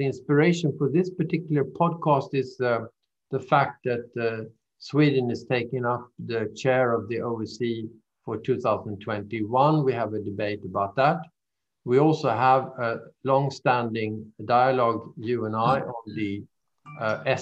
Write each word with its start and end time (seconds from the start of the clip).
the 0.00 0.06
inspiration 0.06 0.72
for 0.78 0.88
this 0.88 1.10
particular 1.10 1.62
podcast 1.62 2.30
is 2.32 2.58
uh, 2.62 2.86
the 3.30 3.38
fact 3.38 3.84
that 3.84 4.06
uh, 4.18 4.48
Sweden 4.78 5.30
is 5.30 5.44
taking 5.44 5.84
up 5.84 6.08
the 6.24 6.50
chair 6.56 6.94
of 6.94 7.06
the 7.10 7.16
OSCE 7.16 7.86
for 8.24 8.38
2021. 8.38 9.84
We 9.84 9.92
have 9.92 10.14
a 10.14 10.22
debate 10.22 10.62
about 10.64 10.96
that. 10.96 11.18
We 11.84 11.98
also 11.98 12.30
have 12.30 12.62
a 12.78 13.00
long-standing 13.24 14.32
dialogue, 14.46 15.12
you 15.18 15.44
and 15.44 15.54
I, 15.54 15.80
on 15.80 16.16
the 16.16 16.44
uh, 16.98 17.36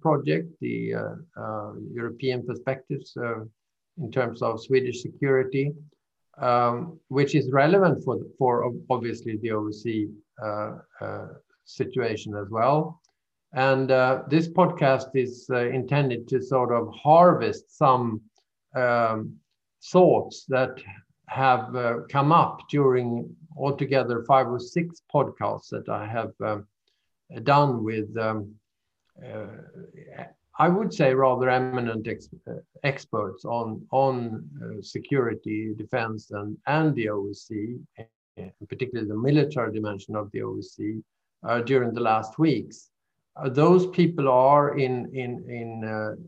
project, 0.00 0.46
the 0.60 0.94
uh, 0.94 1.14
uh, 1.36 1.72
European 1.92 2.46
perspectives 2.46 3.16
uh, 3.16 3.40
in 3.98 4.12
terms 4.12 4.40
of 4.40 4.62
Swedish 4.62 5.02
security, 5.02 5.72
um, 6.38 7.00
which 7.08 7.34
is 7.34 7.50
relevant 7.50 8.04
for, 8.04 8.18
for 8.38 8.72
obviously 8.88 9.36
the 9.38 9.48
OSCE 9.48 10.10
situation 11.64 12.34
as 12.36 12.48
well. 12.50 13.00
And 13.52 13.88
this 14.28 14.48
podcast 14.48 15.10
is 15.14 15.48
intended 15.50 16.26
to 16.28 16.42
sort 16.42 16.72
of 16.72 16.92
harvest 16.92 17.76
some 17.76 18.20
um, 18.74 19.36
thoughts 19.92 20.44
that 20.48 20.78
have 21.28 21.74
uh, 21.74 22.00
come 22.10 22.32
up 22.32 22.60
during 22.70 23.34
altogether 23.56 24.24
five 24.24 24.48
or 24.48 24.58
six 24.58 25.02
podcasts 25.12 25.68
that 25.70 25.88
I 25.88 26.06
have 26.06 26.32
um, 26.44 26.66
done 27.42 27.84
with, 27.84 28.16
um, 28.16 28.54
uh, 29.24 29.46
I 30.58 30.68
would 30.68 30.92
say, 30.92 31.14
rather 31.14 31.48
eminent 31.48 32.06
ex 32.06 32.28
uh, 32.48 32.54
experts 32.82 33.44
on 33.44 33.86
on 33.90 34.48
uh, 34.62 34.82
security, 34.82 35.74
defense, 35.76 36.30
and 36.30 36.56
and 36.66 36.94
the 36.94 37.06
OSCE, 37.06 37.80
particularly 38.68 39.08
the 39.08 39.16
military 39.16 39.72
dimension 39.72 40.14
of 40.14 40.30
the 40.32 40.40
OSCE, 40.40 41.02
uh, 41.46 41.60
during 41.60 41.92
the 41.92 42.00
last 42.00 42.38
weeks. 42.38 42.90
Uh, 43.36 43.48
those 43.48 43.86
people 43.88 44.28
are 44.28 44.78
in 44.78 45.10
in 45.14 45.44
in 45.48 46.26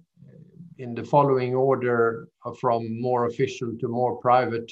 in 0.78 0.94
the 0.94 1.04
following 1.04 1.54
order 1.54 2.28
from 2.60 3.00
more 3.00 3.26
official 3.26 3.72
to 3.80 3.88
more 3.88 4.16
private 4.16 4.70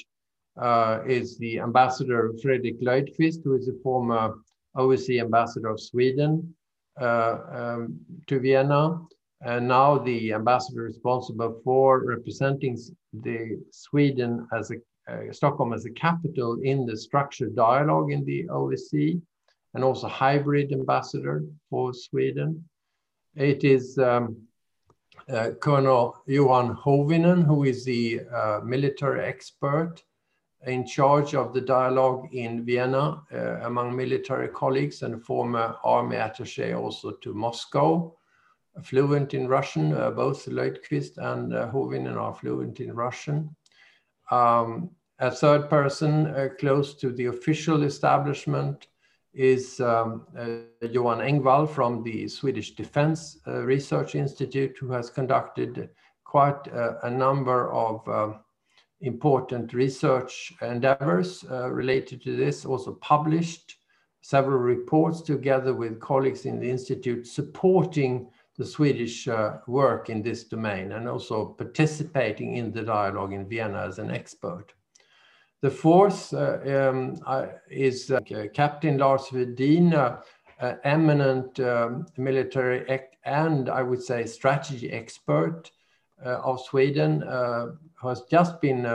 uh, 0.57 0.99
is 1.05 1.37
the 1.37 1.59
ambassador 1.59 2.31
Fredrik 2.41 2.81
Löjdqvist, 2.81 3.43
who 3.43 3.55
is 3.55 3.67
a 3.67 3.73
former 3.83 4.35
OSCE 4.77 5.21
ambassador 5.21 5.69
of 5.69 5.79
Sweden 5.79 6.55
uh, 7.01 7.37
um, 7.51 7.99
to 8.27 8.39
Vienna, 8.39 9.01
and 9.41 9.67
now 9.67 9.97
the 9.97 10.33
ambassador 10.33 10.83
responsible 10.83 11.59
for 11.63 12.05
representing 12.05 12.77
the 13.13 13.61
Sweden 13.71 14.47
as 14.53 14.71
a 14.71 14.75
uh, 15.07 15.31
Stockholm 15.31 15.71
as 15.71 15.85
a 15.85 15.91
capital 15.91 16.57
in 16.63 16.85
the 16.85 16.97
structured 16.97 17.55
dialogue 17.55 18.11
in 18.11 18.25
the 18.25 18.45
OSCE, 18.45 19.21
and 19.75 19.83
also 19.83 20.07
hybrid 20.07 20.71
ambassador 20.71 21.43
for 21.69 21.93
Sweden. 21.93 22.63
It 23.35 23.63
is 23.65 23.97
um, 23.97 24.37
uh, 25.29 25.51
Colonel 25.59 26.15
Johan 26.27 26.75
Hovinen, 26.75 27.45
who 27.45 27.65
is 27.65 27.83
the 27.83 28.21
uh, 28.33 28.61
military 28.63 29.25
expert 29.25 30.01
in 30.65 30.87
charge 30.87 31.35
of 31.35 31.53
the 31.53 31.61
dialogue 31.61 32.33
in 32.33 32.65
Vienna 32.65 33.21
uh, 33.33 33.59
among 33.65 33.95
military 33.95 34.47
colleagues 34.47 35.03
and 35.03 35.23
former 35.23 35.75
army 35.83 36.15
attaché 36.15 36.75
also 36.75 37.11
to 37.11 37.33
Moscow, 37.33 38.15
fluent 38.81 39.33
in 39.33 39.47
Russian. 39.47 39.93
Uh, 39.93 40.09
both 40.09 40.45
Löjdqvist 40.45 41.17
and 41.17 41.53
uh, 41.53 41.69
Hovinen 41.71 42.15
are 42.15 42.33
fluent 42.33 42.79
in 42.79 42.93
Russian. 42.93 43.55
Um, 44.31 44.89
a 45.19 45.29
third 45.29 45.69
person 45.69 46.27
uh, 46.27 46.49
close 46.59 46.95
to 46.95 47.11
the 47.11 47.25
official 47.25 47.83
establishment 47.83 48.87
is 49.35 49.79
um, 49.81 50.25
uh, 50.37 50.87
Johan 50.87 51.19
Engvall 51.19 51.69
from 51.69 52.03
the 52.03 52.27
Swedish 52.27 52.75
Defense 52.75 53.39
uh, 53.47 53.61
Research 53.61 54.15
Institute, 54.15 54.77
who 54.79 54.91
has 54.91 55.09
conducted 55.09 55.89
quite 56.23 56.67
a, 56.67 57.05
a 57.05 57.11
number 57.11 57.71
of 57.71 58.07
uh, 58.07 58.37
important 59.01 59.73
research 59.73 60.53
endeavors 60.61 61.43
uh, 61.51 61.69
related 61.69 62.21
to 62.23 62.35
this, 62.35 62.65
also 62.65 62.93
published 62.93 63.77
several 64.21 64.57
reports 64.57 65.21
together 65.21 65.73
with 65.73 65.99
colleagues 65.99 66.45
in 66.45 66.59
the 66.59 66.69
Institute 66.69 67.27
supporting 67.27 68.27
the 68.57 68.65
Swedish 68.65 69.27
uh, 69.27 69.57
work 69.67 70.09
in 70.09 70.21
this 70.21 70.45
domain 70.45 70.93
and 70.93 71.07
also 71.07 71.45
participating 71.45 72.55
in 72.55 72.71
the 72.71 72.81
dialogue 72.81 73.33
in 73.33 73.47
Vienna 73.47 73.79
as 73.79 73.99
an 73.99 74.09
expert. 74.09 74.73
The 75.61 75.71
fourth 75.71 76.33
uh, 76.33 76.59
um, 76.65 77.19
is 77.69 78.11
uh, 78.11 78.19
Captain 78.53 78.97
Lars 78.97 79.23
Wedin, 79.31 79.93
uh, 79.93 80.73
eminent 80.83 81.59
um, 81.59 82.05
military 82.17 83.01
and 83.25 83.69
I 83.69 83.81
would 83.81 84.01
say 84.01 84.25
strategy 84.25 84.91
expert 84.91 85.71
of 86.23 86.61
Sweden, 86.61 87.21
who 87.21 88.07
has 88.07 88.21
just 88.29 88.61
been 88.61 88.85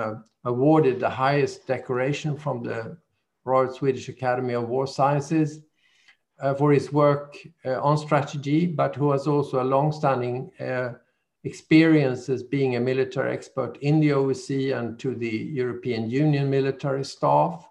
awarded 0.44 1.00
the 1.00 1.10
highest 1.10 1.66
decoration 1.66 2.36
from 2.36 2.62
the 2.62 2.96
Royal 3.44 3.72
Swedish 3.72 4.08
Academy 4.08 4.54
of 4.54 4.68
War 4.68 4.86
Sciences 4.86 5.60
uh, 6.40 6.54
for 6.54 6.72
his 6.72 6.92
work 6.92 7.36
uh, 7.64 7.80
on 7.80 7.98
strategy, 7.98 8.66
but 8.66 8.96
who 8.96 9.12
has 9.12 9.26
also 9.26 9.62
a 9.62 9.64
long-standing 9.64 10.50
uh, 10.60 10.92
experience 11.44 12.28
as 12.28 12.42
being 12.42 12.76
a 12.76 12.80
military 12.80 13.32
expert 13.32 13.78
in 13.80 14.00
the 14.00 14.10
OSCE 14.10 14.76
and 14.78 14.98
to 14.98 15.14
the 15.14 15.28
European 15.28 16.10
Union 16.10 16.50
military 16.50 17.04
staff. 17.04 17.66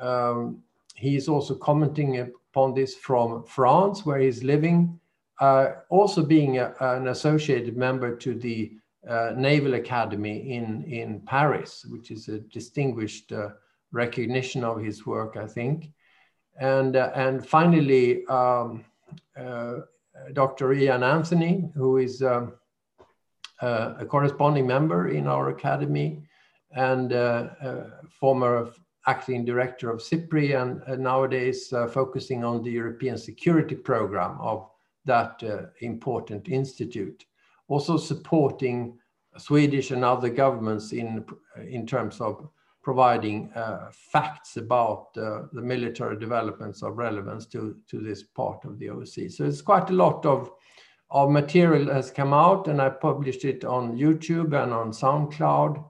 Um, 0.00 0.62
he 0.96 1.16
is 1.16 1.28
also 1.28 1.54
commenting 1.54 2.18
upon 2.18 2.74
this 2.74 2.94
from 2.94 3.44
France, 3.44 4.04
where 4.04 4.18
he's 4.18 4.42
living, 4.42 4.98
uh, 5.40 5.72
also 5.90 6.22
being 6.24 6.58
a, 6.58 6.74
an 6.80 7.08
associated 7.08 7.76
member 7.76 8.16
to 8.16 8.34
the 8.34 8.72
uh, 9.08 9.32
Naval 9.36 9.74
Academy 9.74 10.52
in, 10.52 10.84
in 10.84 11.20
Paris, 11.20 11.84
which 11.88 12.10
is 12.10 12.28
a 12.28 12.38
distinguished 12.38 13.32
uh, 13.32 13.48
recognition 13.90 14.64
of 14.64 14.80
his 14.80 15.06
work, 15.06 15.36
I 15.36 15.46
think. 15.46 15.90
And, 16.60 16.96
uh, 16.96 17.10
and 17.14 17.46
finally, 17.46 18.26
um, 18.26 18.84
uh, 19.36 19.80
Dr. 20.32 20.72
Ian 20.72 21.02
Anthony, 21.02 21.70
who 21.74 21.96
is 21.96 22.22
um, 22.22 22.52
uh, 23.62 23.94
a 23.98 24.04
corresponding 24.04 24.66
member 24.66 25.08
in 25.08 25.26
our 25.26 25.48
academy 25.48 26.22
and 26.74 27.12
uh, 27.12 27.48
former 28.20 28.72
acting 29.06 29.44
director 29.44 29.90
of 29.90 30.00
SIPRI 30.00 30.60
and, 30.60 30.82
and 30.86 31.02
nowadays 31.02 31.72
uh, 31.72 31.86
focusing 31.86 32.44
on 32.44 32.62
the 32.62 32.70
European 32.70 33.18
security 33.18 33.74
program 33.74 34.38
of 34.40 34.68
that 35.04 35.42
uh, 35.42 35.66
important 35.80 36.48
institute. 36.48 37.24
Also 37.68 37.96
supporting 37.96 38.98
Swedish 39.38 39.90
and 39.90 40.04
other 40.04 40.28
governments 40.28 40.92
in, 40.92 41.24
in 41.68 41.86
terms 41.86 42.20
of 42.20 42.48
providing 42.82 43.52
uh, 43.54 43.90
facts 43.92 44.56
about 44.56 45.08
uh, 45.16 45.42
the 45.52 45.62
military 45.62 46.18
developments 46.18 46.82
of 46.82 46.98
relevance 46.98 47.46
to, 47.46 47.76
to 47.88 47.98
this 47.98 48.22
part 48.22 48.64
of 48.64 48.78
the 48.78 48.86
OSCE. 48.86 49.32
So 49.32 49.44
it's 49.44 49.62
quite 49.62 49.90
a 49.90 49.94
lot 49.94 50.26
of 50.26 50.50
our 51.12 51.28
material 51.28 51.92
has 51.92 52.10
come 52.10 52.32
out 52.32 52.68
and 52.68 52.80
I 52.80 52.88
published 52.88 53.44
it 53.44 53.64
on 53.64 53.98
YouTube 53.98 54.54
and 54.60 54.72
on 54.72 54.92
SoundCloud. 54.92 55.84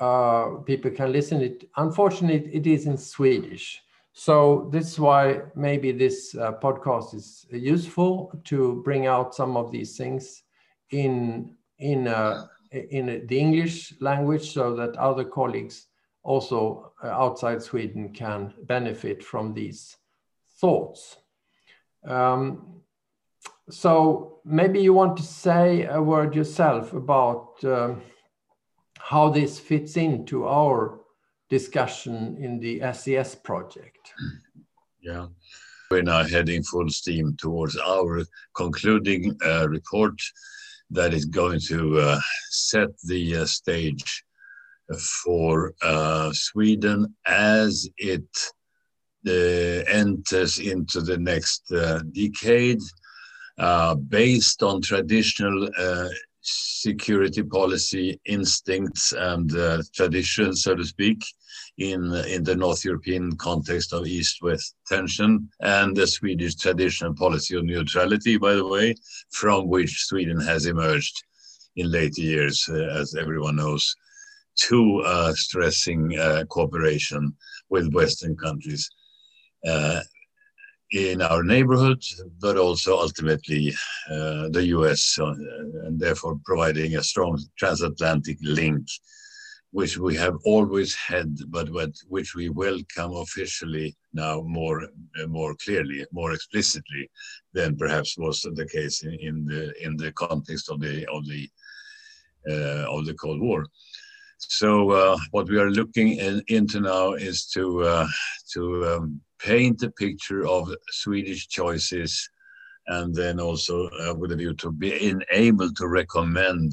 Uh, 0.00 0.62
people 0.64 0.90
can 0.90 1.12
listen 1.12 1.42
it. 1.42 1.68
Unfortunately, 1.76 2.50
it 2.52 2.66
is 2.66 2.86
in 2.86 2.96
Swedish. 2.96 3.82
So 4.14 4.68
this 4.72 4.92
is 4.92 4.98
why 4.98 5.42
maybe 5.54 5.92
this 5.92 6.34
uh, 6.34 6.52
podcast 6.52 7.14
is 7.14 7.46
useful 7.50 8.32
to 8.44 8.80
bring 8.84 9.06
out 9.06 9.34
some 9.34 9.56
of 9.56 9.70
these 9.70 9.96
things 9.96 10.42
in 10.90 11.56
in 11.78 12.08
uh, 12.08 12.46
in 12.70 13.26
the 13.26 13.38
English 13.38 13.94
language, 14.00 14.52
so 14.52 14.74
that 14.76 14.96
other 14.96 15.24
colleagues 15.24 15.88
also 16.22 16.92
uh, 17.02 17.08
outside 17.08 17.62
Sweden 17.62 18.12
can 18.12 18.54
benefit 18.62 19.22
from 19.22 19.52
these 19.52 19.96
thoughts. 20.60 21.16
Um, 22.04 22.83
so 23.70 24.40
maybe 24.44 24.80
you 24.80 24.92
want 24.92 25.16
to 25.16 25.22
say 25.22 25.84
a 25.84 26.00
word 26.00 26.34
yourself 26.34 26.92
about 26.92 27.64
um, 27.64 28.02
how 28.98 29.28
this 29.28 29.58
fits 29.58 29.96
into 29.96 30.46
our 30.46 31.00
discussion 31.48 32.36
in 32.38 32.58
the 32.58 32.80
SES 32.92 33.34
project. 33.36 34.12
Yeah, 35.00 35.26
we're 35.90 36.02
now 36.02 36.24
heading 36.24 36.62
full 36.62 36.88
steam 36.88 37.36
towards 37.36 37.76
our 37.76 38.24
concluding 38.54 39.36
uh, 39.44 39.68
report 39.68 40.14
that 40.90 41.14
is 41.14 41.24
going 41.24 41.60
to 41.68 41.98
uh, 41.98 42.20
set 42.50 42.88
the 43.04 43.36
uh, 43.36 43.46
stage 43.46 44.24
for 45.24 45.74
uh, 45.82 46.30
Sweden 46.32 47.14
as 47.26 47.88
it 47.96 48.28
uh, 49.26 49.84
enters 49.88 50.58
into 50.58 51.00
the 51.00 51.16
next 51.16 51.72
uh, 51.72 52.00
decade 52.12 52.80
uh, 53.58 53.94
based 53.94 54.62
on 54.62 54.82
traditional 54.82 55.68
uh, 55.78 56.08
security 56.40 57.42
policy 57.42 58.20
instincts 58.26 59.12
and 59.12 59.56
uh, 59.56 59.82
traditions, 59.94 60.62
so 60.62 60.74
to 60.74 60.84
speak, 60.84 61.24
in, 61.78 62.12
in 62.28 62.44
the 62.44 62.54
North 62.54 62.84
European 62.84 63.36
context 63.36 63.92
of 63.92 64.06
East 64.06 64.42
West 64.42 64.76
tension 64.86 65.48
and 65.60 65.96
the 65.96 66.06
Swedish 66.06 66.54
traditional 66.54 67.14
policy 67.14 67.56
of 67.56 67.64
neutrality, 67.64 68.36
by 68.36 68.54
the 68.54 68.66
way, 68.66 68.94
from 69.30 69.68
which 69.68 70.04
Sweden 70.04 70.40
has 70.40 70.66
emerged 70.66 71.24
in 71.76 71.90
later 71.90 72.20
years, 72.20 72.68
uh, 72.68 72.74
as 72.74 73.14
everyone 73.14 73.56
knows, 73.56 73.94
to 74.56 75.00
uh, 75.00 75.32
stressing 75.34 76.16
uh, 76.18 76.44
cooperation 76.48 77.34
with 77.70 77.92
Western 77.92 78.36
countries 78.36 78.88
uh, 79.66 80.00
in 80.94 81.20
our 81.20 81.42
neighborhood, 81.42 82.00
but 82.40 82.56
also 82.56 82.96
ultimately 82.96 83.74
uh, 84.08 84.48
the 84.50 84.66
US, 84.76 85.18
uh, 85.18 85.34
and 85.84 85.98
therefore 85.98 86.38
providing 86.44 86.96
a 86.96 87.02
strong 87.02 87.38
transatlantic 87.58 88.38
link 88.42 88.86
which 89.72 89.98
we 89.98 90.14
have 90.14 90.36
always 90.44 90.94
had, 90.94 91.36
but 91.48 91.68
which 92.06 92.36
we 92.36 92.48
welcome 92.48 93.12
officially 93.16 93.96
now 94.12 94.40
more 94.42 94.84
uh, 94.84 95.26
more 95.26 95.56
clearly, 95.64 96.06
more 96.12 96.32
explicitly 96.32 97.10
than 97.54 97.76
perhaps 97.76 98.16
was 98.16 98.40
the 98.42 98.68
case 98.76 99.02
in, 99.02 99.14
in 99.14 99.44
the 99.44 99.74
in 99.84 99.96
the 99.96 100.12
context 100.12 100.70
of 100.70 100.78
the 100.78 101.04
of 101.10 101.26
the 101.26 101.48
uh, 102.48 102.86
of 102.94 103.04
the 103.04 103.14
Cold 103.14 103.40
War. 103.40 103.66
So 104.38 104.90
uh, 104.90 105.18
what 105.30 105.48
we 105.48 105.58
are 105.58 105.70
looking 105.70 106.18
in, 106.18 106.42
into 106.48 106.80
now 106.80 107.12
is 107.12 107.46
to 107.54 107.82
uh, 107.82 108.06
to 108.52 108.86
um, 108.86 109.20
paint 109.38 109.82
a 109.82 109.90
picture 109.90 110.46
of 110.46 110.74
Swedish 110.90 111.48
choices, 111.48 112.28
and 112.88 113.14
then 113.14 113.40
also 113.40 113.88
uh, 113.88 114.14
with 114.14 114.32
a 114.32 114.36
view 114.36 114.54
to 114.54 114.70
being 114.70 115.22
able 115.30 115.72
to 115.72 115.88
recommend 115.88 116.72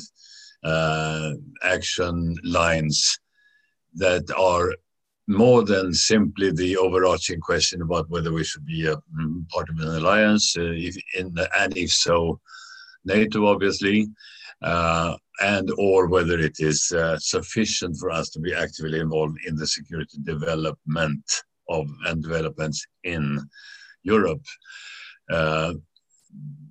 uh, 0.63 1.31
action 1.63 2.35
lines 2.43 3.19
that 3.95 4.29
are 4.37 4.73
more 5.27 5.63
than 5.63 5.93
simply 5.93 6.51
the 6.51 6.75
overarching 6.77 7.39
question 7.39 7.81
about 7.81 8.09
whether 8.09 8.33
we 8.33 8.43
should 8.43 8.65
be 8.65 8.87
a 8.87 8.95
mm, 8.95 9.47
part 9.49 9.69
of 9.69 9.79
an 9.79 9.87
alliance, 9.87 10.55
uh, 10.57 10.61
if 10.63 10.95
in, 11.17 11.33
and 11.59 11.77
if 11.77 11.91
so, 11.91 12.39
NATO 13.05 13.47
obviously, 13.47 14.07
and 14.61 15.71
or 15.77 16.07
whether 16.07 16.37
it 16.39 16.57
is 16.59 16.91
uh, 16.91 17.17
sufficient 17.17 17.97
for 17.97 18.11
us 18.11 18.29
to 18.29 18.39
be 18.39 18.53
actively 18.53 18.99
involved 18.99 19.37
in 19.47 19.55
the 19.55 19.67
security 19.67 20.17
development 20.23 21.23
of 21.69 21.87
and 22.05 22.21
developments 22.21 22.85
in 23.03 23.39
Europe. 24.03 24.43
Uh, 25.31 25.73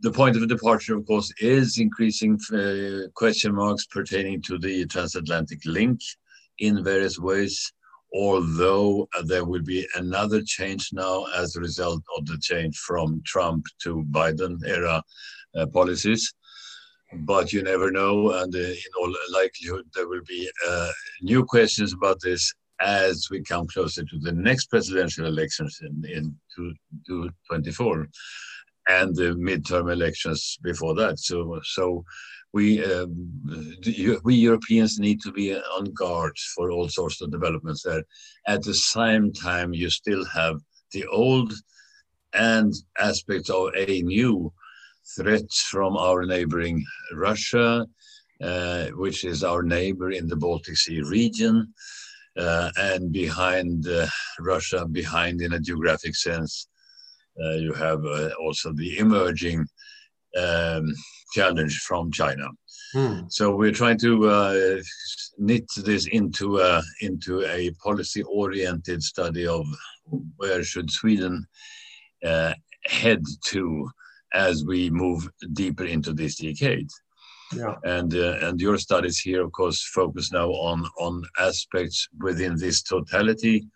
the 0.01 0.11
point 0.11 0.37
of 0.37 0.49
departure, 0.49 0.97
of 0.97 1.07
course, 1.07 1.31
is 1.41 1.79
increasing 1.79 2.39
uh, 2.53 3.09
question 3.15 3.55
marks 3.55 3.87
pertaining 3.87 4.41
to 4.43 4.59
the 4.59 4.87
transatlantic 4.87 5.61
link 5.67 6.01
in 6.59 6.83
various 6.83 7.19
ways, 7.19 7.73
although 8.15 9.09
uh, 9.15 9.23
there 9.23 9.45
will 9.45 9.63
be 9.63 9.87
another 9.97 10.41
change 10.43 10.91
now 10.93 11.27
as 11.37 11.55
a 11.55 11.61
result 11.61 12.03
of 12.17 12.27
the 12.27 12.39
change 12.39 12.77
from 12.79 13.23
Trump 13.27 13.67
to 13.83 14.05
Biden 14.11 14.57
era 14.67 15.03
uh, 15.55 15.67
policies. 15.67 16.33
But 17.13 17.53
you 17.53 17.63
never 17.63 17.91
know, 17.91 18.33
and 18.33 18.55
uh, 18.55 18.59
in 18.59 18.93
all 19.01 19.15
likelihood, 19.33 19.85
there 19.95 20.09
will 20.09 20.23
be 20.29 20.49
uh, 20.69 20.91
new 21.23 21.45
questions 21.45 21.93
about 21.93 22.21
this 22.23 22.53
as 22.81 23.29
we 23.31 23.43
come 23.43 23.67
closer 23.67 24.05
to 24.05 24.19
the 24.21 24.33
next 24.33 24.67
presidential 24.67 25.27
elections 25.27 25.81
in, 25.83 26.05
in 26.11 26.37
2024 26.57 28.09
and 28.89 29.15
the 29.15 29.35
midterm 29.35 29.93
elections 29.93 30.59
before 30.63 30.95
that. 30.95 31.19
So, 31.19 31.61
so 31.65 32.05
we 32.53 32.85
um, 32.85 33.31
we 34.25 34.35
Europeans 34.35 34.99
need 34.99 35.21
to 35.23 35.33
be 35.33 35.55
on 35.55 35.85
guard 35.93 36.37
for 36.57 36.71
all 36.71 36.89
sorts 36.89 37.21
of 37.21 37.31
developments 37.31 37.83
there. 37.83 38.03
At 38.47 38.63
the 38.63 38.75
same 38.75 39.33
time, 39.33 39.73
you 39.73 39.91
still 39.91 40.25
have 40.27 40.57
the 40.93 41.07
old 41.07 41.53
and 42.33 42.73
aspects 42.99 43.51
of 43.51 43.71
a 43.77 44.03
new 44.03 44.53
threats 45.17 45.63
from 45.63 45.97
our 45.97 46.25
neighboring 46.25 46.85
Russia, 47.15 47.87
uh, 48.43 48.87
which 48.89 49.25
is 49.25 49.45
our 49.45 49.63
neighbor 49.63 50.11
in 50.11 50.27
the 50.27 50.37
Baltic 50.37 50.77
Sea 50.77 51.03
region. 51.03 51.73
Uh, 52.39 52.71
and 52.77 53.13
behind 53.13 53.87
uh, 53.89 54.07
Russia, 54.39 54.87
behind 54.87 55.43
in 55.43 55.53
a 55.55 55.61
geographic 55.61 56.15
sense, 56.15 56.69
uh, 57.43 57.55
you 57.55 57.73
have 57.73 58.05
uh, 58.05 58.31
also 58.41 58.73
the 58.73 58.99
emerging 58.99 59.67
um, 60.37 60.95
challenge 61.33 61.79
from 61.81 62.11
China. 62.13 62.47
Hmm. 62.93 63.21
So 63.29 63.55
we're 63.55 63.73
trying 63.73 63.99
to 63.99 64.29
uh, 64.29 64.81
knit 65.39 65.67
this 65.77 66.07
into 66.07 66.59
a, 66.59 66.83
into 67.01 67.45
a 67.45 67.71
policy-oriented 67.83 69.03
study 69.03 69.47
of 69.47 69.67
where 70.37 70.63
should 70.65 70.91
Sweden 70.91 71.47
uh, 72.25 72.55
head 72.85 73.23
to 73.47 73.89
as 74.35 74.65
we 74.65 74.91
move 74.91 75.29
deeper 75.53 75.85
into 75.85 76.13
this 76.13 76.37
decade. 76.37 76.89
Yeah. 77.55 77.75
And 77.85 78.15
uh, 78.15 78.37
and 78.43 78.61
your 78.61 78.79
studies 78.79 79.19
here, 79.19 79.43
of 79.43 79.53
course, 79.53 79.83
focus 79.83 80.31
now 80.33 80.51
on 80.51 80.87
on 81.01 81.25
aspects 81.39 82.09
within 82.21 82.57
this 82.57 82.83
totality 82.83 83.67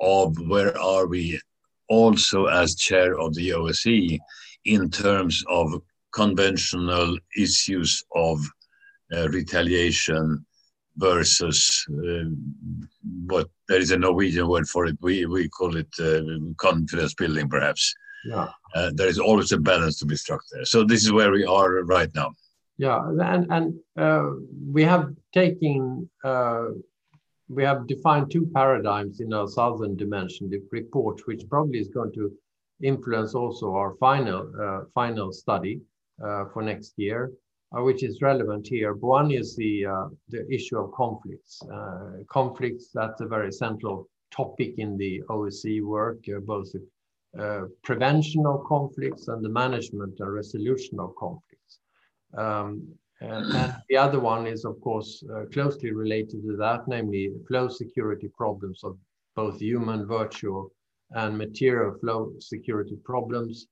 of 0.00 0.36
where 0.48 0.76
are 0.78 1.06
we 1.06 1.40
also 1.88 2.46
as 2.46 2.74
chair 2.74 3.18
of 3.18 3.34
the 3.34 3.50
OSCE 3.50 4.18
in 4.64 4.90
terms 4.90 5.44
of 5.48 5.80
conventional 6.12 7.16
issues 7.36 8.02
of 8.14 8.38
uh, 9.14 9.28
retaliation 9.28 10.44
versus 10.96 11.84
uh, 11.90 12.24
what 13.26 13.48
there 13.68 13.80
is 13.80 13.90
a 13.90 13.98
Norwegian 13.98 14.48
word 14.48 14.68
for 14.68 14.86
it. 14.86 14.96
We 15.00 15.26
we 15.26 15.48
call 15.48 15.76
it 15.76 15.92
uh, 16.00 16.22
confidence 16.56 17.14
building, 17.14 17.48
perhaps. 17.48 17.94
Yeah. 18.24 18.48
Uh, 18.74 18.90
there 18.92 19.08
is 19.08 19.18
always 19.18 19.52
a 19.52 19.58
balance 19.58 19.98
to 20.00 20.06
be 20.06 20.16
struck 20.16 20.42
there. 20.50 20.64
So 20.64 20.82
this 20.82 21.04
is 21.04 21.12
where 21.12 21.30
we 21.30 21.44
are 21.44 21.84
right 21.84 22.12
now. 22.14 22.32
Yeah, 22.76 23.00
and 23.08 23.46
and 23.50 23.74
uh, 23.96 24.30
we 24.72 24.82
have 24.82 25.14
taken 25.32 26.10
uh, 26.24 26.70
we 27.48 27.62
have 27.62 27.86
defined 27.86 28.30
two 28.30 28.50
paradigms 28.52 29.20
in 29.20 29.32
our 29.32 29.46
southern 29.46 29.96
dimension 29.96 30.50
the 30.50 30.60
report, 30.72 31.20
which 31.26 31.48
probably 31.48 31.78
is 31.78 31.88
going 31.88 32.12
to 32.14 32.32
influence 32.82 33.34
also 33.34 33.74
our 33.74 33.94
final 34.00 34.50
uh, 34.60 34.80
final 34.92 35.32
study 35.32 35.80
uh, 36.24 36.46
for 36.52 36.62
next 36.62 36.94
year, 36.96 37.30
uh, 37.76 37.82
which 37.82 38.02
is 38.02 38.22
relevant 38.22 38.66
here. 38.66 38.94
One 38.94 39.30
is 39.30 39.54
the 39.54 39.86
the 40.28 40.44
issue 40.52 40.78
of 40.78 40.90
conflicts. 40.92 41.62
Conflicts 42.28 42.88
that's 42.92 43.20
a 43.20 43.26
very 43.26 43.52
central 43.52 44.08
topic 44.32 44.74
in 44.78 44.96
the 44.96 45.22
OSCE 45.30 45.80
work, 45.80 46.24
both 46.44 46.72
the 46.72 46.84
prevention 47.82 48.46
of 48.46 48.64
conflicts 48.64 49.28
and 49.28 49.44
the 49.44 49.48
management 49.48 50.14
and 50.20 50.32
resolution 50.32 51.00
of 51.00 51.14
conflicts. 51.16 51.80
Um, 52.36 52.94
and 53.20 53.74
the 53.88 53.96
other 53.96 54.20
one 54.20 54.46
is, 54.46 54.64
of 54.64 54.80
course, 54.80 55.22
uh, 55.32 55.44
closely 55.52 55.92
related 55.92 56.42
to 56.42 56.56
that, 56.56 56.86
namely 56.88 57.32
flow 57.48 57.68
security 57.68 58.28
problems 58.36 58.82
of 58.84 58.98
both 59.34 59.60
human, 59.60 60.06
virtual, 60.06 60.70
and 61.12 61.36
material 61.36 61.96
flow 62.00 62.32
security 62.40 62.96
problems, 63.04 63.66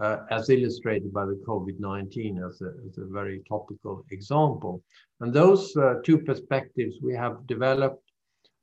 uh, 0.00 0.18
as 0.30 0.50
illustrated 0.50 1.12
by 1.12 1.24
the 1.24 1.40
COVID-19 1.46 2.46
as 2.46 2.60
a, 2.60 2.72
as 2.88 2.98
a 2.98 3.06
very 3.06 3.42
topical 3.48 4.04
example. 4.10 4.82
And 5.20 5.32
those 5.32 5.76
uh, 5.76 5.94
two 6.04 6.18
perspectives, 6.18 6.96
we 7.02 7.14
have 7.14 7.46
developed 7.46 8.02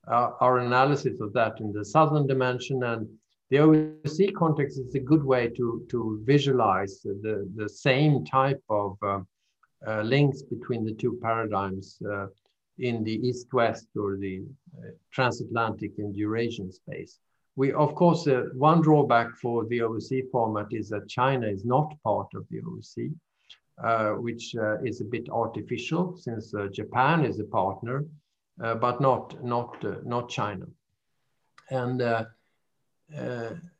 uh, 0.07 0.31
our 0.41 0.59
analysis 0.59 1.21
of 1.21 1.31
that 1.33 1.59
in 1.59 1.71
the 1.71 1.85
southern 1.85 2.27
dimension 2.27 2.83
and 2.83 3.07
the 3.53 3.59
OSCE 3.59 4.33
context 4.33 4.79
is 4.79 4.95
a 4.95 4.99
good 4.99 5.23
way 5.23 5.47
to, 5.47 5.85
to 5.91 6.19
visualize 6.23 7.01
the, 7.03 7.47
the 7.55 7.69
same 7.69 8.25
type 8.25 8.63
of 8.67 8.97
um, 9.03 9.27
uh, 9.87 10.01
links 10.01 10.41
between 10.41 10.83
the 10.83 10.93
two 10.93 11.19
paradigms 11.21 11.99
uh, 12.11 12.25
in 12.79 13.03
the 13.03 13.15
east-west 13.27 13.89
or 13.95 14.17
the 14.17 14.41
uh, 14.79 14.87
transatlantic 15.11 15.91
and 15.99 16.15
Eurasian 16.15 16.71
space. 16.71 17.19
We, 17.55 17.73
of 17.73 17.93
course, 17.93 18.25
uh, 18.25 18.45
one 18.55 18.81
drawback 18.81 19.35
for 19.39 19.65
the 19.65 19.81
OSCE 19.81 20.31
format 20.31 20.69
is 20.71 20.89
that 20.89 21.07
China 21.07 21.45
is 21.45 21.63
not 21.63 21.93
part 22.03 22.29
of 22.33 22.47
the 22.49 22.59
OSCE, 22.61 23.13
uh, 23.83 24.13
which 24.13 24.55
uh, 24.55 24.81
is 24.81 24.99
a 25.01 25.05
bit 25.05 25.29
artificial 25.29 26.17
since 26.17 26.55
Japan 26.71 27.23
is 27.23 27.39
a 27.39 27.43
partner, 27.43 28.03
but 28.57 28.99
not 28.99 29.43
not 29.43 29.83
not 30.03 30.27
China. 30.27 30.65
And 31.69 32.01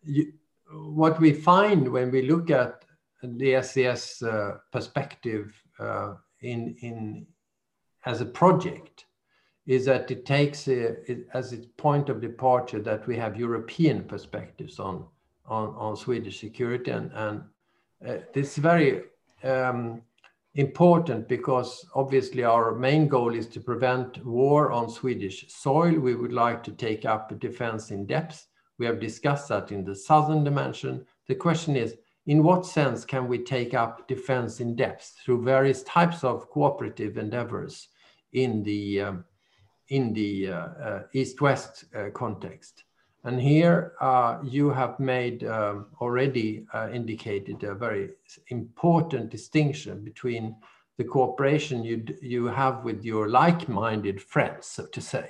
you, 0.03 0.33
what 0.71 1.19
we 1.19 1.33
find 1.33 1.87
when 1.87 2.11
we 2.11 2.23
look 2.23 2.49
at 2.49 2.83
the 3.21 3.53
SCS 3.53 4.59
perspective 4.71 5.53
uh, 5.79 6.15
in, 6.41 6.75
in, 6.81 7.25
as 8.05 8.21
a 8.21 8.25
project 8.25 9.05
is 9.65 9.85
that 9.85 10.11
it 10.11 10.25
takes 10.25 10.67
a, 10.67 11.09
it, 11.09 11.27
as 11.33 11.53
its 11.53 11.67
point 11.77 12.09
of 12.09 12.19
departure 12.19 12.81
that 12.81 13.07
we 13.07 13.15
have 13.15 13.39
European 13.39 14.03
perspectives 14.03 14.79
on, 14.79 15.05
on, 15.45 15.69
on 15.77 15.95
Swedish 15.95 16.39
security. 16.39 16.91
And, 16.91 17.11
and 17.13 17.43
uh, 18.05 18.17
this 18.33 18.53
is 18.53 18.57
very 18.57 19.03
um, 19.43 20.01
important 20.55 21.29
because 21.29 21.85
obviously 21.95 22.43
our 22.43 22.75
main 22.75 23.07
goal 23.07 23.33
is 23.33 23.47
to 23.47 23.61
prevent 23.61 24.23
war 24.25 24.71
on 24.71 24.89
Swedish 24.89 25.45
soil. 25.47 25.97
We 25.97 26.15
would 26.15 26.33
like 26.33 26.61
to 26.63 26.71
take 26.71 27.05
up 27.05 27.39
defense 27.39 27.91
in 27.91 28.05
depth. 28.05 28.47
We 28.83 28.87
have 28.87 28.99
discussed 28.99 29.47
that 29.47 29.71
in 29.71 29.85
the 29.85 29.95
southern 29.95 30.43
dimension. 30.43 31.05
The 31.29 31.35
question 31.35 31.77
is, 31.77 31.95
in 32.25 32.43
what 32.43 32.65
sense 32.65 33.05
can 33.05 33.29
we 33.29 33.37
take 33.37 33.73
up 33.73 34.09
defense 34.09 34.59
in 34.59 34.75
depth 34.75 35.15
through 35.23 35.43
various 35.43 35.83
types 35.83 36.25
of 36.25 36.49
cooperative 36.49 37.17
endeavors 37.17 37.87
in 38.33 38.61
the 38.61 38.99
um, 38.99 39.23
in 39.87 40.11
the 40.11 40.49
uh, 40.49 40.55
uh, 40.87 41.03
East-West 41.13 41.85
uh, 41.95 42.09
context? 42.13 42.83
And 43.23 43.39
here 43.39 43.93
uh, 44.01 44.39
you 44.43 44.69
have 44.71 44.99
made 44.99 45.45
um, 45.45 45.85
already 46.01 46.65
uh, 46.73 46.89
indicated 46.91 47.63
a 47.63 47.75
very 47.75 48.09
important 48.49 49.29
distinction 49.29 50.03
between 50.03 50.57
the 50.97 51.05
cooperation 51.05 51.85
you 51.85 52.03
you 52.21 52.47
have 52.47 52.83
with 52.83 53.05
your 53.05 53.29
like-minded 53.29 54.21
friends, 54.21 54.67
so 54.67 54.87
to 54.87 54.99
say, 54.99 55.27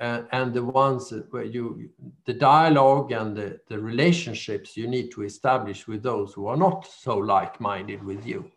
and, 0.00 0.54
the 0.54 0.64
ones 0.64 1.12
where 1.30 1.44
you, 1.44 1.90
the 2.24 2.32
dialogue 2.32 3.12
and 3.12 3.36
the, 3.36 3.60
the 3.68 3.78
relationships 3.78 4.76
you 4.76 4.88
need 4.88 5.10
to 5.10 5.22
establish 5.22 5.86
with 5.86 6.02
those 6.02 6.32
who 6.32 6.46
are 6.46 6.56
not 6.56 6.86
so 6.86 7.16
like-minded 7.18 8.02
with 8.02 8.26
you. 8.26 8.50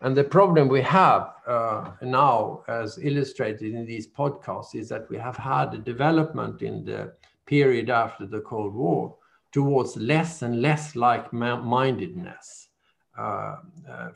And 0.00 0.16
the 0.16 0.24
problem 0.24 0.68
we 0.68 0.80
have 0.80 1.34
uh, 1.46 1.90
now, 2.00 2.62
as 2.68 2.98
illustrated 3.02 3.74
in 3.74 3.84
these 3.84 4.08
podcasts, 4.08 4.74
is 4.74 4.88
that 4.88 5.10
we 5.10 5.18
have 5.18 5.36
had 5.36 5.74
a 5.74 5.78
development 5.78 6.62
in 6.62 6.84
the 6.86 7.12
period 7.44 7.90
after 7.90 8.24
the 8.24 8.40
Cold 8.40 8.74
War 8.74 9.14
towards 9.52 9.96
less 9.96 10.40
and 10.42 10.62
less 10.62 10.96
like-mindedness. 10.96 12.68
Uh, 13.18 13.56
uh, 13.90 14.08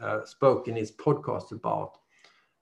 uh, 0.00 0.24
spoke 0.24 0.68
in 0.68 0.76
his 0.76 0.92
podcast 0.92 1.52
about 1.52 1.98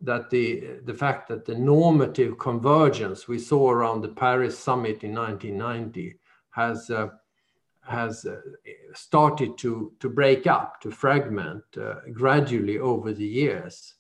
that 0.05 0.31
the, 0.31 0.79
the 0.85 0.95
fact 0.95 1.29
that 1.29 1.45
the 1.45 1.55
normative 1.55 2.39
convergence 2.39 3.27
we 3.27 3.39
saw 3.39 3.71
around 3.71 4.03
the 4.03 4.09
Paris 4.09 4.59
summit 4.59 5.03
in 5.03 5.15
1990 5.15 6.19
has, 6.51 6.91
uh, 6.91 7.09
has 7.81 8.25
uh, 8.25 8.41
started 8.95 9.57
to, 9.59 9.93
to 10.01 10.09
break 10.09 10.47
up, 10.47 10.81
to 10.81 10.91
fragment 10.91 11.63
uh, 11.81 11.95
gradually 12.13 12.79
over 12.79 13.13
the 13.13 13.25
years, 13.25 13.95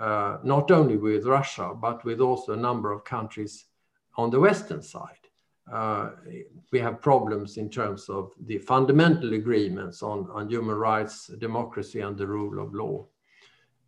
uh, 0.00 0.38
not 0.42 0.70
only 0.70 0.96
with 0.96 1.26
Russia, 1.26 1.72
but 1.74 2.04
with 2.04 2.20
also 2.20 2.52
a 2.52 2.56
number 2.56 2.92
of 2.92 3.04
countries 3.04 3.66
on 4.16 4.30
the 4.30 4.40
Western 4.40 4.82
side. 4.82 5.16
Uh, 5.70 6.10
we 6.72 6.80
have 6.80 7.00
problems 7.00 7.56
in 7.56 7.70
terms 7.70 8.08
of 8.08 8.32
the 8.46 8.58
fundamental 8.58 9.34
agreements 9.34 10.02
on, 10.02 10.28
on 10.32 10.48
human 10.48 10.74
rights, 10.74 11.28
democracy, 11.38 12.00
and 12.00 12.16
the 12.16 12.26
rule 12.26 12.60
of 12.60 12.74
law 12.74 13.06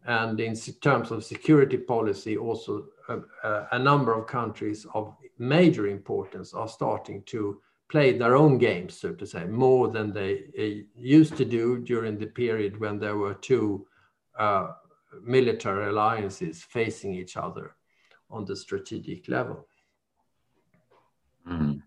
and 0.07 0.41
in 0.41 0.55
terms 0.81 1.11
of 1.11 1.25
security 1.25 1.77
policy, 1.77 2.37
also 2.37 2.87
a, 3.09 3.67
a, 3.73 3.79
number 3.79 4.13
of 4.13 4.27
countries 4.27 4.87
of 4.95 5.15
major 5.39 5.87
importance 5.87 6.55
are 6.55 6.69
starting 6.69 7.23
to 7.27 7.61
play 7.89 8.17
their 8.17 8.35
own 8.35 8.59
games, 8.59 8.99
so 8.99 9.13
to 9.13 9.27
say, 9.27 9.45
more 9.45 9.89
than 9.89 10.13
they 10.13 10.45
uh, 10.59 10.83
used 10.97 11.37
to 11.37 11.45
do 11.45 11.79
during 11.79 12.19
the 12.19 12.27
period 12.27 12.81
when 12.81 12.99
there 12.99 13.17
were 13.17 13.35
two 13.35 13.87
uh, 14.39 14.69
military 15.23 15.89
alliances 15.89 16.63
facing 16.63 17.15
each 17.15 17.37
other 17.37 17.77
on 18.31 18.45
the 18.45 18.57
strategic 18.57 19.29
level. 19.29 19.69
Mm. 21.47 21.83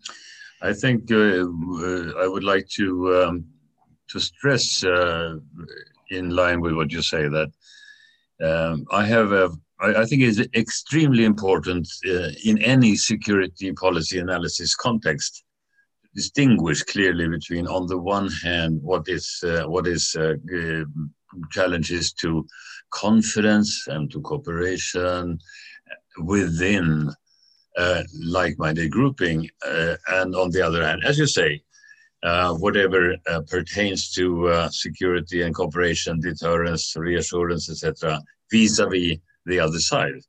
I 0.61 0.73
think 0.73 1.11
uh, 1.11 1.15
uh, 1.15 2.23
I 2.23 2.27
would 2.27 2.43
like 2.43 2.67
to 2.69 3.23
um, 3.23 3.45
to 4.09 4.19
stress, 4.19 4.83
uh, 4.83 5.37
in 6.09 6.29
line 6.29 6.61
with 6.61 6.73
what 6.73 6.91
you 6.91 7.01
say, 7.01 7.27
that 7.27 7.51
um, 8.43 8.85
I 8.91 9.05
have 9.05 9.31
a, 9.31 9.49
I, 9.79 10.05
think 10.05 10.21
it's 10.21 10.39
extremely 10.55 11.25
important 11.25 11.87
uh, 12.07 12.29
in 12.43 12.61
any 12.61 12.95
security 12.95 13.71
policy 13.73 14.19
analysis 14.19 14.75
context 14.75 15.43
distinguish 16.15 16.81
clearly 16.83 17.27
between, 17.27 17.67
on 17.67 17.87
the 17.87 17.97
one 17.97 18.29
hand, 18.31 18.81
what 18.81 19.07
is 19.07 19.43
uh, 19.43 19.63
what 19.63 19.85
is 19.85 20.15
uh, 20.15 20.35
challenges 21.51 22.13
to 22.13 22.47
confidence 22.91 23.87
and 23.87 24.09
to 24.11 24.21
cooperation 24.21 25.37
within 26.23 27.11
uh, 27.77 28.03
like-minded 28.23 28.89
grouping, 28.89 29.49
uh, 29.67 29.95
and 30.07 30.33
on 30.35 30.49
the 30.51 30.61
other 30.61 30.85
hand, 30.85 31.03
as 31.03 31.17
you 31.17 31.27
say, 31.27 31.61
whatever 32.57 33.15
uh, 33.29 33.41
pertains 33.41 34.11
to 34.11 34.47
uh, 34.47 34.69
security 34.69 35.43
and 35.43 35.53
cooperation, 35.53 36.19
deterrence, 36.19 36.93
reassurance, 36.95 37.69
etc., 37.69 38.19
vis-a-vis 38.51 39.17
the 39.45 39.59
other 39.59 39.79
side. 39.79 40.19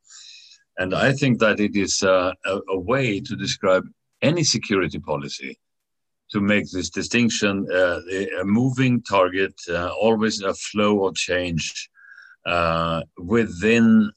And 0.78 0.94
I 0.94 1.12
think 1.12 1.38
that 1.38 1.58
it 1.58 1.74
is 1.74 2.02
uh, 2.02 2.32
a, 2.44 2.60
a, 2.68 2.78
way 2.78 3.20
to 3.20 3.34
describe 3.34 3.84
any 4.20 4.44
security 4.44 4.98
policy 4.98 5.58
to 6.32 6.40
make 6.40 6.70
this 6.70 6.90
distinction 6.90 7.66
uh, 7.72 8.00
a 8.40 8.44
moving 8.44 9.02
target, 9.02 9.54
always 9.98 10.42
a 10.42 10.52
flow 10.54 11.06
of 11.06 11.14
change 11.14 11.88
within 13.16 14.10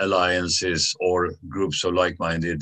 alliances 0.00 0.94
or 0.98 1.34
groups 1.48 1.84
of 1.84 1.94
like-minded 1.94 2.60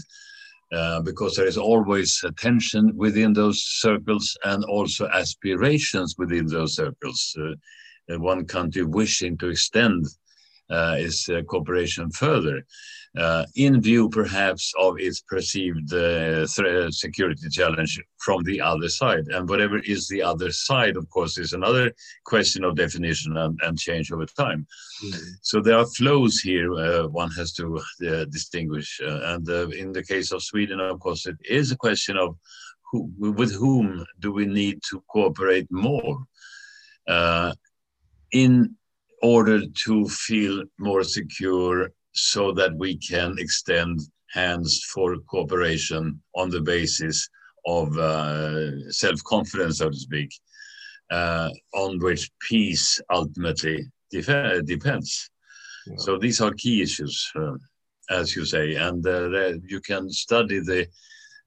uh, 0.72 1.00
because 1.02 1.36
there 1.36 1.46
is 1.46 1.58
always 1.58 2.20
a 2.24 2.32
tension 2.32 2.92
within 2.96 3.32
those 3.32 3.62
circles 3.62 4.36
and 4.44 4.64
also 4.64 5.06
aspirations 5.08 6.14
within 6.18 6.46
those 6.46 6.74
circles. 6.74 7.36
Uh, 7.38 8.18
one 8.18 8.44
country 8.44 8.82
wishing 8.82 9.38
to 9.38 9.48
extend 9.48 10.04
uh, 10.70 10.96
its 10.98 11.28
uh, 11.28 11.40
cooperation 11.48 12.10
further 12.10 12.62
uh, 13.18 13.44
in 13.56 13.80
view 13.80 14.08
perhaps 14.08 14.72
of 14.78 14.98
its 14.98 15.20
perceived 15.20 15.92
uh, 15.92 16.46
security 16.46 17.48
challenge 17.50 18.00
from 18.18 18.42
the 18.44 18.60
other 18.60 18.88
side. 18.88 19.26
And 19.28 19.48
whatever 19.48 19.78
is 19.80 20.08
the 20.08 20.22
other 20.22 20.50
side, 20.50 20.96
of 20.96 21.08
course, 21.10 21.36
is 21.36 21.52
another 21.52 21.92
question 22.24 22.64
of 22.64 22.76
definition 22.76 23.36
and, 23.36 23.58
and 23.62 23.78
change 23.78 24.10
over 24.12 24.24
time. 24.24 24.66
Mm. 25.04 25.20
So 25.42 25.60
there 25.60 25.78
are 25.78 25.86
flows 25.86 26.38
here 26.38 26.72
uh, 26.72 27.08
one 27.08 27.30
has 27.32 27.52
to 27.54 27.78
uh, 27.78 28.24
distinguish. 28.26 29.00
Uh, 29.04 29.20
and 29.34 29.48
uh, 29.48 29.68
in 29.68 29.92
the 29.92 30.02
case 30.02 30.32
of 30.32 30.42
Sweden, 30.42 30.80
of 30.80 30.98
course, 31.00 31.26
it 31.26 31.36
is 31.44 31.70
a 31.70 31.76
question 31.76 32.16
of 32.16 32.36
who, 32.90 33.10
with 33.18 33.54
whom 33.54 34.04
do 34.20 34.32
we 34.32 34.46
need 34.46 34.80
to 34.90 35.02
cooperate 35.08 35.66
more 35.70 36.18
in 38.32 38.74
order 39.22 39.60
to 39.84 40.08
feel 40.08 40.64
more 40.78 41.04
secure 41.04 41.90
so 42.12 42.52
that 42.52 42.74
we 42.76 42.96
can 42.96 43.36
extend 43.38 44.00
hands 44.30 44.84
for 44.92 45.16
cooperation 45.28 46.22
on 46.34 46.50
the 46.50 46.60
basis 46.60 47.28
of 47.66 47.96
uh, 47.98 48.90
self-confidence, 48.90 49.78
so 49.78 49.90
to 49.90 49.96
speak, 49.96 50.30
uh, 51.10 51.50
on 51.74 51.98
which 52.00 52.30
peace 52.48 53.00
ultimately 53.10 53.84
def- 54.10 54.64
depends. 54.64 55.30
Yeah. 55.86 55.94
So 55.98 56.18
these 56.18 56.40
are 56.40 56.52
key 56.52 56.82
issues, 56.82 57.30
uh, 57.36 57.54
as 58.10 58.34
you 58.36 58.44
say, 58.44 58.74
and 58.76 59.06
uh, 59.06 59.52
you 59.66 59.80
can 59.80 60.10
study 60.10 60.60
the 60.60 60.86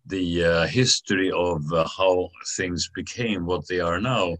the 0.08 0.46
uh, 0.46 0.68
history 0.68 1.32
of 1.32 1.62
uh, 1.74 1.88
how 1.98 2.30
things 2.56 2.90
became 2.94 3.44
what 3.44 3.68
they 3.68 3.80
are 3.80 4.00
now, 4.00 4.38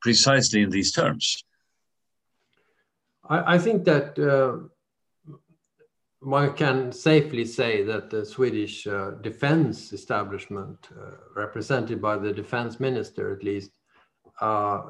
precisely 0.00 0.62
in 0.62 0.70
these 0.70 0.90
terms. 0.90 1.44
I, 3.28 3.54
I 3.54 3.58
think 3.58 3.84
that 3.84 4.18
one 6.20 6.52
can 6.52 6.92
safely 6.92 7.44
say 7.44 7.82
that 7.82 8.10
the 8.10 8.24
Swedish 8.24 8.86
uh, 8.86 9.12
defense 9.22 9.92
establishment, 9.92 10.88
uh, 10.92 11.12
represented 11.34 12.00
by 12.00 12.16
the 12.16 12.32
defense 12.32 12.78
minister 12.78 13.32
at 13.34 13.42
least, 13.42 13.70
uh, 14.40 14.82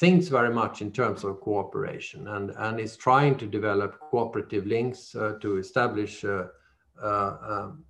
thinks 0.00 0.28
very 0.28 0.52
much 0.52 0.82
in 0.82 0.90
terms 0.92 1.24
of 1.24 1.40
cooperation 1.40 2.28
and, 2.28 2.50
and 2.50 2.80
is 2.80 2.96
trying 2.96 3.36
to 3.38 3.46
develop 3.46 3.98
cooperative 4.10 4.66
links 4.66 5.14
uh, 5.14 5.34
to 5.40 5.56
establish 5.56 6.24
uh, 6.24 6.44
uh, 7.02 7.36
um, 7.48 7.84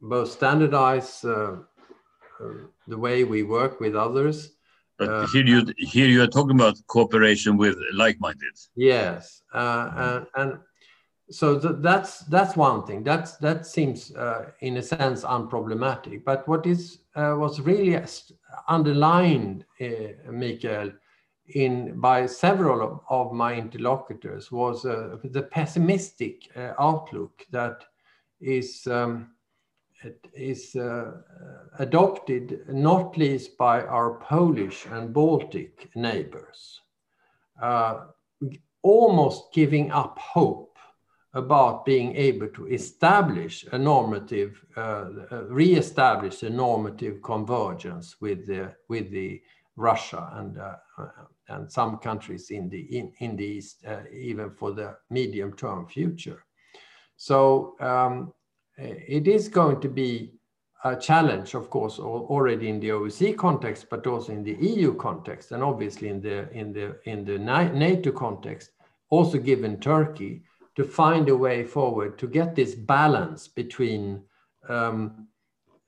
both 0.00 0.30
standardize 0.30 1.20
the 1.20 2.98
way 2.98 3.24
we 3.24 3.42
work 3.42 3.80
with 3.80 3.94
others. 3.94 4.50
But 4.98 5.28
here 5.30 5.44
you 5.44 5.64
here 5.78 6.06
you 6.06 6.22
are 6.22 6.28
talking 6.28 6.56
about 6.56 6.76
cooperation 6.86 7.56
with 7.56 7.76
like-minded. 7.94 8.56
Yes, 8.76 9.42
and, 9.52 10.26
and 10.36 10.58
so 11.30 11.58
th 11.58 11.76
that's 11.80 12.20
that's 12.26 12.56
one 12.56 12.84
thing. 12.86 13.02
That's 13.02 13.36
that 13.38 13.66
seems 13.66 14.14
uh, 14.14 14.50
in 14.60 14.76
a 14.76 14.82
sense 14.82 15.24
unproblematic. 15.24 16.24
But 16.24 16.46
what 16.46 16.66
is 16.66 16.98
uh, 17.16 17.34
was 17.38 17.60
really 17.60 17.98
underlined, 18.68 19.64
uh, 19.80 20.30
Mikael, 20.30 20.92
in 21.54 21.98
by 22.00 22.26
several 22.26 22.82
of, 22.82 23.00
of 23.08 23.32
my 23.32 23.54
interlocutors 23.54 24.52
was 24.52 24.84
uh, 24.84 25.16
the 25.24 25.42
pessimistic 25.42 26.50
uh, 26.56 26.72
outlook 26.78 27.46
that 27.50 27.84
is 28.40 28.86
um, 28.86 29.30
is 30.34 30.76
uh, 30.76 31.12
adopted 31.78 32.60
not 32.68 33.16
least 33.16 33.56
by 33.56 33.80
our 33.82 34.18
Polish 34.20 34.84
and 34.90 35.14
Baltic 35.14 35.88
neighbors 35.94 36.80
almost 38.84 39.50
giving 39.54 39.90
up 39.90 40.18
hope 40.18 40.63
about 41.34 41.84
being 41.84 42.14
able 42.14 42.48
to 42.48 42.66
establish 42.68 43.66
a 43.72 43.78
normative, 43.78 44.64
uh, 44.76 45.06
uh, 45.30 45.44
re-establish 45.48 46.42
a 46.44 46.50
normative 46.50 47.20
convergence 47.22 48.16
with 48.20 48.46
the, 48.46 48.72
with 48.88 49.10
the 49.10 49.42
Russia 49.76 50.30
and, 50.34 50.58
uh, 50.58 50.76
and 51.48 51.70
some 51.70 51.98
countries 51.98 52.50
in 52.50 52.68
the, 52.68 52.80
in, 52.96 53.12
in 53.18 53.36
the 53.36 53.44
East, 53.44 53.84
uh, 53.86 54.00
even 54.12 54.50
for 54.50 54.72
the 54.72 54.96
medium 55.10 55.52
term 55.54 55.86
future. 55.86 56.44
So 57.16 57.74
um, 57.80 58.32
it 58.76 59.26
is 59.26 59.48
going 59.48 59.80
to 59.80 59.88
be 59.88 60.34
a 60.84 60.94
challenge, 60.94 61.54
of 61.54 61.70
course, 61.70 61.98
already 61.98 62.68
in 62.68 62.78
the 62.78 62.90
OSCE 62.90 63.36
context, 63.36 63.86
but 63.88 64.06
also 64.06 64.32
in 64.32 64.44
the 64.44 64.56
EU 64.60 64.94
context, 64.94 65.52
and 65.52 65.62
obviously 65.62 66.08
in 66.08 66.20
the 66.20 66.50
in 66.52 66.74
the 66.74 66.98
in 67.04 67.24
the 67.24 67.38
NATO 67.38 68.12
context, 68.12 68.72
also 69.08 69.38
given 69.38 69.80
Turkey, 69.80 70.42
to 70.76 70.84
find 70.84 71.28
a 71.28 71.36
way 71.36 71.64
forward 71.64 72.18
to 72.18 72.26
get 72.26 72.54
this 72.54 72.74
balance 72.74 73.48
between 73.48 74.22
um, 74.68 75.28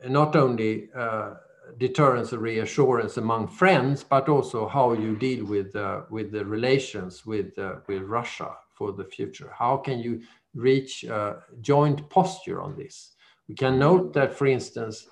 not 0.08 0.36
only 0.36 0.88
uh, 0.94 1.34
deterrence 1.78 2.32
and 2.32 2.42
reassurance 2.42 3.16
among 3.16 3.48
friends, 3.48 4.04
but 4.04 4.28
also 4.28 4.68
how 4.68 4.92
you 4.92 5.16
deal 5.16 5.44
with 5.44 5.74
uh, 5.74 6.02
with 6.10 6.30
the 6.30 6.44
relations 6.44 7.26
with 7.26 7.58
uh, 7.58 7.76
with 7.88 8.02
Russia 8.02 8.50
for 8.74 8.92
the 8.92 9.04
future. 9.04 9.50
How 9.58 9.76
can 9.76 9.98
you 9.98 10.22
reach 10.54 11.04
a 11.04 11.42
joint 11.60 12.08
posture 12.10 12.60
on 12.60 12.76
this? 12.76 13.12
We 13.48 13.54
can 13.54 13.78
note 13.78 14.12
that, 14.14 14.34
for 14.34 14.46
instance, 14.46 15.06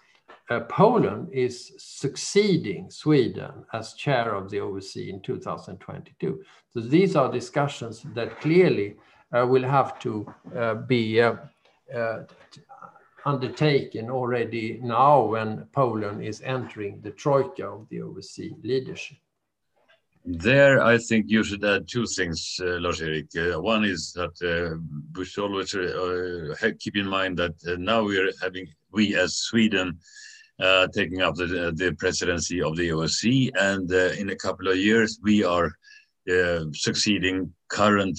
uh, 0.50 0.60
Poland 0.60 1.28
is 1.32 1.72
succeeding 1.78 2.90
Sweden 2.90 3.64
as 3.72 3.94
chair 3.94 4.34
of 4.34 4.50
the 4.50 4.58
OSCE 4.58 5.08
in 5.08 5.22
2022. 5.22 6.42
So 6.70 6.80
these 6.80 7.16
are 7.16 7.32
discussions 7.32 8.04
that 8.14 8.40
clearly 8.40 8.96
will 9.42 9.64
have 9.64 9.98
to 10.00 10.32
uh, 10.56 10.74
be 10.74 11.20
uh, 11.20 11.34
uh, 11.94 12.22
undertaken 13.24 14.10
already 14.10 14.78
now 14.82 15.24
when 15.24 15.66
Poland 15.72 16.22
is 16.22 16.40
entering 16.42 17.00
the 17.00 17.10
troika 17.10 17.66
of 17.66 17.88
the 17.88 17.98
OSCE 17.98 18.62
leadership. 18.62 19.18
There, 20.26 20.82
I 20.82 20.96
think 20.96 21.26
you 21.28 21.44
should 21.44 21.64
add 21.64 21.86
two 21.86 22.06
things, 22.06 22.58
uh, 22.62 22.80
Lars-Erik. 22.80 23.28
Uh, 23.36 23.60
one 23.60 23.84
is 23.84 24.12
that 24.14 24.34
uh, 24.42 24.76
we 25.14 25.24
should 25.26 25.44
always 25.44 25.74
uh, 25.74 26.54
keep 26.78 26.96
in 26.96 27.06
mind 27.06 27.36
that 27.38 27.54
uh, 27.66 27.76
now 27.78 28.02
we 28.04 28.18
are 28.18 28.30
having, 28.40 28.66
we 28.90 29.16
as 29.16 29.36
Sweden, 29.36 29.98
uh, 30.60 30.86
taking 30.94 31.20
up 31.20 31.34
the, 31.34 31.72
the 31.76 31.94
presidency 31.98 32.62
of 32.62 32.74
the 32.76 32.88
OSCE, 32.88 33.50
and 33.58 33.92
uh, 33.92 34.12
in 34.18 34.30
a 34.30 34.36
couple 34.36 34.68
of 34.68 34.78
years 34.78 35.18
we 35.22 35.44
are 35.44 35.72
succeeding 36.72 37.52
current 37.80 38.18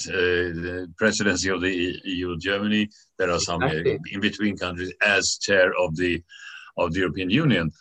presidency 0.98 1.50
of 1.50 1.62
the 1.62 1.74
EU, 2.04 2.38
Germany. 2.38 2.90
There 3.18 3.32
are 3.32 3.40
some 3.40 3.64
in 3.64 4.20
between 4.20 4.58
countries 4.58 4.94
as 5.02 5.38
chair 5.38 5.68
of 5.84 5.96
the 5.96 6.22
of 6.78 6.92
the 6.92 7.00
European 7.00 7.30
Union 7.30 7.72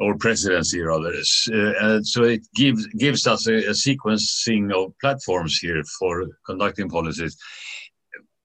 or 0.00 0.16
presidency 0.16 0.80
rather. 0.80 1.12
Uh, 1.12 2.00
so 2.02 2.24
it 2.24 2.42
gives 2.54 2.86
gives 3.04 3.26
us 3.26 3.46
a, 3.46 3.56
a, 3.72 3.74
sequencing 3.86 4.72
of 4.72 4.94
platforms 5.00 5.58
here 5.58 5.82
for 5.98 6.26
conducting 6.46 6.88
policies. 6.88 7.36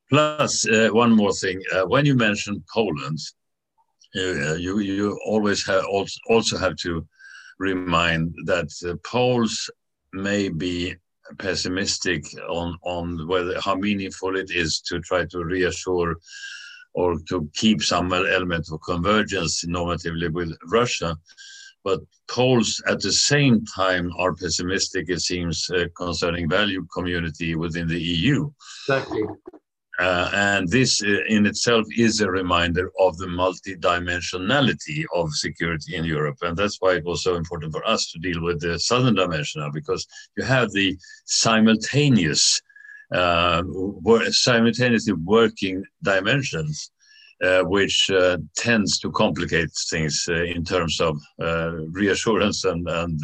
Plus, 0.09 0.67
uh, 0.67 0.89
one 0.91 1.11
more 1.15 1.33
thing: 1.33 1.61
uh, 1.73 1.85
when 1.85 2.05
you 2.05 2.15
mention 2.15 2.63
Poland, 2.71 3.19
uh, 4.17 4.55
you 4.55 4.79
you 4.79 5.17
always 5.25 5.65
have 5.65 5.85
also, 5.85 6.19
also 6.29 6.57
have 6.57 6.75
to 6.75 7.07
remind 7.57 8.35
that 8.45 8.69
Poles 9.03 9.69
may 10.11 10.49
be 10.49 10.95
pessimistic 11.37 12.25
on 12.49 12.77
on 12.83 13.27
whether 13.27 13.59
how 13.61 13.75
meaningful 13.75 14.35
it 14.35 14.51
is 14.51 14.79
to 14.81 14.99
try 14.99 15.25
to 15.25 15.43
reassure 15.43 16.15
or 16.93 17.17
to 17.29 17.49
keep 17.53 17.83
some 17.83 18.11
element 18.13 18.67
of 18.71 18.79
convergence 18.81 19.65
normatively 19.65 20.31
with 20.31 20.55
Russia. 20.67 21.15
But 21.83 21.99
Poles 22.27 22.81
at 22.87 23.01
the 23.01 23.11
same 23.11 23.63
time 23.65 24.11
are 24.17 24.33
pessimistic, 24.33 25.09
it 25.09 25.19
seems, 25.19 25.69
uh, 25.69 25.85
concerning 25.95 26.49
value 26.49 26.87
community 26.91 27.55
within 27.55 27.87
the 27.87 28.01
EU. 28.01 28.49
Exactly. 28.87 29.23
Uh, 29.97 30.29
and 30.33 30.69
this 30.69 31.01
uh, 31.01 31.23
in 31.29 31.45
itself 31.45 31.85
is 31.97 32.19
a 32.19 32.29
reminder 32.29 32.91
of 32.99 33.17
the 33.17 33.27
multidimensionality 33.27 35.05
of 35.13 35.31
security 35.31 35.95
in 35.95 36.03
Europe. 36.03 36.37
And 36.41 36.57
that's 36.57 36.81
why 36.81 36.95
it 36.95 37.05
was 37.05 37.23
so 37.23 37.35
important 37.35 37.71
for 37.71 37.85
us 37.87 38.11
to 38.11 38.19
deal 38.19 38.41
with 38.41 38.59
the 38.59 38.77
southern 38.77 39.15
dimension 39.15 39.61
now, 39.61 39.71
because 39.71 40.05
you 40.35 40.43
have 40.43 40.71
the 40.71 40.97
simultaneous 41.25 42.61
uh, 43.13 43.63
simultaneously 44.31 45.13
working 45.13 45.83
dimensions, 46.03 46.91
uh, 47.43 47.61
which 47.61 48.09
uh, 48.09 48.37
tends 48.57 48.97
to 48.99 49.11
complicate 49.11 49.69
things 49.89 50.27
in 50.27 50.63
terms 50.63 50.99
of 50.99 51.17
reassurance 51.91 52.65
and, 52.65 52.87
and 52.89 53.21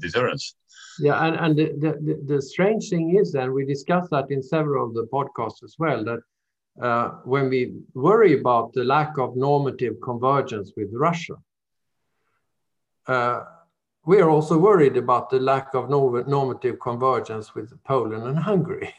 deterrence. 0.00 0.56
Yeah, 1.00 1.26
and, 1.26 1.36
and 1.36 1.56
the, 1.56 1.66
the, 1.78 2.34
the, 2.34 2.42
strange 2.42 2.88
thing 2.88 3.16
is, 3.16 3.34
and 3.34 3.52
we 3.52 3.64
discussed 3.64 4.10
that 4.10 4.30
in 4.30 4.42
several 4.42 4.86
of 4.86 4.94
the 4.94 5.06
podcasts 5.12 5.62
as 5.62 5.76
well, 5.78 6.04
that 6.04 6.20
when 7.24 7.48
we 7.48 7.74
worry 7.94 8.38
about 8.38 8.72
the 8.72 8.84
lack 8.84 9.18
of 9.18 9.36
normative 9.36 9.94
convergence 10.02 10.72
with 10.76 10.88
Russia, 10.92 11.36
we 14.06 14.20
are 14.20 14.30
also 14.30 14.56
worried 14.56 14.96
about 14.96 15.30
the 15.30 15.40
lack 15.40 15.74
of 15.74 15.90
normative 15.90 16.78
convergence 16.80 17.54
with 17.54 17.72
Poland 17.84 18.24
and 18.24 18.38
Hungary. 18.38 18.94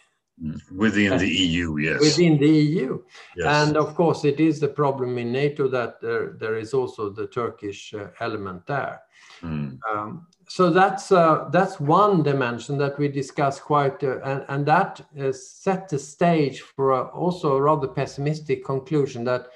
Within 0.75 1.17
the 1.17 1.27
EU, 1.45 1.77
yes. 1.77 1.99
Within 1.99 2.37
the 2.37 2.47
EU. 2.47 3.03
Yes. 3.35 3.47
And 3.47 3.77
of 3.77 3.95
course, 3.95 4.23
it 4.23 4.39
is 4.39 4.59
the 4.59 4.67
problem 4.67 5.17
in 5.17 5.31
NATO 5.31 5.67
that 5.69 5.99
there, 6.01 6.35
there 6.39 6.57
is 6.57 6.73
also 6.73 7.09
the 7.09 7.27
Turkish 7.27 7.93
uh, 7.93 8.07
element 8.19 8.67
there. 8.67 9.01
Mm. 9.41 9.79
Um, 9.89 10.27
so 10.47 10.69
that's 10.69 11.11
uh, 11.11 11.49
that's 11.51 11.79
one 11.79 12.23
dimension 12.23 12.77
that 12.77 12.97
we 12.97 13.09
discuss 13.09 13.59
quite, 13.59 14.01
uh, 14.03 14.19
and, 14.23 14.45
and 14.47 14.65
that 14.65 15.01
set 15.33 15.89
the 15.89 15.99
stage 15.99 16.61
for 16.61 16.91
a, 16.91 17.03
also 17.09 17.55
a 17.57 17.61
rather 17.61 17.87
pessimistic 17.87 18.63
conclusion 18.63 19.25
that 19.25 19.47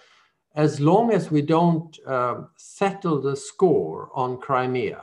as 0.55 0.81
long 0.81 1.13
as 1.13 1.31
we 1.31 1.41
don't 1.41 1.97
uh, 2.05 2.41
settle 2.57 3.21
the 3.21 3.37
score 3.37 4.09
on 4.13 4.37
Crimea 4.37 5.01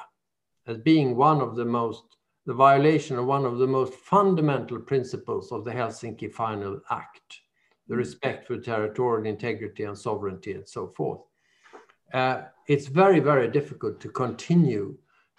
as 0.67 0.77
being 0.77 1.17
one 1.17 1.41
of 1.41 1.57
the 1.57 1.65
most 1.65 2.05
the 2.45 2.55
violation 2.55 3.19
of 3.19 3.27
one 3.27 3.45
of 3.45 3.59
the 3.59 3.67
most 3.67 3.93
fundamental 3.95 4.79
principles 4.79 5.53
of 5.53 5.65
the 5.65 5.71
Helsinki 5.71 6.33
Final 6.33 6.81
Act, 6.91 7.41
the 7.89 7.95
mm. 7.95 7.99
respect 7.99 8.47
for 8.47 8.57
territorial 8.57 9.27
integrity 9.27 9.85
and 9.85 9.97
sovereignty 9.97 10.53
and 10.53 10.67
so 10.67 10.87
forth. 10.89 11.21
Uh, 12.15 12.45
it's 12.67 12.87
very, 12.87 13.21
very 13.21 13.49
difficult 13.49 14.01
to 14.01 14.09
continue 14.09 14.97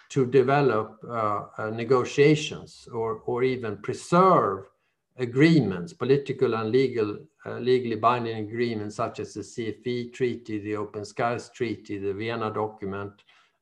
to 0.09 0.25
develop 0.25 0.97
uh, 1.07 1.45
uh, 1.57 1.69
negotiations 1.69 2.87
or, 2.91 3.21
or 3.25 3.43
even 3.43 3.77
preserve 3.77 4.65
agreements, 5.17 5.93
political 5.93 6.55
and 6.55 6.71
legal, 6.71 7.19
uh, 7.45 7.59
legally 7.59 7.95
binding 7.95 8.37
agreements 8.37 8.95
such 8.95 9.19
as 9.19 9.33
the 9.33 9.41
CFE 9.41 10.13
Treaty, 10.13 10.59
the 10.59 10.75
Open 10.75 11.05
Skies 11.05 11.49
Treaty, 11.49 11.97
the 11.97 12.13
Vienna 12.13 12.51
Document, 12.51 13.11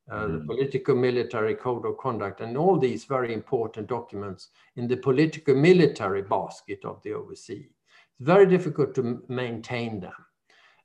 uh, 0.10 0.28
the 0.28 0.40
mm. 0.40 0.46
political 0.46 0.96
military 0.96 1.56
code 1.56 1.86
of 1.86 1.98
conduct, 1.98 2.40
and 2.40 2.58
all 2.58 2.78
these 2.78 3.04
very 3.04 3.34
important 3.34 3.88
documents 3.88 4.50
in 4.78 4.88
the 4.88 4.96
political 4.96 5.54
military 5.54 6.22
basket 6.22 6.80
of 6.86 7.02
the 7.04 7.10
OSCE. 7.10 7.60
It's 7.60 8.26
very 8.26 8.46
difficult 8.46 8.96
to 8.96 9.22
maintain 9.28 10.00
them. 10.00 10.14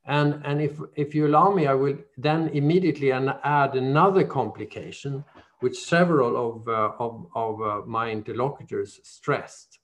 And, 0.04 0.40
and 0.44 0.60
if, 0.60 0.80
if 0.96 1.14
you 1.14 1.28
allow 1.28 1.52
me, 1.52 1.66
I 1.68 1.74
will 1.74 1.96
then 2.16 2.48
immediately 2.48 3.12
add 3.12 3.76
another 3.76 4.24
complication, 4.24 5.24
which 5.62 5.78
several 5.78 6.36
of, 6.36 6.68
uh, 6.68 6.92
of, 6.98 7.26
of 7.34 7.62
uh, 7.62 7.86
my 7.86 8.10
interlocutors 8.10 9.00
stressed, 9.02 9.78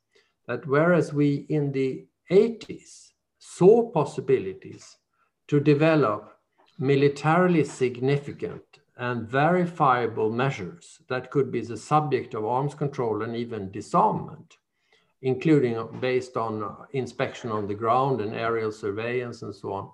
that 0.47 0.67
whereas 0.67 1.13
we 1.13 1.47
in 1.49 1.73
the 1.73 2.05
80s 2.31 3.13
saw 3.39 3.91
possibilities 3.91 4.97
to 5.47 5.61
develop 5.61 6.39
militarily 6.79 7.65
significant 7.65 8.63
and 8.97 9.29
verifiable 9.29 10.31
measures 10.31 10.99
that 11.09 11.31
could 11.31 11.53
be 11.53 11.61
the 11.61 11.77
subject 11.77 12.35
of 12.35 12.45
arms 12.45 12.75
control 12.75 13.23
and 13.23 13.37
even 13.37 13.71
disarmament, 13.71 14.57
including 15.23 15.77
based 16.01 16.37
on 16.37 16.77
inspection 16.93 17.51
on 17.51 17.69
the 17.69 17.75
ground 17.75 18.21
and 18.21 18.35
aerial 18.35 18.73
surveillance 18.73 19.43
and 19.43 19.55
so 19.55 19.73
on. 19.73 19.91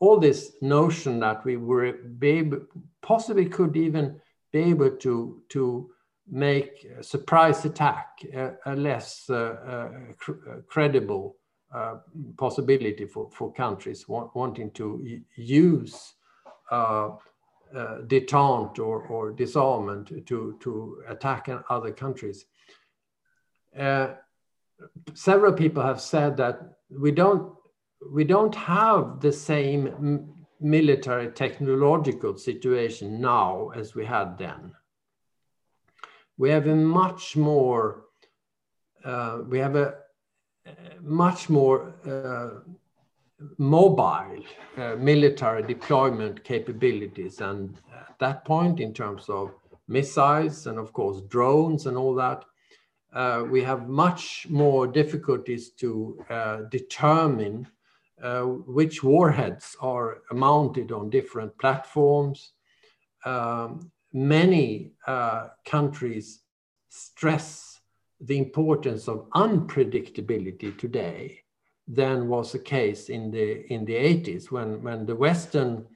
All 0.00 0.18
this 0.18 0.52
notion 0.60 1.20
that 1.20 1.44
we 1.44 1.56
were 1.56 1.94
able, 2.22 2.62
possibly 3.00 3.46
could 3.46 3.76
even 3.76 4.20
be 4.52 4.60
able 4.60 4.90
to, 4.90 5.42
to 5.48 5.90
make 6.30 6.86
a 6.98 7.02
surprise 7.02 7.64
attack 7.64 8.24
a, 8.34 8.52
a 8.66 8.74
less 8.74 9.28
uh, 9.30 9.34
uh, 9.34 9.88
cr 10.18 10.32
credible 10.66 11.36
uh, 11.74 11.96
possibility 12.36 13.06
for, 13.06 13.28
for 13.32 13.52
countries 13.52 14.08
wa 14.08 14.30
wanting 14.34 14.70
to 14.70 15.20
use 15.36 16.14
uh, 16.70 17.10
uh, 17.74 17.98
detente 18.06 18.78
or, 18.78 19.02
or 19.08 19.32
disarmament 19.32 20.26
to, 20.26 20.56
to 20.60 21.02
attack 21.08 21.48
other 21.68 21.92
countries. 21.92 22.46
uh, 23.78 24.08
several 25.14 25.52
people 25.52 25.82
have 25.82 26.00
said 26.00 26.36
that 26.36 26.60
we 26.90 27.10
don't 27.10 27.52
we 28.12 28.24
don't 28.24 28.54
have 28.54 29.20
the 29.20 29.32
same 29.32 30.32
military 30.60 31.28
technological 31.28 32.36
situation 32.36 33.20
now 33.20 33.70
as 33.74 33.94
we 33.94 34.04
had 34.04 34.38
then. 34.38 34.72
We 36.38 36.50
have 36.50 36.66
a 36.66 36.74
much 36.74 37.36
more 37.36 38.06
uh, 39.04 39.42
we 39.48 39.58
have 39.58 39.76
a, 39.76 39.94
a 40.66 40.72
much 41.00 41.48
more 41.48 41.94
uh, 42.04 42.60
mobile 43.58 44.42
uh, 44.76 44.96
military 44.96 45.62
deployment 45.62 46.42
capabilities 46.42 47.40
and 47.40 47.78
at 47.92 48.18
that 48.18 48.44
point 48.44 48.80
in 48.80 48.92
terms 48.92 49.28
of 49.28 49.54
missiles 49.88 50.66
and 50.66 50.78
of 50.78 50.92
course 50.92 51.20
drones 51.28 51.86
and 51.86 51.96
all 51.96 52.14
that 52.14 52.44
uh, 53.12 53.44
we 53.48 53.62
have 53.62 53.88
much 53.88 54.46
more 54.50 54.86
difficulties 54.86 55.70
to 55.70 56.18
uh, 56.28 56.56
determine 56.70 57.66
uh, 58.22 58.42
which 58.42 59.02
warheads 59.04 59.76
are 59.80 60.22
mounted 60.32 60.92
on 60.92 61.10
different 61.10 61.56
platforms. 61.58 62.52
Um, 63.24 63.90
many 64.12 64.92
uh, 65.06 65.48
countries 65.64 66.40
stress 66.88 67.80
the 68.20 68.38
importance 68.38 69.08
of 69.08 69.28
unpredictability 69.34 70.76
today 70.78 71.42
than 71.86 72.28
was 72.28 72.52
the 72.52 72.58
case 72.58 73.08
in 73.08 73.30
the 73.30 73.72
in 73.72 73.84
the 73.84 73.94
80s 73.94 74.50
when 74.50 74.82
when 74.82 75.06
the 75.06 75.14
western 75.14 75.86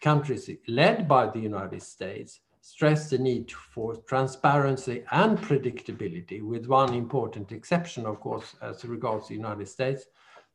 countries 0.00 0.50
led 0.68 1.08
by 1.08 1.26
the 1.26 1.38
united 1.38 1.82
states 1.82 2.40
stressed 2.60 3.10
the 3.10 3.18
need 3.18 3.50
for 3.50 3.96
transparency 4.08 5.04
and 5.12 5.38
predictability 5.38 6.42
with 6.42 6.66
one 6.66 6.92
important 6.92 7.52
exception 7.52 8.04
of 8.04 8.20
course 8.20 8.56
as 8.60 8.84
regards 8.84 9.28
the 9.28 9.34
united 9.34 9.68
states 9.68 10.06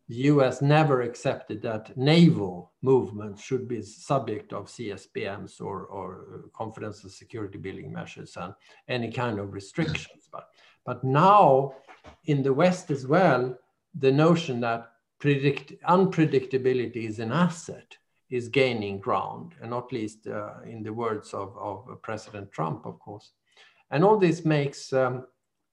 the 0.10 0.16
US 0.34 0.60
never 0.62 1.04
accepted 1.04 1.62
that 1.62 1.96
naval 1.96 2.74
movements 2.82 3.44
should 3.44 3.68
be 3.68 3.82
subject 3.84 4.52
of 4.54 4.66
CSBMs 4.66 5.62
or, 5.62 5.86
or 5.86 6.46
confidence 6.54 7.04
and 7.04 7.12
security 7.12 7.60
building 7.60 7.94
measures 7.94 8.36
and 8.36 8.54
any 8.88 9.12
kind 9.12 9.40
of 9.40 9.54
restrictions. 9.54 10.28
But, 10.32 10.48
but 10.84 11.04
now 11.04 11.76
in 12.26 12.42
the 12.42 12.54
West 12.54 12.90
as 12.90 13.06
well, 13.06 13.56
the 13.94 14.12
notion 14.12 14.60
that 14.62 14.92
predict, 15.20 15.74
unpredictability 15.84 17.08
is 17.08 17.20
an 17.20 17.32
asset 17.32 17.96
is 18.32 18.48
gaining 18.48 19.00
ground, 19.00 19.54
and 19.62 19.70
not 19.72 19.92
least 19.92 20.28
uh, 20.28 20.62
in 20.66 20.84
the 20.84 20.94
words 20.94 21.34
of, 21.34 21.56
of 21.58 22.02
President 22.02 22.52
Trump, 22.52 22.86
of 22.86 23.00
course. 23.00 23.32
And 23.92 24.04
all 24.04 24.18
this 24.18 24.46
makes 24.46 24.94
um, 24.94 25.26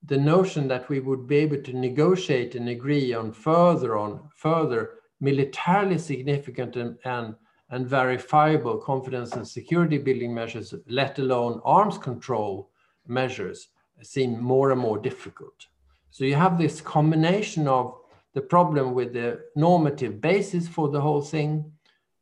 the 0.06 0.16
notion 0.16 0.68
that 0.68 0.88
we 0.88 1.00
would 1.00 1.26
be 1.26 1.36
able 1.36 1.60
to 1.62 1.76
negotiate 1.76 2.54
and 2.54 2.68
agree 2.68 3.12
on 3.12 3.32
further 3.32 3.96
on 3.96 4.28
further 4.34 4.90
militarily 5.20 5.98
significant 5.98 6.76
and, 6.76 6.96
and, 7.04 7.34
and 7.70 7.86
verifiable 7.86 8.76
confidence 8.78 9.32
and 9.32 9.46
security 9.46 9.98
building 9.98 10.32
measures, 10.32 10.74
let 10.88 11.18
alone 11.18 11.60
arms 11.64 11.98
control 11.98 12.70
measures, 13.08 13.68
seem 14.02 14.40
more 14.40 14.70
and 14.70 14.80
more 14.80 14.98
difficult. 14.98 15.66
So 16.10 16.24
you 16.24 16.34
have 16.34 16.58
this 16.58 16.80
combination 16.80 17.66
of 17.66 17.94
the 18.34 18.42
problem 18.42 18.94
with 18.94 19.14
the 19.14 19.40
normative 19.56 20.20
basis 20.20 20.68
for 20.68 20.88
the 20.90 21.00
whole 21.00 21.22
thing 21.22 21.72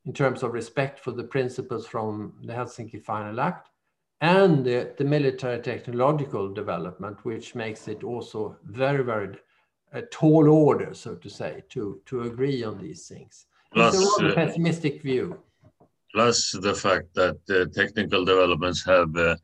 in 0.05 0.13
terms 0.13 0.43
of 0.43 0.53
respect 0.53 0.99
for 0.99 1.11
the 1.11 1.23
principles 1.23 1.85
from 1.85 2.33
the 2.43 2.53
Helsinki 2.53 3.03
Final 3.03 3.41
Act, 3.41 3.69
and 4.21 4.65
the, 4.65 4.93
the, 4.97 5.03
military 5.03 5.61
technological 5.61 6.53
development, 6.53 7.17
which 7.23 7.55
makes 7.55 7.87
it 7.87 8.03
also 8.03 8.57
very, 8.65 9.03
very 9.03 9.37
a 9.93 10.01
tall 10.03 10.49
order, 10.49 10.93
so 10.93 11.15
to 11.15 11.29
say, 11.29 11.63
to, 11.69 12.01
to 12.05 12.23
agree 12.23 12.63
on 12.63 12.77
these 12.77 13.07
things. 13.07 13.45
Plus, 13.73 13.95
it's 13.95 14.19
a 14.19 14.23
rather 14.23 14.31
uh, 14.31 14.45
pessimistic 14.45 15.01
view. 15.01 15.39
Plus 16.13 16.51
the 16.51 16.73
fact 16.73 17.13
that 17.15 17.37
uh, 17.49 17.65
technical 17.73 18.23
developments 18.23 18.85
have 18.85 19.15
uh, 19.17 19.35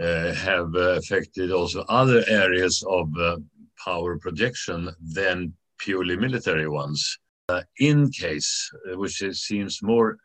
uh, 0.00 0.32
have 0.32 0.74
affected 0.74 1.52
also 1.52 1.84
other 1.88 2.24
areas 2.26 2.82
of 2.88 3.10
uh, 3.18 3.36
power 3.84 4.18
projection 4.18 4.90
than 5.00 5.52
purely 5.78 6.16
military 6.16 6.66
ones. 6.66 7.18
Uh, 7.50 7.60
in 7.78 8.10
case, 8.10 8.70
which 8.94 9.22
seems 9.32 9.82
more 9.82 10.16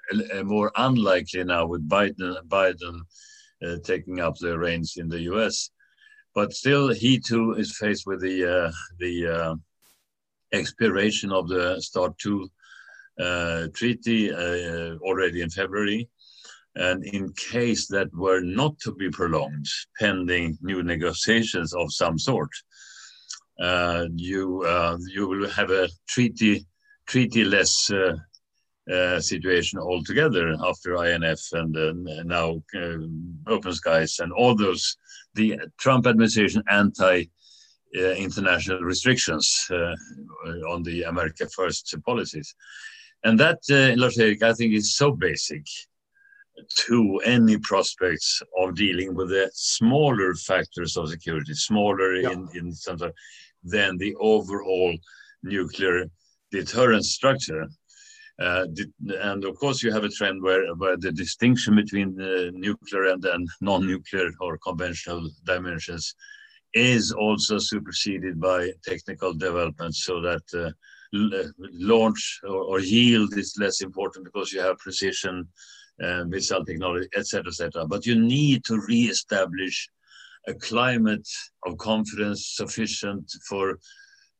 more 0.44 0.72
unlikely 0.78 1.44
now 1.44 1.66
with 1.66 1.88
Biden 1.90 2.38
Biden 2.48 3.02
uh, 3.02 3.04
taking 3.84 4.20
up 4.20 4.36
the 4.38 4.58
reins 4.58 4.96
in 4.98 5.10
the 5.10 5.22
U.S. 5.22 5.70
But 6.36 6.54
still, 6.54 6.90
he 6.90 7.20
too 7.20 7.54
is 7.54 7.78
faced 7.78 8.06
with 8.06 8.22
the 8.22 8.66
uh, 8.66 8.72
the 9.00 9.28
uh, 9.28 9.56
expiration 10.54 11.32
of 11.32 11.48
the 11.48 11.82
START 11.82 12.14
II 12.26 13.70
treaty 13.74 14.34
already 14.34 15.42
in 15.42 15.50
February. 15.50 16.10
And 16.76 17.04
in 17.06 17.34
case 17.34 17.88
that 17.88 18.14
were 18.14 18.42
not 18.42 18.78
to 18.82 18.94
be 18.94 19.10
prolonged, 19.10 19.66
pending 20.00 20.60
new 20.62 20.84
negotiations 20.84 21.74
of 21.74 21.92
some 21.92 22.20
sort, 22.20 22.52
uh, 23.60 24.06
you 24.14 24.64
uh, 24.64 24.98
you 25.08 25.28
will 25.28 25.50
have 25.50 25.72
a 25.72 25.90
treaty 26.08 26.68
treatyless 27.10 27.92
uh, 27.92 28.16
uh, 28.92 29.20
situation 29.20 29.80
altogether 29.80 30.56
after 30.64 31.04
INF 31.04 31.42
and 31.52 31.76
uh, 31.76 32.24
now 32.24 32.62
uh, 32.74 32.98
Open 33.48 33.74
Skies 33.74 34.20
and 34.20 34.32
all 34.32 34.56
those 34.56 34.96
the 35.34 35.60
Trump 35.78 36.08
administration 36.08 36.64
anti 36.70 37.26
uh, 37.98 38.00
international 38.00 38.80
restrictions 38.80 39.68
uh, 39.72 39.94
on 40.72 40.84
the 40.84 41.04
America 41.04 41.48
First 41.50 41.94
policies, 42.06 42.56
and 43.24 43.38
that 43.40 43.60
Lars 43.70 44.18
Erik 44.18 44.44
I 44.44 44.54
think 44.54 44.74
is 44.74 44.96
so 44.96 45.12
basic 45.12 45.66
to 46.88 47.20
any 47.26 47.58
prospects 47.58 48.42
of 48.58 48.76
dealing 48.76 49.16
with 49.16 49.30
the 49.30 49.52
smaller 49.54 50.34
factors 50.34 50.98
of 50.98 51.10
security, 51.10 51.54
smaller 51.54 52.16
yeah. 52.16 52.32
in 52.32 52.48
in 52.54 52.74
terms 52.74 53.02
of 53.02 53.14
than 53.64 53.98
the 53.98 54.16
overall 54.16 54.96
nuclear 55.44 56.06
deterrence 56.52 57.12
structure 57.12 57.68
uh, 58.40 58.66
and 59.22 59.46
of 59.46 59.58
course, 59.58 59.82
you 59.82 59.92
have 59.92 60.04
a 60.04 60.10
trend 60.10 60.44
where, 60.44 60.74
where 60.76 60.98
the 60.98 61.12
distinction 61.12 61.76
between 61.76 62.16
the 62.16 62.52
nuclear 62.54 63.06
and, 63.06 63.26
and 63.26 63.48
non-nuclear 63.62 64.30
or 64.40 64.60
conventional 64.60 65.28
dimensions 65.44 66.14
is 66.74 67.12
also 67.12 67.58
superseded 67.58 68.40
by 68.40 68.72
technical 68.86 69.34
developments 69.34 70.04
so 70.04 70.22
that 70.22 70.44
uh, 70.54 70.70
uh, 71.18 71.44
launch 71.58 72.40
or, 72.44 72.64
or, 72.64 72.80
yield 72.80 73.36
is 73.38 73.56
less 73.60 73.82
important 73.82 74.26
because 74.26 74.52
you 74.52 74.60
have 74.60 74.78
precision 74.78 75.48
uh, 76.04 76.26
missile 76.26 76.66
technology, 76.66 77.08
etc., 77.16 77.48
etc. 77.48 77.88
But 77.88 78.06
you 78.06 78.20
need 78.20 78.64
to 78.66 78.80
re-establish 78.88 79.90
a 80.48 80.54
climate 80.54 81.28
of 81.66 81.78
confidence 81.78 82.54
sufficient 82.56 83.32
for 83.48 83.80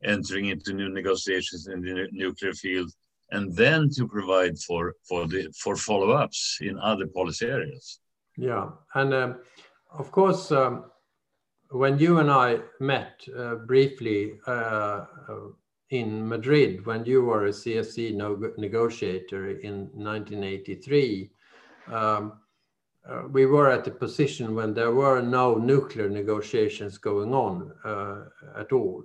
entering 0.04 0.48
into 0.48 0.74
new 0.74 0.90
negotiations 0.90 1.68
in 1.68 1.82
the 1.82 2.08
nuclear 2.12 2.54
field 2.54 2.92
and 3.32 3.54
then 3.56 3.90
to 3.90 4.08
provide 4.08 4.58
for 4.60 4.96
for 5.08 5.28
the 5.28 5.52
for 5.58 5.76
follow-ups 5.76 6.60
in 6.62 6.78
other 6.80 7.08
policy 7.08 7.46
areas. 7.48 8.00
Yeah, 8.38 8.70
and 8.94 9.14
um, 9.14 9.36
of 9.92 10.12
course, 10.12 10.52
um, 10.52 10.86
when 11.72 11.98
you 12.00 12.20
and 12.20 12.32
I 12.32 12.60
met 12.80 13.26
uh, 13.36 13.56
briefly 13.56 14.40
uh, 14.48 15.06
uh 15.30 15.50
in 15.90 16.28
Madrid, 16.28 16.86
when 16.86 17.06
you 17.06 17.24
were 17.24 17.46
a 17.46 17.52
CSCE 17.52 18.14
no 18.14 18.36
negotiator 18.58 19.52
in 19.60 19.90
1983. 19.94 21.32
Um, 21.88 22.34
uh, 23.10 23.24
we 23.32 23.46
were 23.46 23.70
at 23.72 23.88
a 23.88 23.92
position 23.92 24.54
when 24.54 24.74
there 24.74 24.92
were 24.92 25.22
no 25.22 25.56
nuclear 25.56 26.10
negotiations 26.10 26.98
going 26.98 27.34
on 27.34 27.72
uh, 27.86 28.26
at 28.60 28.74
all. 28.74 29.02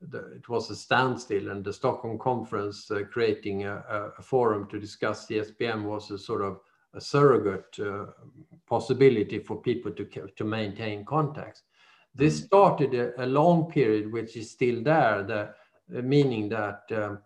The, 0.00 0.32
it 0.32 0.48
was 0.48 0.70
a 0.70 0.76
standstill 0.76 1.50
and 1.50 1.64
the 1.64 1.72
Stockholm 1.72 2.18
conference 2.18 2.88
uh, 2.90 3.02
creating 3.10 3.64
a, 3.64 4.12
a, 4.16 4.22
forum 4.22 4.68
to 4.68 4.78
discuss 4.78 5.26
the 5.26 5.38
CSBM 5.38 5.84
was 5.84 6.10
a 6.12 6.18
sort 6.18 6.42
of 6.42 6.60
a 6.94 7.00
surrogate 7.00 7.76
uh, 7.80 8.06
possibility 8.66 9.40
for 9.40 9.60
people 9.60 9.90
to, 9.92 10.04
to 10.04 10.44
maintain 10.44 11.04
contacts. 11.04 11.62
This 12.14 12.40
mm. 12.40 12.46
started 12.46 12.94
a, 12.94 13.24
a 13.24 13.26
long 13.26 13.70
period, 13.70 14.12
which 14.12 14.36
is 14.36 14.50
still 14.50 14.82
there, 14.82 15.22
the, 15.24 15.98
uh, 15.98 16.02
meaning 16.02 16.48
that 16.50 16.82
um, 16.92 17.18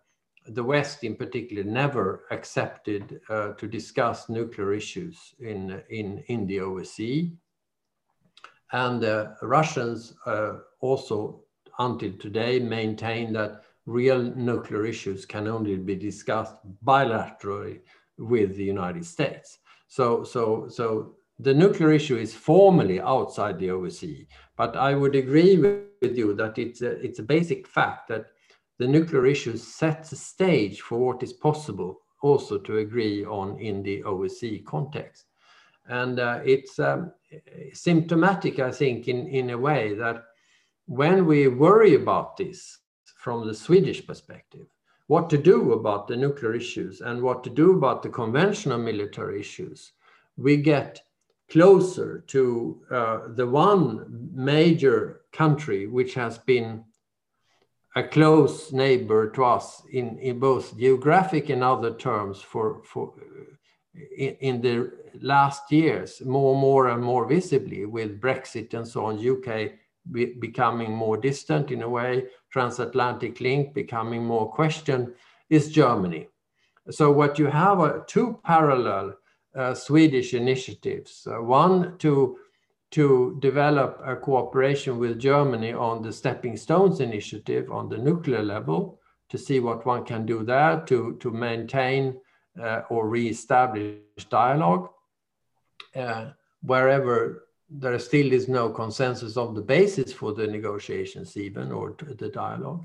the 0.46 0.62
West 0.62 1.04
in 1.04 1.14
particular 1.14 1.62
never 1.62 2.24
accepted 2.30 3.20
uh, 3.28 3.52
to 3.52 3.68
discuss 3.68 4.28
nuclear 4.28 4.72
issues 4.72 5.34
in, 5.40 5.82
in, 5.90 6.24
in 6.28 6.46
the 6.46 6.58
OSCE. 6.58 7.32
And 8.72 9.02
the 9.02 9.36
Russians 9.42 10.14
uh, 10.26 10.54
also 10.80 11.41
until 11.78 12.12
today 12.18 12.58
maintain 12.58 13.32
that 13.32 13.62
real 13.86 14.22
nuclear 14.22 14.86
issues 14.86 15.26
can 15.26 15.46
only 15.48 15.76
be 15.76 15.96
discussed 15.96 16.54
bilaterally 16.84 17.80
with 18.18 18.56
the 18.56 18.64
United 18.64 19.04
States. 19.04 19.58
So, 19.88 20.24
so, 20.24 20.68
so 20.68 21.16
the 21.38 21.54
nuclear 21.54 21.92
issue 21.92 22.16
is 22.16 22.34
formally 22.34 23.00
outside 23.00 23.58
the 23.58 23.68
OSCE, 23.68 24.26
but 24.56 24.76
I 24.76 24.94
would 24.94 25.16
agree 25.16 25.58
with 25.58 26.16
you 26.16 26.34
that 26.34 26.58
it's 26.58 26.82
a, 26.82 26.92
it's 27.04 27.18
a 27.18 27.24
basic 27.24 27.66
fact 27.66 28.08
that 28.08 28.26
the 28.78 28.86
nuclear 28.86 29.26
issue 29.26 29.56
sets 29.56 30.10
the 30.10 30.16
stage 30.16 30.80
for 30.80 30.98
what 30.98 31.22
is 31.22 31.32
possible 31.32 32.00
also 32.22 32.58
to 32.58 32.78
agree 32.78 33.24
on 33.24 33.58
in 33.58 33.82
the 33.82 34.02
OSCE 34.02 34.64
context. 34.64 35.26
And 35.88 36.20
uh, 36.20 36.40
it's 36.44 36.78
um, 36.78 37.12
symptomatic, 37.72 38.60
I 38.60 38.70
think, 38.70 39.08
in, 39.08 39.26
in 39.26 39.50
a 39.50 39.58
way 39.58 39.94
that 39.94 40.24
when 40.86 41.26
we 41.26 41.48
worry 41.48 41.94
about 41.94 42.36
this 42.36 42.78
from 43.16 43.46
the 43.46 43.54
Swedish 43.54 44.06
perspective, 44.06 44.66
what 45.06 45.28
to 45.30 45.38
do 45.38 45.72
about 45.72 46.08
the 46.08 46.16
nuclear 46.16 46.54
issues 46.54 47.00
and 47.00 47.22
what 47.22 47.44
to 47.44 47.50
do 47.50 47.72
about 47.72 48.02
the 48.02 48.08
conventional 48.08 48.78
military 48.78 49.40
issues, 49.40 49.92
we 50.36 50.56
get 50.56 51.00
closer 51.50 52.24
to 52.26 52.80
uh, 52.90 53.18
the 53.34 53.46
one 53.46 54.30
major 54.32 55.20
country 55.32 55.86
which 55.86 56.14
has 56.14 56.38
been 56.38 56.82
a 57.94 58.02
close 58.02 58.72
neighbor 58.72 59.30
to 59.30 59.44
us 59.44 59.82
in, 59.92 60.18
in 60.18 60.38
both 60.38 60.78
geographic 60.78 61.50
and 61.50 61.62
other 61.62 61.92
terms 61.94 62.40
for, 62.40 62.82
for 62.84 63.12
in, 64.16 64.34
in 64.40 64.60
the 64.62 64.90
last 65.20 65.70
years, 65.70 66.22
more 66.24 66.56
more 66.56 66.88
and 66.88 67.02
more 67.02 67.26
visibly 67.26 67.84
with 67.84 68.20
Brexit 68.20 68.72
and 68.72 68.88
so 68.88 69.04
on, 69.04 69.18
UK 69.18 69.72
be, 70.10 70.34
becoming 70.40 70.92
more 70.92 71.16
distant 71.16 71.70
in 71.70 71.82
a 71.82 71.88
way, 71.88 72.24
transatlantic 72.50 73.40
link 73.40 73.74
becoming 73.74 74.24
more 74.24 74.50
questioned, 74.50 75.14
is 75.48 75.70
Germany. 75.70 76.28
So 76.90 77.12
what 77.12 77.38
you 77.38 77.46
have 77.46 77.80
are 77.80 78.04
two 78.06 78.40
parallel 78.44 79.14
uh, 79.54 79.74
Swedish 79.74 80.34
initiatives. 80.34 81.26
Uh, 81.30 81.42
one 81.42 81.98
to 81.98 82.38
to 82.92 83.38
develop 83.40 83.98
a 84.04 84.14
cooperation 84.14 84.98
with 84.98 85.18
Germany 85.18 85.72
on 85.72 86.02
the 86.02 86.12
Stepping 86.12 86.58
Stones 86.58 87.00
initiative 87.00 87.72
on 87.72 87.88
the 87.88 87.96
nuclear 87.96 88.42
level 88.42 89.00
to 89.30 89.38
see 89.38 89.60
what 89.60 89.86
one 89.86 90.04
can 90.04 90.26
do 90.26 90.44
there 90.44 90.82
to, 90.86 91.16
to 91.20 91.30
maintain 91.30 92.20
uh, 92.62 92.82
or 92.90 93.08
re-establish 93.08 93.96
dialogue 94.28 94.90
uh, 95.96 96.26
wherever 96.62 97.48
there 97.78 97.98
still 97.98 98.32
is 98.32 98.48
no 98.48 98.68
consensus 98.68 99.36
of 99.36 99.54
the 99.54 99.62
basis 99.62 100.12
for 100.12 100.32
the 100.34 100.46
negotiations 100.46 101.36
even 101.36 101.72
or 101.72 101.96
the 101.98 102.28
dialogue. 102.28 102.84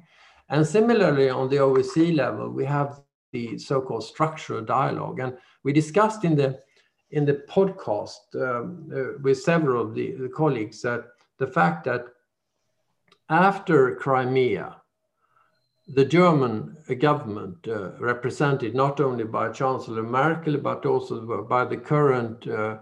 And 0.49 0.65
similarly 0.65 1.29
on 1.29 1.49
the 1.49 1.57
OSCE 1.57 2.15
level, 2.15 2.49
we 2.49 2.65
have 2.65 3.01
the 3.33 3.57
so-called 3.57 4.03
structural 4.03 4.61
dialogue. 4.61 5.19
And 5.19 5.37
we 5.63 5.73
discussed 5.73 6.23
in 6.23 6.35
the 6.35 6.59
in 7.11 7.25
the 7.25 7.41
podcast 7.49 8.19
um, 8.35 8.91
uh, 8.93 9.17
with 9.21 9.41
several 9.41 9.81
of 9.81 9.95
the, 9.95 10.11
the, 10.11 10.27
colleagues 10.27 10.81
that 10.81 11.05
the 11.37 11.47
fact 11.47 11.85
that 11.85 12.05
after 13.29 13.95
Crimea, 13.95 14.75
the 15.87 16.03
German 16.03 16.75
government, 16.99 17.65
uh, 17.65 17.91
represented 17.97 18.75
not 18.75 18.99
only 18.99 19.23
by 19.23 19.49
Chancellor 19.49 20.03
Merkel, 20.03 20.57
but 20.57 20.85
also 20.85 21.43
by 21.43 21.63
the 21.63 21.77
current 21.77 22.45
uh, 22.45 22.79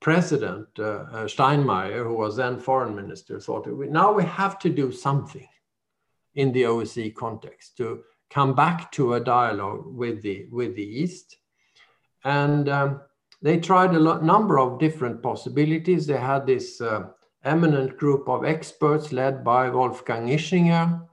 president, 0.00 0.66
uh, 0.78 0.82
uh, 0.82 1.24
Steinmeier, 1.26 2.04
who 2.04 2.14
was 2.14 2.36
then 2.36 2.58
foreign 2.58 2.94
minister, 2.94 3.38
thought 3.40 3.66
now 3.68 4.12
we 4.12 4.24
have 4.24 4.58
to 4.60 4.70
do 4.70 4.90
something 4.92 5.48
in 6.34 6.52
the 6.52 6.62
OSCE 6.62 7.14
context 7.14 7.76
to 7.78 8.02
come 8.30 8.54
back 8.54 8.90
to 8.92 9.14
a 9.14 9.20
dialogue 9.20 9.84
with 9.86 10.22
the, 10.22 10.46
with 10.50 10.74
the 10.74 10.82
East. 10.82 11.36
And 12.24 12.68
um, 12.68 13.00
they 13.40 13.58
tried 13.58 13.94
a 13.94 13.98
lot, 13.98 14.24
number 14.24 14.58
of 14.58 14.78
different 14.78 15.22
possibilities. 15.22 16.06
They 16.06 16.18
had 16.18 16.46
this 16.46 16.80
uh, 16.80 17.08
eminent 17.44 17.96
group 17.96 18.28
of 18.28 18.44
experts 18.44 19.12
led 19.12 19.44
by 19.44 19.70
Wolfgang 19.70 20.26
Ischinger 20.26 21.06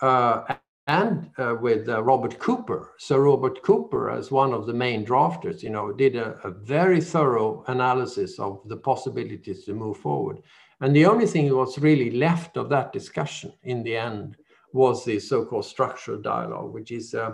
uh, 0.00 0.56
and 0.88 1.30
uh, 1.36 1.54
with 1.60 1.86
uh, 1.88 2.02
Robert 2.02 2.38
Cooper. 2.38 2.94
Sir 2.98 3.20
Robert 3.20 3.62
Cooper, 3.62 4.10
as 4.10 4.30
one 4.30 4.54
of 4.54 4.66
the 4.66 4.72
main 4.72 5.04
drafters, 5.04 5.62
you 5.62 5.68
know, 5.68 5.92
did 5.92 6.16
a, 6.16 6.40
a, 6.44 6.50
very 6.50 7.00
thorough 7.00 7.62
analysis 7.68 8.38
of 8.38 8.62
the 8.66 8.76
possibilities 8.76 9.64
to 9.66 9.74
move 9.74 9.98
forward. 9.98 10.42
And 10.80 10.96
the 10.96 11.04
only 11.04 11.26
thing 11.26 11.48
that 11.48 11.56
was 11.56 11.78
really 11.78 12.10
left 12.12 12.56
of 12.56 12.70
that 12.70 12.92
discussion 12.92 13.52
in 13.64 13.82
the 13.82 13.96
end 13.96 14.38
was 14.72 15.04
the 15.04 15.20
so-called 15.20 15.66
structural 15.66 16.20
dialogue, 16.22 16.72
which 16.72 16.90
is 16.90 17.14
uh, 17.14 17.32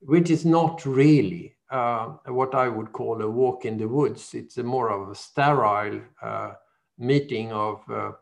which 0.00 0.30
is 0.30 0.44
not 0.44 0.84
really 0.84 1.56
uh, 1.70 2.06
what 2.26 2.54
I 2.54 2.68
would 2.68 2.92
call 2.92 3.22
a 3.22 3.30
walk 3.30 3.64
in 3.64 3.78
the 3.78 3.88
woods. 3.88 4.34
It's 4.34 4.58
a 4.58 4.62
more 4.62 4.90
of 4.90 5.08
a 5.08 5.14
sterile 5.14 6.00
uh, 6.20 6.52
meeting 6.98 7.52
of 7.52 7.82
uh, 7.90 8.12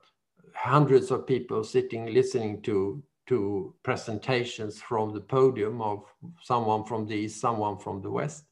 hundreds 0.55 1.11
of 1.11 1.27
people 1.27 1.65
sitting 1.65 2.13
listening 2.13 2.63
to 2.63 3.03
to 3.33 3.75
presentations 3.83 4.83
from 4.83 5.15
the 5.15 5.21
podium 5.21 5.81
of 5.81 6.05
someone 6.43 6.85
from 6.85 7.07
the 7.07 7.15
east, 7.15 7.41
someone 7.41 7.79
from 7.79 8.03
the 8.03 8.11
west. 8.11 8.45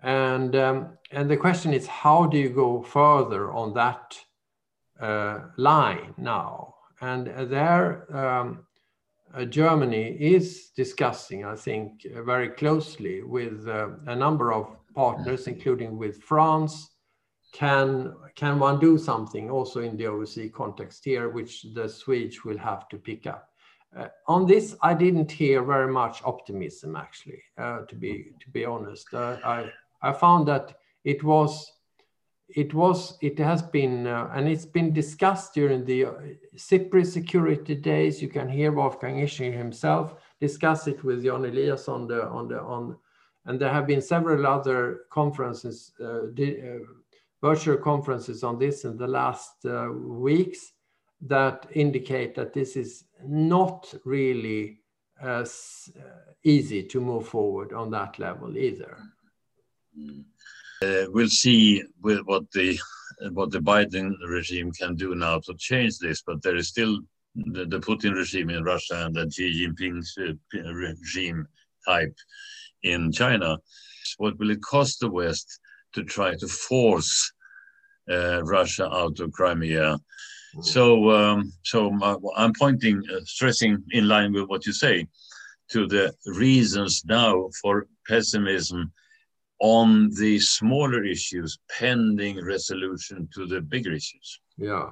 And, 0.00 0.54
um, 0.54 0.78
and 1.10 1.28
the 1.28 1.36
question 1.36 1.74
is, 1.74 1.84
how 1.88 2.26
do 2.26 2.38
you 2.38 2.50
go 2.50 2.82
further 2.82 3.50
on 3.52 3.74
that 3.74 4.16
uh, 5.00 5.40
line 5.56 6.14
now? 6.16 6.76
And 7.00 7.26
there, 7.50 7.86
um, 8.16 8.64
uh, 9.34 9.44
Germany 9.44 10.16
is 10.20 10.70
discussing, 10.76 11.44
I 11.44 11.56
think, 11.56 12.06
uh, 12.06 12.22
very 12.22 12.50
closely 12.50 13.22
with 13.22 13.66
uh, 13.66 13.88
a 14.06 14.14
number 14.14 14.52
of 14.52 14.68
partners, 14.94 15.48
including 15.48 15.98
with 15.98 16.22
France. 16.22 16.90
Can, 17.58 18.14
can 18.36 18.60
one 18.60 18.78
do 18.78 18.96
something 18.96 19.50
also 19.50 19.80
in 19.80 19.96
the 19.96 20.04
OSCE 20.04 20.52
context 20.52 21.04
here, 21.04 21.28
which 21.28 21.66
the 21.74 21.88
Swedes 21.88 22.44
will 22.44 22.58
have 22.58 22.88
to 22.90 22.96
pick 22.96 23.26
up? 23.26 23.50
Uh, 23.96 24.06
on 24.28 24.46
this, 24.46 24.76
I 24.80 24.94
didn't 24.94 25.32
hear 25.32 25.64
very 25.64 25.92
much 25.92 26.22
optimism, 26.24 26.94
actually, 26.94 27.42
uh, 27.56 27.80
to, 27.86 27.94
be, 27.96 28.26
to 28.38 28.50
be 28.50 28.64
honest. 28.64 29.12
Uh, 29.12 29.38
I, 29.44 29.72
I 30.02 30.12
found 30.12 30.46
that 30.46 30.78
it 31.02 31.24
was 31.24 31.72
it 32.48 32.72
was 32.72 33.18
it 33.20 33.38
has 33.38 33.60
been 33.60 34.06
uh, 34.06 34.30
and 34.34 34.48
it's 34.48 34.64
been 34.64 34.90
discussed 34.94 35.52
during 35.52 35.84
the 35.84 36.06
uh, 36.06 36.12
SIPRI 36.56 37.04
security 37.04 37.74
days. 37.74 38.22
You 38.22 38.28
can 38.28 38.48
hear 38.48 38.72
Wolfgang 38.72 39.16
Ischinger 39.16 39.56
himself 39.56 40.14
discuss 40.40 40.86
it 40.86 41.02
with 41.04 41.24
Jan 41.24 41.44
Elias 41.44 41.88
on 41.88 42.06
the 42.06 42.26
on 42.26 42.48
the 42.48 42.60
on, 42.60 42.96
and 43.44 43.60
there 43.60 43.72
have 43.72 43.86
been 43.86 44.00
several 44.00 44.46
other 44.46 45.00
conferences, 45.10 45.92
uh, 46.00 46.28
uh, 46.28 46.78
virtual 47.40 47.76
conferences 47.76 48.42
on 48.42 48.58
this 48.58 48.84
in 48.84 48.96
the 48.96 49.06
last 49.06 49.64
uh, 49.64 49.88
weeks 49.92 50.72
that 51.20 51.66
indicate 51.72 52.34
that 52.34 52.52
this 52.52 52.76
is 52.76 53.04
not 53.24 53.92
really 54.04 54.80
as 55.20 55.90
uh, 55.98 56.32
easy 56.44 56.82
to 56.82 57.00
move 57.00 57.26
forward 57.26 57.72
on 57.72 57.90
that 57.90 58.18
level 58.18 58.56
either. 58.56 58.98
Mm. 59.98 60.24
Uh, 60.80 61.10
we'll 61.10 61.28
see 61.28 61.82
what 62.00 62.44
the 62.52 62.78
what 63.32 63.50
the 63.50 63.58
Biden 63.58 64.12
regime 64.28 64.70
can 64.70 64.94
do 64.94 65.16
now 65.16 65.40
to 65.40 65.54
change 65.58 65.98
this, 65.98 66.22
but 66.22 66.40
there 66.42 66.54
is 66.54 66.68
still 66.68 67.00
the, 67.34 67.64
the 67.66 67.80
Putin 67.80 68.14
regime 68.14 68.50
in 68.50 68.62
Russia 68.62 69.06
and 69.06 69.14
the 69.14 69.28
Xi 69.28 69.66
Jinping's 69.66 70.16
uh, 70.20 70.72
regime 70.72 71.48
type 71.84 72.14
in 72.84 73.10
China. 73.10 73.58
What 74.18 74.38
will 74.38 74.50
it 74.50 74.62
cost 74.62 75.00
the 75.00 75.10
West 75.10 75.58
to 75.98 76.04
try 76.04 76.30
to 76.42 76.48
force 76.48 77.32
uh, 78.10 78.42
Russia 78.44 78.86
out 79.02 79.20
of 79.20 79.32
Crimea? 79.32 79.98
So, 80.62 81.10
um, 81.10 81.52
so 81.62 81.78
I'm 82.36 82.52
pointing, 82.58 83.02
uh, 83.12 83.20
stressing 83.24 83.84
in 83.90 84.08
line 84.08 84.32
with 84.32 84.46
what 84.48 84.66
you 84.66 84.72
say, 84.72 85.06
to 85.72 85.86
the 85.86 86.14
reasons 86.26 87.04
now 87.04 87.48
for 87.60 87.86
pessimism 88.08 88.92
on 89.60 90.10
the 90.14 90.38
smaller 90.38 91.04
issues 91.04 91.58
pending 91.78 92.42
resolution 92.44 93.28
to 93.34 93.46
the 93.46 93.60
bigger 93.60 93.92
issues. 93.92 94.40
Yeah. 94.56 94.90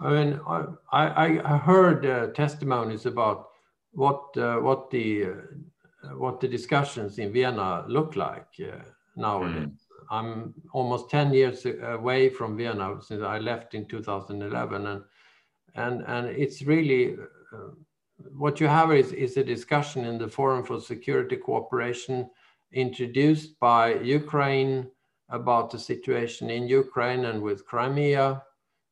I 0.00 0.08
mean, 0.10 0.40
I, 0.48 0.64
I, 0.92 1.54
I 1.54 1.56
heard 1.58 2.06
uh, 2.06 2.28
testimonies 2.28 3.04
about 3.06 3.48
what 3.92 4.36
uh, 4.36 4.56
what 4.56 4.90
the 4.90 5.24
uh, 5.24 6.14
what 6.16 6.40
the 6.40 6.48
discussions 6.48 7.18
in 7.18 7.32
Vienna 7.32 7.84
look 7.88 8.16
like 8.16 8.48
uh, 8.60 8.78
nowadays. 9.16 9.66
Mm. 9.66 9.87
I'm 10.10 10.54
almost 10.72 11.10
10 11.10 11.34
years 11.34 11.66
away 11.82 12.28
from 12.28 12.56
Vienna 12.56 12.96
since 13.02 13.22
I 13.22 13.38
left 13.38 13.74
in 13.74 13.86
2011, 13.86 14.86
and 14.86 15.04
and 15.74 16.02
and 16.06 16.26
it's 16.28 16.62
really 16.62 17.16
uh, 17.52 17.74
what 18.36 18.60
you 18.60 18.66
have 18.66 18.92
is 18.92 19.12
is 19.12 19.36
a 19.36 19.44
discussion 19.44 20.04
in 20.04 20.18
the 20.18 20.28
Forum 20.28 20.64
for 20.64 20.80
Security 20.80 21.36
Cooperation 21.36 22.28
introduced 22.72 23.58
by 23.60 23.94
Ukraine 24.00 24.90
about 25.30 25.70
the 25.70 25.78
situation 25.78 26.50
in 26.50 26.68
Ukraine 26.68 27.26
and 27.26 27.42
with 27.42 27.66
Crimea. 27.66 28.42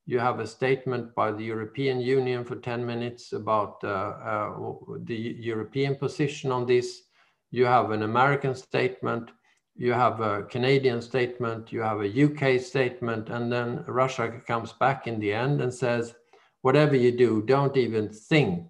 You 0.06 0.18
have 0.20 0.38
a 0.38 0.46
statement 0.46 1.14
by 1.14 1.32
the 1.32 1.44
European 1.44 2.00
Union 2.00 2.44
for 2.44 2.56
10 2.56 2.86
minutes 2.86 3.32
about 3.32 3.82
uh, 3.82 3.88
uh, 3.88 4.54
the 4.98 5.16
European 5.16 5.96
position 5.96 6.52
on 6.52 6.64
this. 6.64 7.02
You 7.50 7.64
have 7.64 7.90
an 7.90 8.02
American 8.02 8.54
statement. 8.54 9.30
You 9.78 9.92
have 9.92 10.20
a 10.20 10.44
Canadian 10.44 11.02
statement, 11.02 11.72
you 11.72 11.80
have 11.80 12.00
a 12.00 12.24
UK 12.24 12.60
statement, 12.60 13.28
and 13.28 13.52
then 13.52 13.84
Russia 13.86 14.40
comes 14.46 14.72
back 14.72 15.06
in 15.06 15.20
the 15.20 15.32
end 15.32 15.60
and 15.60 15.72
says, 15.72 16.14
whatever 16.62 16.96
you 16.96 17.12
do, 17.12 17.42
don't 17.42 17.76
even 17.76 18.08
think 18.08 18.64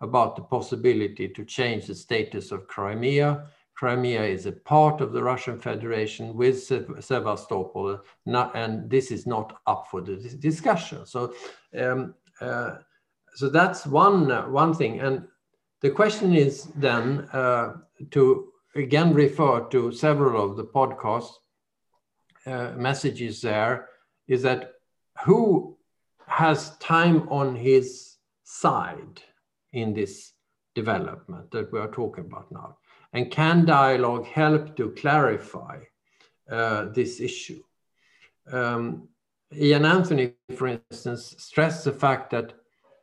about 0.00 0.36
the 0.36 0.42
possibility 0.42 1.28
to 1.28 1.44
change 1.44 1.86
the 1.86 1.94
status 1.94 2.52
of 2.52 2.66
Crimea. 2.66 3.46
Crimea 3.76 4.22
is 4.22 4.46
a 4.46 4.52
part 4.52 5.00
of 5.00 5.12
the 5.12 5.22
Russian 5.22 5.58
Federation 5.58 6.34
with 6.34 6.64
Sevastopol, 7.00 8.00
not, 8.26 8.56
and 8.56 8.90
this 8.90 9.12
is 9.12 9.26
not 9.26 9.60
up 9.66 9.86
for 9.88 10.00
the 10.00 10.16
discussion. 10.16 11.06
So, 11.06 11.34
um, 11.78 12.14
uh, 12.40 12.78
so 13.34 13.48
that's 13.48 13.86
one 13.86 14.32
uh, 14.32 14.48
one 14.48 14.74
thing. 14.74 14.98
And 15.00 15.28
the 15.80 15.90
question 15.90 16.34
is 16.34 16.64
then 16.74 17.28
uh, 17.32 17.74
to 18.10 18.48
again 18.78 19.12
refer 19.12 19.60
to 19.68 19.92
several 19.92 20.50
of 20.50 20.56
the 20.56 20.64
podcast 20.64 21.30
uh, 22.46 22.72
messages 22.76 23.40
there 23.42 23.88
is 24.26 24.42
that 24.42 24.72
who 25.24 25.76
has 26.26 26.76
time 26.78 27.28
on 27.28 27.56
his 27.56 28.16
side 28.44 29.22
in 29.72 29.92
this 29.92 30.32
development 30.74 31.50
that 31.50 31.72
we 31.72 31.78
are 31.78 31.90
talking 31.90 32.24
about 32.26 32.50
now? 32.52 32.76
And 33.12 33.30
can 33.30 33.64
dialogue 33.64 34.26
help 34.26 34.76
to 34.76 34.90
clarify 34.90 35.80
uh, 36.50 36.86
this 36.86 37.20
issue? 37.20 37.62
Um, 38.52 39.08
Ian 39.54 39.84
Anthony, 39.84 40.34
for 40.54 40.68
instance, 40.68 41.34
stressed 41.38 41.84
the 41.84 41.92
fact 41.92 42.30
that 42.30 42.54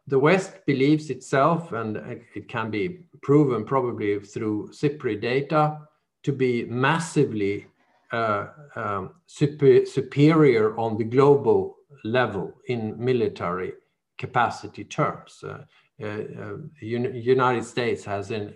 the 0.08 0.20
West 0.20 0.66
believes 0.66 1.10
itself, 1.10 1.72
and 1.72 1.98
it 2.36 2.48
can 2.48 2.70
be 2.70 3.00
proven 3.22 3.66
probably 3.66 4.20
through 4.20 4.70
SIPRI 4.72 5.20
data, 5.20 5.80
to 6.24 6.32
be 6.32 6.66
massively 6.66 7.68
uh, 8.12 8.48
um, 8.76 9.12
super, 9.26 9.86
superior 9.86 10.78
on 10.78 10.98
the 10.98 11.04
global 11.04 11.78
level 12.04 12.54
in 12.68 12.96
military 13.04 13.74
capacity 14.18 14.84
terms. 14.84 15.44
Uh, 15.44 15.64
uh, 16.02 16.06
uh 16.06 16.58
United 16.82 17.64
States 17.64 18.04
has 18.04 18.32
an 18.32 18.54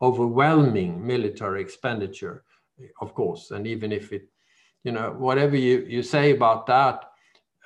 overwhelming 0.00 1.04
military 1.06 1.60
expenditure, 1.60 2.44
of 3.00 3.14
course, 3.14 3.52
and 3.52 3.66
even 3.66 3.92
if 3.92 4.12
it, 4.12 4.28
you 4.82 4.90
know, 4.90 5.14
whatever 5.16 5.56
you, 5.56 5.86
you 5.88 6.02
say 6.02 6.32
about 6.32 6.66
that, 6.66 7.11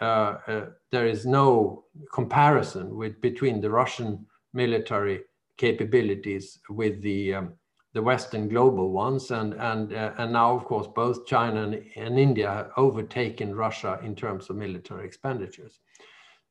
there 0.00 1.06
is 1.06 1.26
no 1.26 1.84
comparison 2.12 2.96
with 2.96 3.20
between 3.20 3.60
the 3.60 3.70
Russian 3.70 4.26
military 4.52 5.22
capabilities 5.56 6.58
with 6.68 7.02
the 7.02 7.34
um, 7.34 7.54
the 7.94 8.02
Western 8.02 8.48
global 8.48 8.90
ones, 8.90 9.30
and 9.30 9.54
and 9.54 9.92
uh, 9.92 10.12
and 10.18 10.32
now 10.32 10.54
of 10.54 10.64
course 10.64 10.86
both 10.94 11.26
China 11.26 11.62
and, 11.62 11.82
and 11.96 12.18
India 12.18 12.50
have 12.50 12.70
overtaken 12.76 13.54
Russia 13.54 13.98
in 14.02 14.14
terms 14.14 14.50
of 14.50 14.56
military 14.56 15.06
expenditures. 15.06 15.80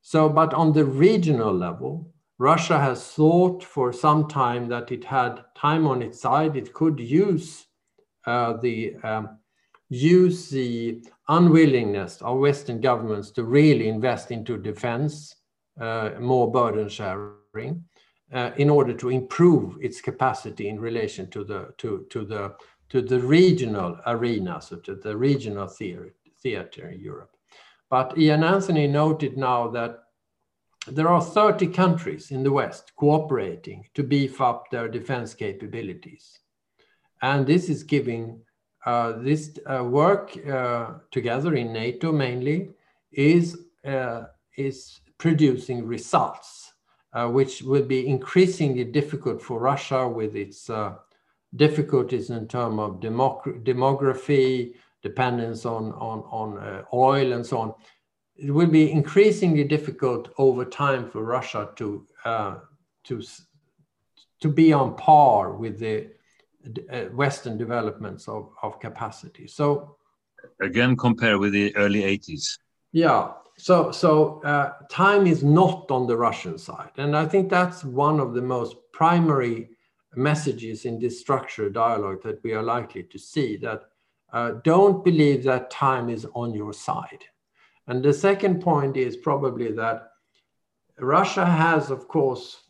So, 0.01 0.29
but 0.29 0.53
on 0.53 0.73
the 0.73 0.85
regional 0.85 1.53
level, 1.53 2.11
Russia 2.37 2.79
has 2.79 3.11
thought 3.11 3.63
for 3.63 3.93
some 3.93 4.27
time 4.27 4.67
that 4.69 4.91
it 4.91 5.03
had 5.03 5.43
time 5.55 5.87
on 5.87 6.01
its 6.01 6.19
side. 6.19 6.55
It 6.55 6.73
could 6.73 6.99
use 6.99 7.67
uh, 8.25 8.53
the 8.57 8.95
um, 9.03 9.37
use 9.89 10.49
the 10.49 11.03
unwillingness 11.27 12.21
of 12.21 12.39
Western 12.39 12.79
governments 12.81 13.31
to 13.31 13.43
really 13.43 13.87
invest 13.87 14.31
into 14.31 14.57
defense, 14.57 15.35
uh, 15.79 16.11
more 16.19 16.51
burden 16.51 16.87
sharing, 16.89 17.83
uh, 18.33 18.51
in 18.57 18.69
order 18.69 18.93
to 18.93 19.09
improve 19.09 19.77
its 19.81 20.01
capacity 20.01 20.69
in 20.69 20.79
relation 20.79 21.29
to 21.29 21.43
the 21.43 21.73
to 21.77 22.05
to 22.09 22.25
the 22.25 22.55
to 22.89 23.01
the 23.01 23.19
regional 23.19 23.99
arena, 24.05 24.61
so 24.61 24.77
to 24.77 24.95
the 24.95 25.15
regional 25.17 25.67
theater, 25.67 26.13
theater 26.41 26.89
in 26.89 26.99
Europe. 26.99 27.35
But 27.89 28.17
Ian 28.17 28.43
Anthony 28.43 28.87
noted 28.87 29.37
now 29.37 29.67
that 29.69 30.03
there 30.87 31.07
are 31.07 31.21
30 31.21 31.67
countries 31.67 32.31
in 32.31 32.43
the 32.43 32.51
West 32.51 32.93
cooperating 32.95 33.87
to 33.95 34.03
beef 34.03 34.39
up 34.39 34.69
their 34.69 34.87
defense 34.87 35.33
capabilities. 35.33 36.39
And 37.21 37.47
this 37.47 37.69
is 37.69 37.83
giving 37.83 38.41
this 38.85 39.57
uh, 39.65 39.83
work 39.83 40.37
uh, 40.47 40.93
together 41.11 41.55
in 41.55 41.73
NATO 41.73 42.11
mainly 42.11 42.69
is, 43.11 43.57
is 44.57 45.01
producing 45.17 45.85
results, 45.85 46.73
which 47.13 47.61
will 47.61 47.85
be 47.85 48.07
increasingly 48.07 48.83
difficult 48.83 49.41
for 49.41 49.59
Russia 49.59 50.07
with 50.07 50.35
its 50.35 50.69
difficulties 51.55 52.29
in 52.29 52.47
terms 52.47 52.79
of 52.79 52.99
demography, 52.99 54.73
dependence 55.01 55.65
on, 55.65 55.91
on, 55.93 56.19
on 56.41 56.57
uh, 56.57 56.83
oil 56.93 57.33
and 57.33 57.45
so 57.45 57.57
on. 57.59 57.73
It 58.35 58.51
will 58.51 58.67
be 58.67 58.91
increasingly 58.91 59.63
difficult 59.63 60.29
over 60.37 60.65
time 60.65 61.09
for 61.09 61.23
Russia 61.23 61.69
to, 61.75 62.07
uh, 62.25 62.55
to, 63.05 63.21
to 64.41 64.49
be 64.49 64.73
on 64.73 64.95
par 64.95 65.53
with 65.53 65.79
the 65.79 65.97
uh, 66.01 66.07
Western 67.13 67.57
developments 67.57 68.27
of, 68.27 68.49
of 68.61 68.79
capacity. 68.79 69.47
So 69.47 69.97
again, 70.61 70.95
compare 70.95 71.37
with 71.39 71.53
the 71.53 71.75
early 71.75 72.01
80s. 72.01 72.57
Yeah. 72.91 73.31
So 73.57 73.91
so 73.91 74.41
uh, 74.43 74.73
time 74.89 75.27
is 75.27 75.43
not 75.43 75.89
on 75.89 76.07
the 76.07 76.17
Russian 76.17 76.57
side, 76.57 76.91
and 76.97 77.15
I 77.15 77.25
think 77.25 77.49
that's 77.49 77.85
one 77.85 78.19
of 78.19 78.33
the 78.33 78.41
most 78.41 78.75
primary 78.91 79.69
messages 80.15 80.85
in 80.85 80.99
this 80.99 81.19
structured 81.21 81.73
dialogue 81.73 82.21
that 82.23 82.43
we 82.43 82.53
are 82.53 82.63
likely 82.63 83.03
to 83.03 83.17
see. 83.17 83.55
That 83.57 83.83
uh, 84.33 84.55
don't 84.63 85.05
believe 85.05 85.43
that 85.43 85.69
time 85.69 86.09
is 86.09 86.27
on 86.33 86.53
your 86.53 86.73
side. 86.73 87.23
And 87.87 88.03
the 88.03 88.13
second 88.13 88.61
point 88.61 88.97
is 88.97 89.15
probably 89.15 89.71
that 89.73 90.09
Russia 90.99 91.45
has, 91.45 91.91
of 91.91 92.07
course, 92.07 92.63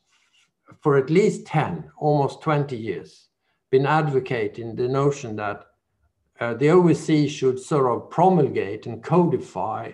for 0.81 0.97
at 0.97 1.09
least 1.09 1.47
10, 1.47 1.91
almost 1.97 2.41
20 2.41 2.75
years, 2.75 3.29
been 3.71 3.85
advocating 3.85 4.75
the 4.75 4.87
notion 4.87 5.35
that 5.35 5.65
uh, 6.39 6.53
the 6.53 6.67
OSCE 6.67 7.29
should 7.29 7.59
sort 7.59 7.87
of 7.87 8.09
promulgate 8.09 8.85
and 8.85 9.03
codify 9.03 9.91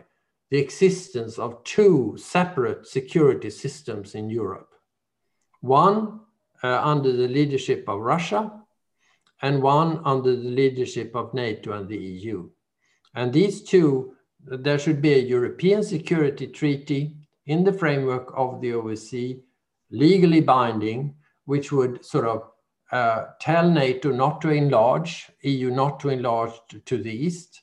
the 0.49 0.57
existence 0.57 1.39
of 1.39 1.63
two 1.63 2.15
separate 2.17 2.85
security 2.87 3.49
systems 3.49 4.15
in 4.15 4.29
Europe. 4.29 4.73
One 5.61 6.21
uh, 6.63 6.81
under 6.83 7.11
the 7.11 7.27
leadership 7.27 7.85
of 7.87 8.01
Russia, 8.01 8.51
and 9.41 9.61
one 9.61 10.01
under 10.05 10.35
the 10.35 10.49
leadership 10.49 11.15
of 11.15 11.33
NATO 11.33 11.73
and 11.73 11.87
the 11.87 11.97
EU. 11.97 12.49
And 13.15 13.33
these 13.33 13.63
two, 13.63 14.13
there 14.45 14.79
should 14.79 15.01
be 15.01 15.13
a 15.13 15.17
European 15.17 15.83
security 15.83 16.47
treaty 16.47 17.15
in 17.47 17.63
the 17.63 17.73
framework 17.73 18.31
of 18.35 18.61
the 18.61 18.71
OSCE, 18.71 19.41
legally 19.89 20.41
binding, 20.41 21.15
which 21.45 21.71
would 21.71 22.05
sort 22.05 22.25
of 22.25 22.50
uh, 22.91 23.27
tell 23.39 23.69
NATO 23.69 24.11
not 24.11 24.41
to 24.41 24.49
enlarge, 24.49 25.31
EU 25.43 25.71
not 25.71 25.99
to 26.01 26.09
enlarge 26.09 26.51
to, 26.69 26.79
to 26.79 26.97
the 26.97 27.11
east, 27.11 27.61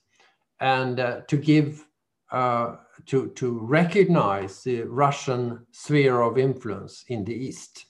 and 0.60 0.98
uh, 0.98 1.20
to 1.28 1.36
give, 1.36 1.84
uh, 2.32 2.76
to, 3.06 3.28
to 3.30 3.58
recognize 3.60 4.62
the 4.62 4.82
Russian 4.82 5.66
sphere 5.70 6.22
of 6.22 6.38
influence 6.38 7.04
in 7.08 7.24
the 7.24 7.34
east. 7.34 7.86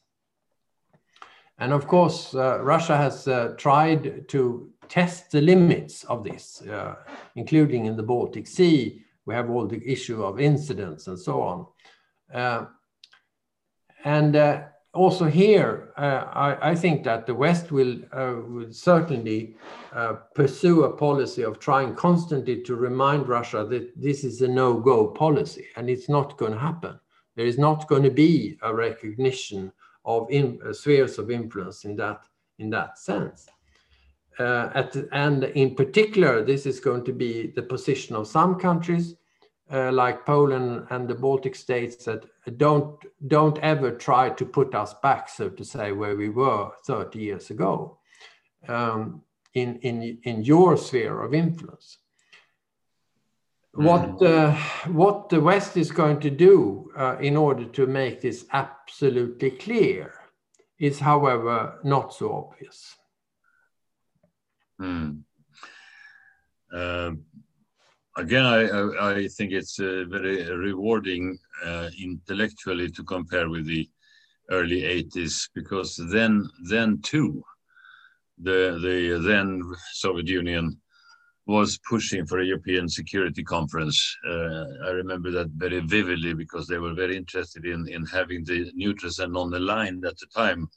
And 1.59 1.72
of 1.72 1.87
course, 1.87 2.35
uh, 2.35 2.61
Russia 2.61 2.96
has 2.96 3.29
uh, 3.29 3.55
tried 3.57 4.29
to 4.29 4.72
test 4.88 5.31
the 5.31 5.40
limits 5.40 6.05
of 6.05 6.24
this, 6.24 6.62
including 7.37 7.87
in 7.87 7.96
the 7.96 8.03
Baltic 8.03 8.46
Sea. 8.46 9.05
We 9.27 9.35
have 9.35 9.51
all 9.51 9.66
the 9.66 9.83
issue 9.87 10.24
of 10.24 10.40
incidents 10.40 11.07
and 11.09 11.18
so 11.18 11.42
on. 11.42 11.66
and 14.05 14.35
also 14.94 15.27
here, 15.27 15.92
uh, 15.96 16.24
I, 16.33 16.70
I, 16.70 16.74
think 16.74 17.05
that 17.05 17.27
the 17.27 17.35
West 17.35 17.70
will, 17.70 17.98
uh, 18.12 18.37
will 18.48 18.72
certainly 18.72 19.57
uh, 19.92 20.14
pursue 20.35 20.85
a 20.85 20.96
policy 20.96 21.42
of 21.42 21.59
trying 21.59 21.94
constantly 21.94 22.62
to 22.62 22.74
remind 22.74 23.29
Russia 23.29 23.66
that 23.68 23.92
this 24.01 24.24
is 24.24 24.40
a 24.40 24.48
no-go 24.48 25.09
policy, 25.09 25.66
and 25.77 25.90
it's 25.90 26.09
not 26.09 26.38
going 26.38 26.53
to 26.53 26.59
happen. 26.59 26.98
There 27.37 27.46
is 27.46 27.59
not 27.59 27.87
going 27.87 28.03
to 28.03 28.11
be 28.11 28.59
a 28.62 28.74
recognition 28.74 29.72
of 30.05 30.27
in, 30.31 30.59
uh, 30.66 30.72
spheres 30.72 31.18
of 31.18 31.31
influence 31.31 31.85
in 31.85 31.94
that 31.96 32.22
in 32.59 32.70
that 32.70 32.98
sense. 32.98 33.46
Uh, 34.38 34.85
and 35.12 35.44
in 35.44 35.75
particular, 35.75 36.44
this 36.44 36.67
is 36.67 36.81
going 36.81 37.04
to 37.04 37.12
be 37.12 37.52
the 37.54 37.62
position 37.62 38.17
of 38.17 38.27
some 38.27 38.58
countries 38.58 39.17
uh, 39.73 39.92
like 39.92 40.25
Poland 40.25 40.87
and 40.90 41.08
the 41.08 41.14
Baltic 41.14 41.54
states 41.54 42.04
that 42.04 42.25
don't 42.56 42.96
don't 43.27 43.58
ever 43.58 43.90
try 43.90 44.31
to 44.31 44.44
put 44.46 44.75
us 44.75 44.94
back, 45.02 45.29
so 45.29 45.48
to 45.50 45.64
say, 45.64 45.92
where 45.92 46.16
we 46.16 46.29
were 46.29 46.71
30 46.87 47.19
years 47.19 47.50
ago 47.50 47.98
um, 48.66 49.23
in, 49.54 49.79
in, 49.81 50.19
in 50.25 50.42
your 50.42 50.77
sphere 50.77 51.23
of 51.23 51.35
influence. 51.35 51.98
Mm. 53.77 53.85
What, 53.85 54.23
uh, 54.23 54.52
what 54.90 55.29
the 55.29 55.40
West 55.40 55.77
is 55.77 55.90
going 55.90 56.21
to 56.21 56.31
do 56.31 56.90
uh, 56.96 57.16
in 57.21 57.37
order 57.37 57.64
to 57.66 57.87
make 57.87 58.21
this 58.21 58.46
absolutely 58.52 59.50
clear 59.50 60.14
is, 60.79 61.00
however, 61.00 61.79
not 61.85 62.14
so 62.14 62.33
obvious. 62.33 62.96
Mm. 64.81 65.23
Um, 66.73 67.25
again, 68.19 68.44
I, 68.44 69.10
I, 69.10 69.29
think 69.29 69.52
it's 69.52 69.79
uh, 69.79 70.04
very 70.08 70.50
rewarding 70.50 71.38
uh, 71.64 71.88
intellectually 72.00 72.90
to 72.90 73.04
compare 73.04 73.48
with 73.48 73.66
the 73.66 73.88
early 74.50 74.83
80s 74.83 75.48
because 75.54 75.96
then, 76.10 76.48
then 76.64 77.00
too, 77.02 77.42
the, 78.38 78.79
the 78.83 79.21
then 79.27 79.62
Soviet 79.92 80.29
Union 80.29 80.81
was 81.46 81.79
pushing 81.88 82.27
for 82.27 82.40
a 82.40 82.44
European 82.44 82.88
Security 82.88 83.42
Conference. 83.42 84.16
Uh, 84.29 84.64
I 84.85 84.90
remember 84.90 85.31
that 85.31 85.48
very 85.56 85.81
vividly 85.81 86.35
because 86.35 86.66
they 86.66 86.79
were 86.79 86.94
very 86.94 87.16
interested 87.16 87.64
in, 87.64 87.88
in 87.88 88.04
having 88.04 88.44
the 88.44 88.71
neutrals 88.75 89.19
and 89.19 89.33
non-aligned 89.33 90.04
at 90.04 90.19
the 90.19 90.27
time 90.35 90.69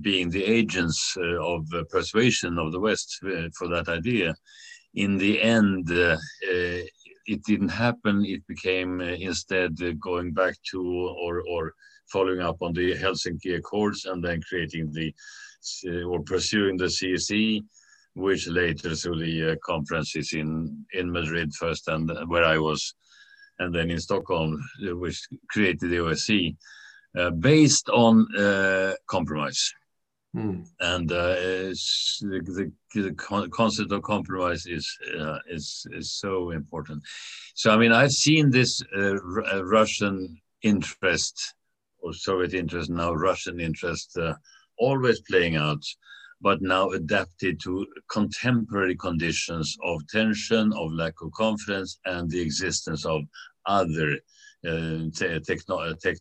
being 0.00 0.30
the 0.30 0.44
agents 0.44 1.16
uh, 1.16 1.42
of 1.42 1.66
uh, 1.72 1.82
persuasion 1.90 2.58
of 2.58 2.72
the 2.72 2.80
West 2.80 3.18
uh, 3.24 3.48
for 3.56 3.68
that 3.68 3.88
idea. 3.88 4.34
In 4.96 5.18
the 5.18 5.40
end, 5.40 5.90
uh, 5.90 6.16
uh, 6.50 6.82
it 7.26 7.42
didn't 7.44 7.68
happen. 7.68 8.24
It 8.24 8.46
became 8.46 9.00
instead 9.00 9.78
going 10.00 10.32
back 10.32 10.56
to 10.70 10.80
or, 11.20 11.42
or 11.48 11.72
following 12.12 12.40
up 12.40 12.56
on 12.60 12.72
the 12.72 12.94
Helsinki 12.94 13.56
Accords 13.56 14.04
and 14.04 14.22
then 14.22 14.40
creating 14.48 14.92
the 14.92 15.12
or 16.06 16.22
pursuing 16.22 16.76
the 16.76 16.84
CSCE 16.84 17.64
which 18.16 18.48
later 18.48 18.94
through 18.94 19.18
the 19.18 19.52
uh, 19.52 19.56
conferences 19.62 20.32
in, 20.32 20.84
in 20.94 21.12
Madrid 21.12 21.52
first 21.54 21.86
and 21.88 22.10
where 22.28 22.44
I 22.44 22.56
was, 22.56 22.94
and 23.58 23.74
then 23.74 23.90
in 23.90 24.00
Stockholm, 24.00 24.58
uh, 24.88 24.96
which 24.96 25.28
created 25.50 25.90
the 25.90 25.96
OSCE, 25.98 26.56
uh, 27.18 27.30
based 27.30 27.90
on 27.90 28.26
uh, 28.34 28.94
compromise. 29.06 29.70
Mm. 30.36 30.68
And 30.80 31.10
uh, 31.10 31.34
the, 31.34 32.70
the, 32.92 33.00
the, 33.00 33.48
concept 33.50 33.90
of 33.90 34.02
compromise 34.02 34.66
is, 34.66 34.86
uh, 35.18 35.38
is, 35.48 35.86
is 35.92 36.12
so 36.12 36.50
important. 36.50 37.02
So, 37.54 37.70
I 37.70 37.78
mean, 37.78 37.92
I've 37.92 38.12
seen 38.12 38.50
this 38.50 38.82
Russian 38.92 40.36
interest, 40.62 41.54
or 42.00 42.12
Soviet 42.12 42.52
interest, 42.52 42.90
now 42.90 43.14
Russian 43.14 43.60
interest, 43.60 44.18
always 44.78 45.20
playing 45.22 45.56
out 45.56 45.82
but 46.40 46.60
now 46.60 46.90
adapted 46.90 47.60
to 47.60 47.86
contemporary 48.10 48.96
conditions 48.96 49.76
of 49.82 50.06
tension, 50.08 50.72
of 50.74 50.92
lack 50.92 51.14
of 51.22 51.32
confidence, 51.32 51.98
and 52.04 52.30
the 52.30 52.40
existence 52.40 53.04
of 53.04 53.22
other 53.64 54.18
uh, 54.66 54.98
te 55.14 55.40
techno 55.40 55.94
te 55.94 56.14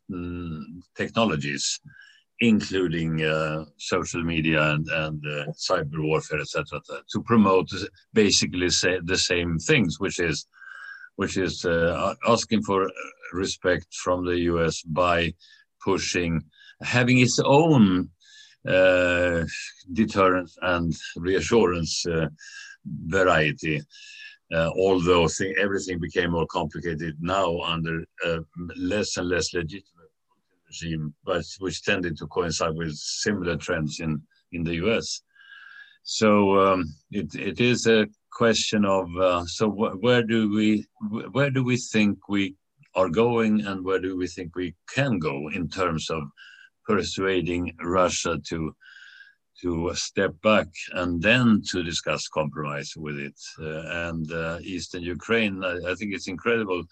technologies, 0.95 1.80
including 2.42 3.24
uh, 3.24 3.66
social 3.78 4.24
media 4.24 4.62
and, 4.72 4.88
and 4.90 5.26
uh, 5.26 5.46
cyber 5.54 6.04
warfare, 6.04 6.42
etc., 6.42 6.82
to 7.12 7.22
promote 7.24 7.70
basically 8.14 8.68
the 8.68 9.18
same 9.18 9.58
things, 9.60 10.00
which 10.00 10.20
is 10.20 10.48
which 11.16 11.38
is 11.38 11.64
uh, 11.64 12.14
asking 12.28 12.62
for 12.64 12.90
respect 13.32 13.88
from 14.04 14.26
the 14.26 14.38
U.S. 14.52 14.82
by 14.82 15.34
pushing 15.82 16.42
having 16.82 17.20
its 17.20 17.40
own 17.40 18.10
uh, 18.68 19.46
deterrence 19.94 20.58
and 20.62 20.94
reassurance 21.16 22.06
uh, 22.06 22.28
variety. 23.08 23.82
Uh, 24.54 24.70
although 24.78 25.28
th 25.28 25.56
everything 25.58 26.00
became 26.00 26.32
more 26.32 26.48
complicated 26.60 27.16
now 27.20 27.50
under 27.62 27.96
a 28.26 28.40
less 28.78 29.18
and 29.18 29.28
less 29.30 29.54
legitimate 29.54 29.95
regime, 30.68 31.13
but 31.26 31.43
which 31.59 31.84
tended 31.84 32.18
to 32.18 32.28
coincide 32.28 32.76
with 32.76 32.95
similar 32.95 33.55
trends 33.57 33.99
in, 33.99 34.22
in 34.51 34.63
the 34.63 34.76
US. 34.86 35.22
So 36.03 36.59
um, 36.59 36.93
it, 37.11 37.34
it 37.36 37.59
is 37.59 37.88
a 37.88 38.07
question 38.32 38.86
of 38.86 39.07
uh, 39.18 39.45
so 39.45 39.72
wh 39.72 40.03
where 40.03 40.22
do 40.22 40.53
we 40.53 40.86
where 41.32 41.49
do 41.49 41.63
we 41.63 41.78
think 41.78 42.28
we 42.28 42.55
are 42.93 43.09
going 43.09 43.66
and 43.66 43.84
where 43.84 43.99
do 43.99 44.18
we 44.18 44.28
think 44.28 44.55
we 44.55 44.76
can 44.93 45.20
go 45.20 45.49
in 45.49 45.70
terms 45.70 46.09
of 46.09 46.24
persuading 46.86 47.74
Russia 47.82 48.38
to 48.49 48.76
to 49.61 49.91
step 49.95 50.34
back 50.43 50.68
and 50.93 51.22
then 51.22 51.61
to 51.72 51.82
discuss 51.82 52.28
compromise 52.28 52.91
with 52.97 53.18
it. 53.18 53.39
Uh, 53.57 54.07
and 54.07 54.30
uh, 54.32 54.57
Eastern 54.61 55.01
Ukraine, 55.01 55.63
I, 55.63 55.91
I, 55.91 55.95
think 55.95 56.13
it's 56.13 56.28
incredible 56.28 56.84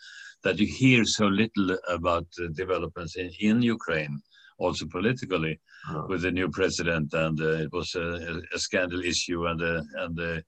that 0.43 0.59
you 0.59 0.67
hear 0.67 1.05
so 1.05 1.27
little 1.27 1.77
about 1.89 2.27
developments 2.53 3.15
in, 3.15 3.29
in, 3.39 3.61
Ukraine, 3.61 4.21
also 4.57 4.85
politically, 4.85 5.59
oh. 5.89 6.05
with 6.07 6.21
the 6.21 6.31
new 6.31 6.49
president. 6.49 7.13
And 7.13 7.39
uh, 7.39 7.63
it 7.65 7.71
was 7.71 7.95
a, 7.95 8.41
a, 8.53 8.59
scandal 8.59 9.01
issue 9.01 9.47
and 9.47 9.61
a, 9.61 9.83
and 9.97 10.19
a, 10.19 10.43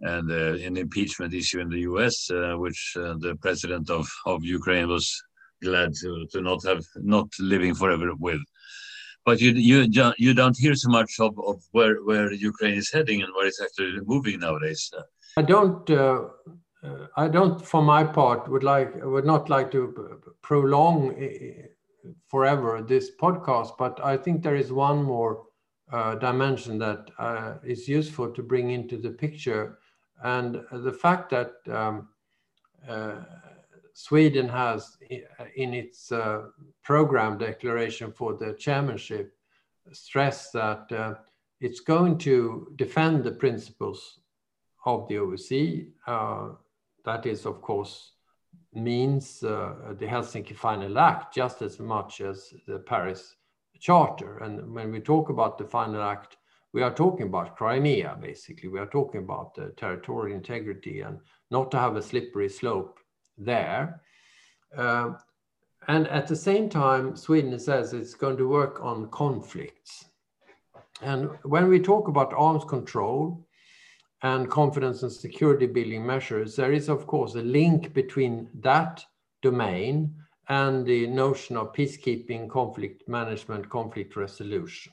and 0.00 0.30
an 0.30 0.76
impeachment 0.76 1.34
issue 1.34 1.60
in 1.60 1.68
the 1.68 1.80
U.S., 1.80 2.30
uh, 2.30 2.54
which 2.56 2.94
uh, 2.96 3.14
the 3.18 3.36
president 3.40 3.90
of, 3.90 4.08
of 4.26 4.44
Ukraine 4.44 4.88
was 4.88 5.22
glad 5.62 5.92
to, 6.00 6.26
to 6.32 6.40
not 6.40 6.64
have 6.64 6.84
not 6.96 7.28
living 7.38 7.74
forever 7.74 8.12
with 8.18 8.40
but 9.26 9.40
you 9.40 9.52
you 9.52 9.78
you 10.18 10.34
don't 10.34 10.56
hear 10.56 10.74
so 10.74 10.88
much 10.88 11.12
of, 11.20 11.38
of 11.46 11.62
where 11.72 11.96
where 12.08 12.32
Ukraine 12.32 12.74
is 12.74 12.90
heading 12.90 13.22
and 13.22 13.32
where 13.34 13.46
it's 13.46 13.60
actually 13.60 14.00
moving 14.04 14.40
nowadays. 14.40 14.90
I 15.36 15.42
don't. 15.42 15.88
Uh, 15.90 16.20
uh, 16.82 17.06
I 17.16 17.28
don't, 17.28 17.64
for 17.64 17.82
my 17.82 18.04
part, 18.04 18.48
would 18.48 18.64
like 18.64 18.94
would 19.04 19.26
not 19.26 19.50
like 19.50 19.70
to 19.72 20.20
prolong 20.42 21.14
uh, 21.14 21.66
forever 22.28 22.82
this 22.82 23.10
podcast, 23.20 23.72
but 23.78 24.02
I 24.02 24.16
think 24.16 24.42
there 24.42 24.56
is 24.56 24.72
one 24.72 25.02
more 25.02 25.46
uh, 25.92 26.14
dimension 26.14 26.78
that 26.78 27.10
uh, 27.18 27.54
is 27.64 27.88
useful 27.88 28.30
to 28.30 28.42
bring 28.42 28.70
into 28.70 28.96
the 28.96 29.10
picture, 29.10 29.78
and 30.22 30.62
the 30.72 30.92
fact 30.92 31.30
that 31.30 31.52
um, 31.70 32.08
uh, 32.88 33.16
Sweden 33.92 34.48
has 34.48 34.96
in 35.56 35.74
its 35.74 36.10
uh, 36.10 36.44
program 36.82 37.36
declaration 37.36 38.12
for 38.12 38.34
the 38.34 38.54
chairmanship 38.54 39.34
stressed 39.92 40.52
that 40.52 40.90
uh, 40.92 41.14
it's 41.60 41.80
going 41.80 42.16
to 42.18 42.72
defend 42.76 43.24
the 43.24 43.32
principles 43.32 44.20
of 44.86 45.06
the 45.08 45.16
OSCE. 45.16 45.88
Uh, 46.06 46.50
that 47.04 47.26
is, 47.26 47.46
of 47.46 47.60
course, 47.62 48.12
means 48.72 49.42
uh, 49.42 49.94
the 49.98 50.06
Helsinki 50.06 50.54
Final 50.56 50.98
Act 50.98 51.34
just 51.34 51.62
as 51.62 51.78
much 51.78 52.20
as 52.20 52.52
the 52.66 52.78
Paris 52.78 53.36
Charter. 53.78 54.38
And 54.38 54.74
when 54.74 54.92
we 54.92 55.00
talk 55.00 55.28
about 55.28 55.58
the 55.58 55.64
Final 55.64 56.02
Act, 56.02 56.36
we 56.72 56.82
are 56.82 56.94
talking 56.94 57.26
about 57.26 57.56
Crimea, 57.56 58.16
basically. 58.20 58.68
We 58.68 58.78
are 58.78 58.86
talking 58.86 59.22
about 59.22 59.58
territorial 59.76 60.36
integrity 60.36 61.00
and 61.00 61.18
not 61.50 61.70
to 61.72 61.78
have 61.78 61.96
a 61.96 62.02
slippery 62.02 62.48
slope 62.48 63.00
there. 63.36 64.00
Uh, 64.76 65.14
and 65.88 66.06
at 66.08 66.28
the 66.28 66.36
same 66.36 66.68
time, 66.68 67.16
Sweden 67.16 67.58
says 67.58 67.92
it's 67.92 68.14
going 68.14 68.36
to 68.36 68.48
work 68.48 68.80
on 68.80 69.08
conflicts. 69.10 70.04
And 71.02 71.30
when 71.42 71.68
we 71.68 71.80
talk 71.80 72.08
about 72.08 72.34
arms 72.34 72.64
control 72.64 73.46
and 74.22 74.50
confidence 74.50 75.02
and 75.02 75.12
security 75.12 75.66
building 75.66 76.04
measures, 76.04 76.56
there 76.56 76.72
is, 76.72 76.88
of 76.88 77.06
course, 77.06 77.34
a 77.34 77.42
link 77.42 77.94
between 77.94 78.48
that 78.54 79.04
domain 79.42 80.14
and 80.48 80.84
the 80.84 81.06
notion 81.06 81.56
of 81.56 81.72
peacekeeping, 81.72 82.50
conflict 82.50 83.08
management, 83.08 83.68
conflict 83.70 84.16
resolution. 84.16 84.92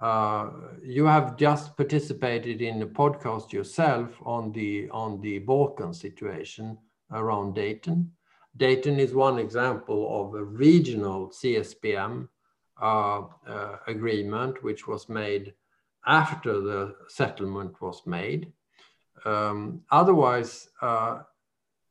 Uh, 0.00 0.50
you 0.82 1.04
have 1.04 1.36
just 1.36 1.76
participated 1.76 2.62
in 2.62 2.80
a 2.82 2.86
podcast 2.86 3.52
yourself 3.52 4.10
on 4.24 4.52
the 4.52 4.88
on 4.90 5.20
the 5.20 5.40
Balkan 5.40 5.92
situation 5.92 6.78
around 7.10 7.54
Dayton. 7.54 8.12
Dayton 8.56 9.00
is 9.00 9.12
one 9.12 9.38
example 9.38 10.20
of 10.20 10.34
a 10.34 10.44
regional 10.44 11.30
CSBM 11.30 12.28
uh, 12.80 13.22
uh, 13.46 13.76
agreement, 13.88 14.62
which 14.62 14.86
was 14.86 15.08
made 15.08 15.52
after 16.06 16.60
the 16.60 16.94
settlement 17.08 17.80
was 17.80 18.02
made. 18.06 18.52
Um, 19.24 19.82
otherwise, 19.90 20.68
uh, 20.80 21.20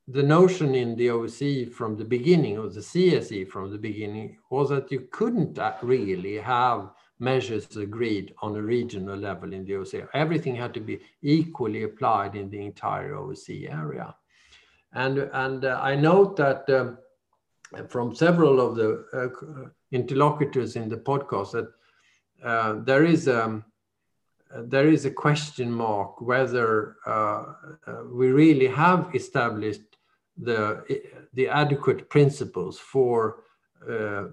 the 0.08 0.24
notion 0.24 0.74
in 0.74 0.95
the 0.95 1.08
OSCE 1.08 1.74
from 1.74 1.97
the 1.97 2.05
beginning, 2.05 2.58
or 2.58 2.70
the 2.70 2.80
CSCE 2.80 3.49
from 3.49 3.70
the 3.72 3.78
beginning, 3.78 4.38
was 4.49 4.70
that 4.70 4.91
you 4.91 5.08
couldn't 5.12 5.60
really 5.82 6.36
have 6.36 6.91
measures 7.20 7.76
agreed 7.76 8.34
on 8.41 8.55
a 8.55 8.62
regional 8.62 9.18
level 9.18 9.51
in 9.53 9.66
the 9.66 9.74
OSCE. 9.74 10.08
Everything 10.14 10.55
had 10.55 10.74
to 10.76 10.80
be 10.80 10.99
equally 11.22 11.84
applied 11.84 12.36
in 12.36 12.49
the 12.49 12.64
entire 12.64 13.16
OSCE 13.16 13.70
area. 13.70 14.16
And, 14.93 15.18
and 15.34 15.66
uh, 15.66 15.80
I 15.82 15.95
note 15.95 16.38
that 16.38 16.70
um, 16.70 16.97
from 17.89 18.16
several 18.16 18.62
of 18.62 18.76
the 18.76 19.05
uh, 19.14 19.70
interlocutors 19.91 20.76
in 20.76 20.88
the 20.88 20.97
podcast 20.97 21.51
that 21.51 21.68
uh, 22.43 22.76
there 22.84 23.03
is 23.03 23.28
um, 23.28 23.66
there 24.55 24.87
is 24.87 25.05
a 25.05 25.11
question 25.11 25.71
mark 25.71 26.21
whether 26.21 26.95
uh, 27.05 27.11
uh, 27.11 27.45
we 28.11 28.29
really 28.29 28.67
have 28.67 29.09
established 29.13 29.81
the 30.37 30.83
the 31.33 31.47
adequate 31.47 32.09
principles 32.09 32.79
for 32.79 33.43
uh, 33.89 34.25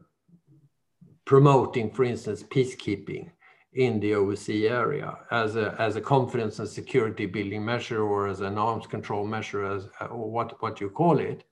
promoting, 1.24 1.90
for 1.90 2.04
instance, 2.04 2.42
peacekeeping 2.42 3.30
in 3.72 3.98
the 4.00 4.12
OSCE 4.12 4.70
area 4.70 5.16
as 5.30 5.56
a, 5.56 5.74
as 5.78 5.96
a 5.96 6.00
confidence 6.00 6.58
and 6.58 6.68
security 6.68 7.26
building 7.26 7.64
measure 7.64 8.02
or 8.02 8.28
as 8.28 8.40
an 8.40 8.56
arms 8.56 8.86
control 8.86 9.26
measure, 9.26 9.64
as, 9.64 9.88
or 10.10 10.30
what, 10.30 10.60
what 10.62 10.80
you 10.80 10.90
call 10.90 11.18
it. 11.18 11.44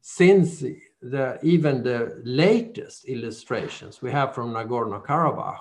Since 0.00 0.62
the, 1.00 1.38
even 1.42 1.82
the 1.82 2.20
latest 2.24 3.06
illustrations 3.06 4.02
we 4.02 4.10
have 4.10 4.34
from 4.34 4.52
Nagorno-Karabakh 4.52 5.60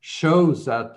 shows 0.00 0.64
that 0.64 0.94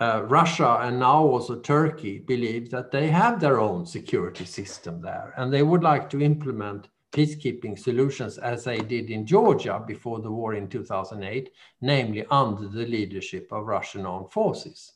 uh, 0.00 0.22
Russia 0.24 0.78
and 0.82 0.98
now 0.98 1.22
also 1.22 1.60
Turkey 1.60 2.18
believe 2.18 2.70
that 2.70 2.90
they 2.90 3.08
have 3.08 3.38
their 3.38 3.60
own 3.60 3.86
security 3.86 4.44
system 4.44 5.00
there 5.00 5.32
and 5.36 5.52
they 5.52 5.62
would 5.62 5.82
like 5.82 6.10
to 6.10 6.20
implement 6.20 6.88
peacekeeping 7.12 7.78
solutions 7.78 8.38
as 8.38 8.64
they 8.64 8.78
did 8.78 9.08
in 9.08 9.24
Georgia 9.24 9.82
before 9.86 10.18
the 10.18 10.30
war 10.30 10.54
in 10.54 10.68
2008, 10.68 11.48
namely 11.80 12.26
under 12.28 12.66
the 12.66 12.84
leadership 12.86 13.46
of 13.52 13.66
Russian 13.66 14.04
armed 14.04 14.32
forces. 14.32 14.94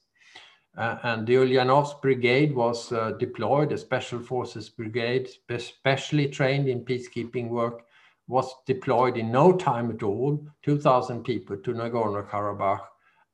Uh, 0.76 0.96
and 1.04 1.26
the 1.26 1.34
Ulyanovsk 1.34 2.02
brigade 2.02 2.54
was 2.54 2.90
uh, 2.92 3.12
deployed, 3.20 3.70
a 3.70 3.78
special 3.78 4.18
forces 4.18 4.68
brigade, 4.68 5.28
specially 5.58 6.28
trained 6.28 6.68
in 6.68 6.84
peacekeeping 6.84 7.48
work, 7.48 7.84
was 8.26 8.52
deployed 8.66 9.16
in 9.16 9.30
no 9.30 9.52
time 9.52 9.90
at 9.90 10.02
all, 10.02 10.44
2,000 10.64 11.22
people 11.22 11.56
to 11.56 11.72
Nagorno-Karabakh 11.72 12.84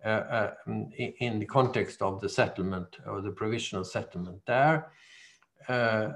in 0.04 1.38
the 1.38 1.46
context 1.46 2.02
of 2.02 2.20
the 2.20 2.28
settlement 2.28 2.98
or 3.06 3.20
the 3.20 3.30
provisional 3.30 3.84
settlement 3.84 4.40
there. 4.46 4.90
Uh, 5.68 6.12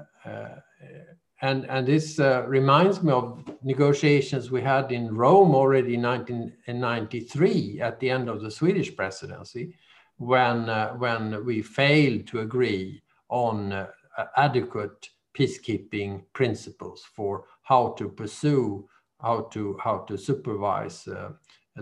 and, 1.41 1.65
and 1.69 1.87
this 1.87 2.19
uh, 2.19 2.43
reminds 2.47 3.01
me 3.01 3.13
of 3.13 3.41
negotiations 3.63 4.51
we 4.51 4.61
had 4.61 4.91
in 4.91 5.15
Rome 5.15 5.55
already 5.55 5.95
in 5.95 6.01
1993 6.01 7.79
at 7.81 7.99
the 7.99 8.09
end 8.09 8.27
of 8.27 8.41
the 8.41 8.51
Swedish 8.51 8.95
presidency, 8.95 9.73
when, 10.17 10.69
uh, 10.69 10.93
when 10.95 11.45
we 11.45 11.61
failed 11.61 12.27
to 12.27 12.41
agree 12.41 13.01
on 13.29 13.71
uh, 13.71 13.87
adequate 14.35 15.09
peacekeeping 15.33 16.23
principles 16.33 17.05
for 17.15 17.45
how 17.61 17.93
to 17.97 18.09
pursue, 18.09 18.87
how 19.21 19.41
to, 19.53 19.77
how 19.81 19.99
to 19.99 20.17
supervise 20.17 21.07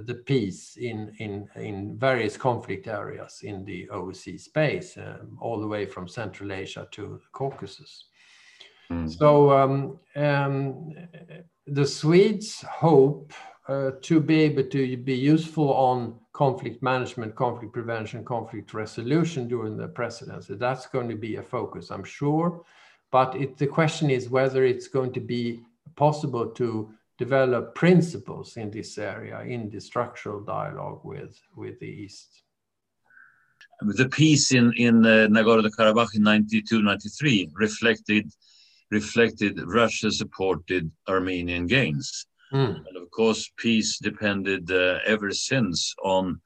the 0.05 0.15
peace 0.15 0.77
in, 0.77 1.13
in, 1.19 1.47
in 1.55 1.97
various 1.97 2.37
conflict 2.37 2.87
areas 2.87 3.41
in 3.43 3.65
the 3.65 3.87
OSCE 3.91 4.39
space, 4.39 4.97
um, 4.97 5.37
all 5.39 5.59
the 5.59 5.67
way 5.67 5.85
from 5.85 6.07
Central 6.07 6.51
Asia 6.51 6.87
to 6.91 7.19
the 7.21 7.29
Caucasus. 7.31 8.05
Mm. 8.91 9.09
So 9.17 9.51
um, 9.51 9.99
um, 10.15 10.93
the 11.65 11.85
Swedes 11.85 12.61
hope 12.61 13.33
uh, 13.67 13.91
to 14.01 14.19
be 14.19 14.41
able 14.41 14.63
to 14.63 14.97
be 14.97 15.15
useful 15.15 15.73
on 15.73 16.15
conflict 16.31 16.81
management, 16.81 17.35
conflict 17.35 17.73
prevention, 17.73 18.23
conflict 18.23 18.73
resolution 18.73 19.47
during 19.47 19.75
the 19.75 19.87
presidency. 19.87 20.55
That's 20.55 20.87
going 20.87 21.09
to 21.09 21.15
be 21.15 21.35
a 21.35 21.43
focus, 21.43 21.91
I'm 21.91 22.05
sure. 22.05 22.63
But 23.11 23.35
it, 23.35 23.57
the 23.57 23.67
question 23.67 24.09
is 24.09 24.29
whether 24.29 24.63
it's 24.63 24.87
going 24.87 25.13
to 25.13 25.19
be 25.19 25.61
possible 25.95 26.47
to 26.51 26.91
develop 27.17 27.73
principles 27.73 28.57
in 28.57 28.69
this 28.69 28.97
area 28.97 29.41
in 29.41 29.69
the 29.69 29.81
structural 29.81 30.41
dialogue 30.41 31.01
with, 31.03 31.39
with 31.55 31.79
the 31.79 31.87
East. 31.87 32.43
The 33.81 34.09
peace 34.09 34.53
in, 34.53 34.73
in 34.75 35.05
uh, 35.05 35.27
Nagorno-Karabakh 35.27 36.15
in 36.15 36.23
92-93 36.23 37.51
reflected, 37.53 38.29
reflected 38.91 39.59
Russia-supported 39.65 40.91
Armenian 41.07 41.67
gains. 41.67 42.27
Mm. 42.53 42.83
And 42.87 42.97
of 42.97 43.09
course, 43.11 43.51
peace 43.57 43.99
depended 43.99 44.71
uh, 44.71 44.99
ever 45.05 45.31
since 45.31 45.93
on, 46.03 46.39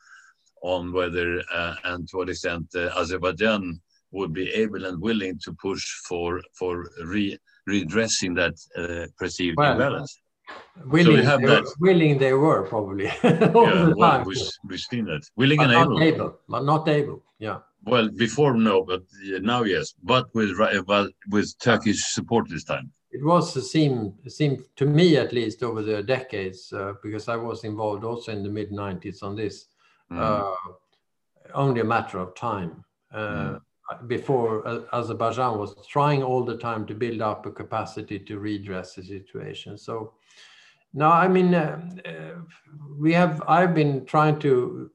on 0.63 0.91
whether 0.93 1.41
uh, 1.53 1.75
and 1.85 2.07
to 2.09 2.17
what 2.17 2.29
extent 2.29 2.67
uh, 2.75 2.89
Azerbaijan 2.97 3.79
would 4.11 4.33
be 4.33 4.49
able 4.49 4.85
and 4.85 5.01
willing 5.01 5.39
to 5.43 5.53
push 5.53 5.85
for, 6.07 6.41
for 6.53 6.89
re 7.05 7.37
redressing 7.67 8.33
that 8.33 8.55
uh, 8.75 9.05
perceived 9.17 9.55
well, 9.57 9.73
imbalance. 9.73 10.19
Willing, 10.85 11.25
so 11.25 11.37
they 11.37 11.45
were, 11.45 11.63
willing 11.79 12.17
they 12.17 12.33
were 12.33 12.63
probably. 12.63 13.05
yeah, 13.23 13.91
well, 13.95 14.23
we, 14.25 14.35
we've 14.67 14.79
seen 14.79 15.05
that. 15.05 15.21
Willing 15.35 15.57
but 15.57 15.69
and 15.69 15.73
not 15.73 16.01
able. 16.01 16.03
able. 16.03 16.39
But 16.47 16.63
not 16.63 16.87
able, 16.87 17.23
yeah. 17.39 17.59
Well, 17.83 18.09
before 18.09 18.53
no, 18.53 18.83
but 18.83 19.03
now 19.41 19.63
yes. 19.63 19.93
But 20.03 20.33
with 20.33 20.57
but 20.85 21.11
with 21.29 21.57
Turkish 21.59 22.13
support 22.13 22.49
this 22.49 22.63
time. 22.63 22.91
It 23.11 23.23
was 23.23 23.55
a 23.57 23.61
seem 23.61 24.13
seemed 24.27 24.63
to 24.77 24.85
me 24.85 25.17
at 25.17 25.33
least 25.33 25.61
over 25.63 25.81
the 25.81 26.01
decades 26.01 26.71
uh, 26.73 26.93
because 27.03 27.27
I 27.27 27.35
was 27.35 27.63
involved 27.63 28.03
also 28.03 28.31
in 28.31 28.43
the 28.43 28.49
mid 28.49 28.71
'90s 28.71 29.23
on 29.23 29.35
this. 29.35 29.65
Mm. 30.11 30.19
Uh, 30.19 30.55
only 31.53 31.81
a 31.81 31.85
matter 31.85 32.19
of 32.19 32.35
time. 32.35 32.83
Uh, 33.11 33.17
mm 33.17 33.61
before 34.07 34.67
uh, 34.67 34.81
Azerbaijan 34.93 35.57
was 35.57 35.75
trying 35.87 36.23
all 36.23 36.43
the 36.43 36.57
time 36.57 36.85
to 36.85 36.93
build 36.93 37.21
up 37.21 37.45
a 37.45 37.51
capacity 37.51 38.19
to 38.19 38.39
redress 38.39 38.95
the 38.95 39.03
situation. 39.03 39.77
So 39.77 40.13
now, 40.93 41.11
I 41.11 41.27
mean, 41.27 41.53
uh, 41.53 41.81
uh, 42.05 42.41
we 42.97 43.13
have, 43.13 43.41
I've 43.47 43.73
been 43.73 44.05
trying 44.05 44.39
to 44.39 44.91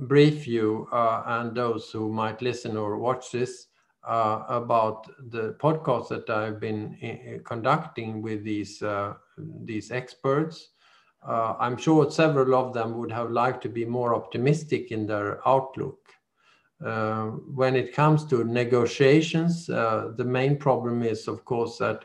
brief 0.00 0.46
you 0.46 0.88
uh, 0.92 1.22
and 1.26 1.54
those 1.54 1.90
who 1.90 2.12
might 2.12 2.42
listen 2.42 2.76
or 2.76 2.98
watch 2.98 3.30
this 3.32 3.66
uh, 4.06 4.44
about 4.48 5.06
the 5.30 5.56
podcast 5.60 6.08
that 6.08 6.28
I've 6.28 6.60
been 6.60 6.96
uh, 7.02 7.42
conducting 7.48 8.22
with 8.22 8.44
these, 8.44 8.82
these 9.64 9.90
experts. 9.90 10.70
I'm 11.26 11.76
sure 11.76 12.10
several 12.10 12.54
of 12.54 12.72
them 12.72 12.96
would 12.98 13.12
have 13.12 13.30
liked 13.30 13.62
to 13.62 13.68
be 13.68 13.84
more 13.84 14.14
optimistic 14.14 14.90
in 14.90 15.06
their 15.06 15.46
outlook 15.46 15.98
uh, 16.84 17.26
when 17.54 17.76
it 17.76 17.94
comes 17.94 18.24
to 18.24 18.44
negotiations, 18.44 19.68
uh, 19.68 20.12
the 20.16 20.24
main 20.24 20.56
problem 20.56 21.02
is, 21.02 21.28
of 21.28 21.44
course, 21.44 21.76
that 21.78 22.04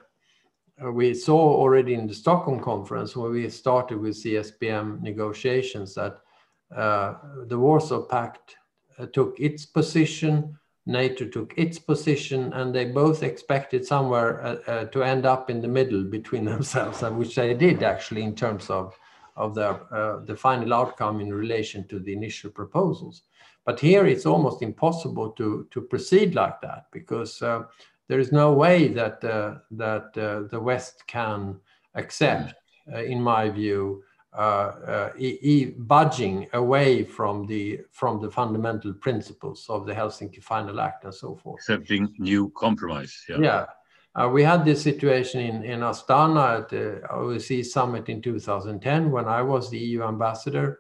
uh, 0.84 0.92
we 0.92 1.14
saw 1.14 1.38
already 1.38 1.94
in 1.94 2.08
the 2.08 2.14
Stockholm 2.14 2.60
conference 2.60 3.16
when 3.16 3.32
we 3.32 3.50
started 3.50 3.98
with 3.98 4.22
CSBM 4.22 5.02
negotiations 5.02 5.96
that 5.96 6.18
uh, 6.76 7.14
the 7.48 7.58
Warsaw 7.58 8.02
Pact 8.02 8.58
uh, 9.00 9.06
took 9.14 9.40
its 9.40 9.66
position, 9.66 10.58
NATO 10.86 11.26
took 11.26 11.54
its 11.56 11.80
position, 11.80 12.52
and 12.52 12.76
they 12.76 12.86
both 12.86 13.24
expected 13.24 13.86
somewhere 13.86 14.62
uh, 14.70 14.86
to 14.86 15.04
end 15.04 15.26
up 15.26 15.50
in 15.50 15.62
the 15.62 15.70
middle 15.70 16.04
between 16.04 16.44
themselves, 16.54 17.02
which 17.02 17.36
they 17.36 17.54
did 17.54 17.82
actually 17.82 18.24
in 18.24 18.36
terms 18.36 18.70
of, 18.70 18.94
of 19.38 19.56
the, 19.56 20.24
the 20.26 20.36
final 20.36 20.74
outcome 20.74 21.22
in 21.22 21.34
relation 21.34 21.88
to 21.88 22.00
the 22.00 22.12
initial 22.12 22.52
proposals. 22.52 23.24
But 23.66 23.80
here 23.80 24.06
it's 24.06 24.26
almost 24.26 24.62
impossible 24.62 25.32
to, 25.32 25.68
to 25.72 25.82
proceed 25.82 26.36
like 26.36 26.62
that 26.62 26.86
because 26.92 27.42
uh, 27.42 27.64
there 28.08 28.20
is 28.20 28.32
no 28.32 28.54
way 28.54 28.88
that, 28.90 29.24
uh, 29.24 29.56
that 29.72 30.16
uh, 30.18 30.48
the 30.50 30.60
West 30.60 31.04
can 31.08 31.60
accept, 31.96 32.54
uh, 32.94 33.04
in 33.04 33.22
my 33.22 33.50
view, 33.50 34.04
uh, 34.34 35.10
e 35.18 35.40
e 35.42 35.66
budging 35.78 36.46
away 36.54 37.04
from 37.04 37.48
the, 37.48 37.80
from 37.92 38.22
the 38.22 38.30
fundamental 38.30 38.94
principles 38.94 39.66
of 39.70 39.86
the 39.86 39.94
Helsinki 39.94 40.44
Final 40.44 40.80
Act 40.82 41.06
and 41.06 41.14
so 41.14 41.36
forth. 41.36 41.60
Accepting 41.60 42.14
new 42.20 42.50
compromise. 42.50 43.24
Yeah. 43.30 43.38
yeah. 43.40 43.66
Uh, 44.16 44.30
we 44.30 44.44
had 44.44 44.64
this 44.64 44.82
situation 44.82 45.42
in, 45.42 45.64
in 45.64 45.80
Astana 45.82 46.60
at 46.60 46.70
the 46.70 47.02
OSCE 47.12 47.66
summit 47.66 48.08
in 48.08 48.22
2010 48.22 49.12
when 49.12 49.26
I 49.26 49.42
was 49.42 49.70
the 49.70 49.78
EU 49.78 50.04
ambassador, 50.04 50.80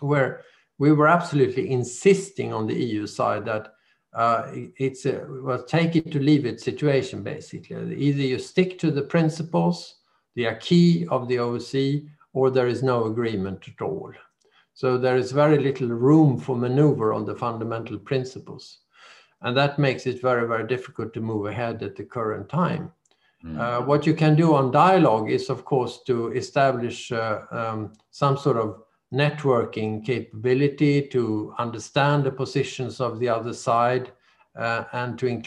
where 0.00 0.42
we 0.82 0.90
were 0.90 1.06
absolutely 1.06 1.70
insisting 1.70 2.52
on 2.52 2.66
the 2.66 2.74
EU 2.74 3.06
side 3.06 3.44
that 3.44 3.74
uh, 4.14 4.50
it's 4.86 5.06
a 5.06 5.24
well, 5.28 5.62
take 5.62 5.94
it 5.94 6.10
to 6.10 6.18
leave 6.18 6.44
it 6.44 6.60
situation, 6.60 7.22
basically. 7.22 7.94
Either 7.94 8.22
you 8.22 8.36
stick 8.36 8.80
to 8.80 8.90
the 8.90 9.06
principles, 9.14 9.76
the 10.34 10.44
acquis 10.44 11.06
of 11.06 11.28
the 11.28 11.36
OSCE, 11.36 12.08
or 12.32 12.50
there 12.50 12.66
is 12.66 12.82
no 12.82 13.04
agreement 13.04 13.68
at 13.68 13.80
all. 13.80 14.10
So 14.74 14.98
there 14.98 15.16
is 15.16 15.30
very 15.30 15.58
little 15.58 15.86
room 15.86 16.36
for 16.36 16.56
maneuver 16.56 17.12
on 17.12 17.26
the 17.26 17.36
fundamental 17.36 17.98
principles. 18.00 18.78
And 19.42 19.56
that 19.56 19.78
makes 19.78 20.08
it 20.08 20.20
very, 20.20 20.48
very 20.48 20.66
difficult 20.66 21.14
to 21.14 21.20
move 21.20 21.46
ahead 21.46 21.80
at 21.84 21.94
the 21.94 22.04
current 22.04 22.48
time. 22.48 22.90
Mm. 23.44 23.60
Uh, 23.60 23.82
what 23.82 24.04
you 24.04 24.14
can 24.14 24.34
do 24.34 24.52
on 24.56 24.72
dialogue 24.72 25.30
is, 25.30 25.48
of 25.48 25.64
course, 25.64 26.00
to 26.08 26.32
establish 26.32 27.12
uh, 27.12 27.42
um, 27.52 27.92
some 28.10 28.36
sort 28.36 28.56
of 28.56 28.82
networking 29.12 30.04
capability 30.04 31.02
to 31.08 31.54
understand 31.58 32.24
the 32.24 32.30
positions 32.30 33.00
of 33.00 33.18
the 33.18 33.28
other 33.28 33.52
side 33.52 34.10
uh, 34.56 34.84
and 34.92 35.18
to 35.18 35.26
in, 35.26 35.42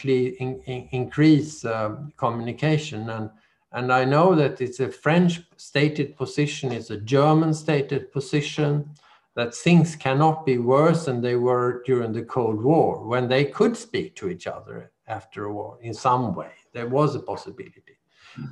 in, 0.66 0.88
increase 0.92 1.64
uh, 1.64 1.96
communication. 2.16 3.10
And, 3.10 3.30
and 3.72 3.92
I 3.92 4.04
know 4.04 4.34
that 4.34 4.60
it's 4.60 4.80
a 4.80 4.88
French 4.88 5.40
stated 5.56 6.16
position, 6.16 6.72
it's 6.72 6.90
a 6.90 7.00
German 7.00 7.52
stated 7.52 8.12
position, 8.12 8.88
that 9.34 9.54
things 9.54 9.96
cannot 9.96 10.46
be 10.46 10.58
worse 10.58 11.04
than 11.04 11.20
they 11.20 11.36
were 11.36 11.82
during 11.84 12.12
the 12.12 12.22
Cold 12.22 12.62
War, 12.62 13.06
when 13.06 13.28
they 13.28 13.44
could 13.44 13.76
speak 13.76 14.16
to 14.16 14.30
each 14.30 14.46
other 14.46 14.92
after 15.08 15.44
a 15.44 15.52
war 15.52 15.78
in 15.82 15.92
some 15.92 16.34
way. 16.34 16.52
There 16.72 16.88
was 16.88 17.14
a 17.14 17.20
possibility. 17.20 17.95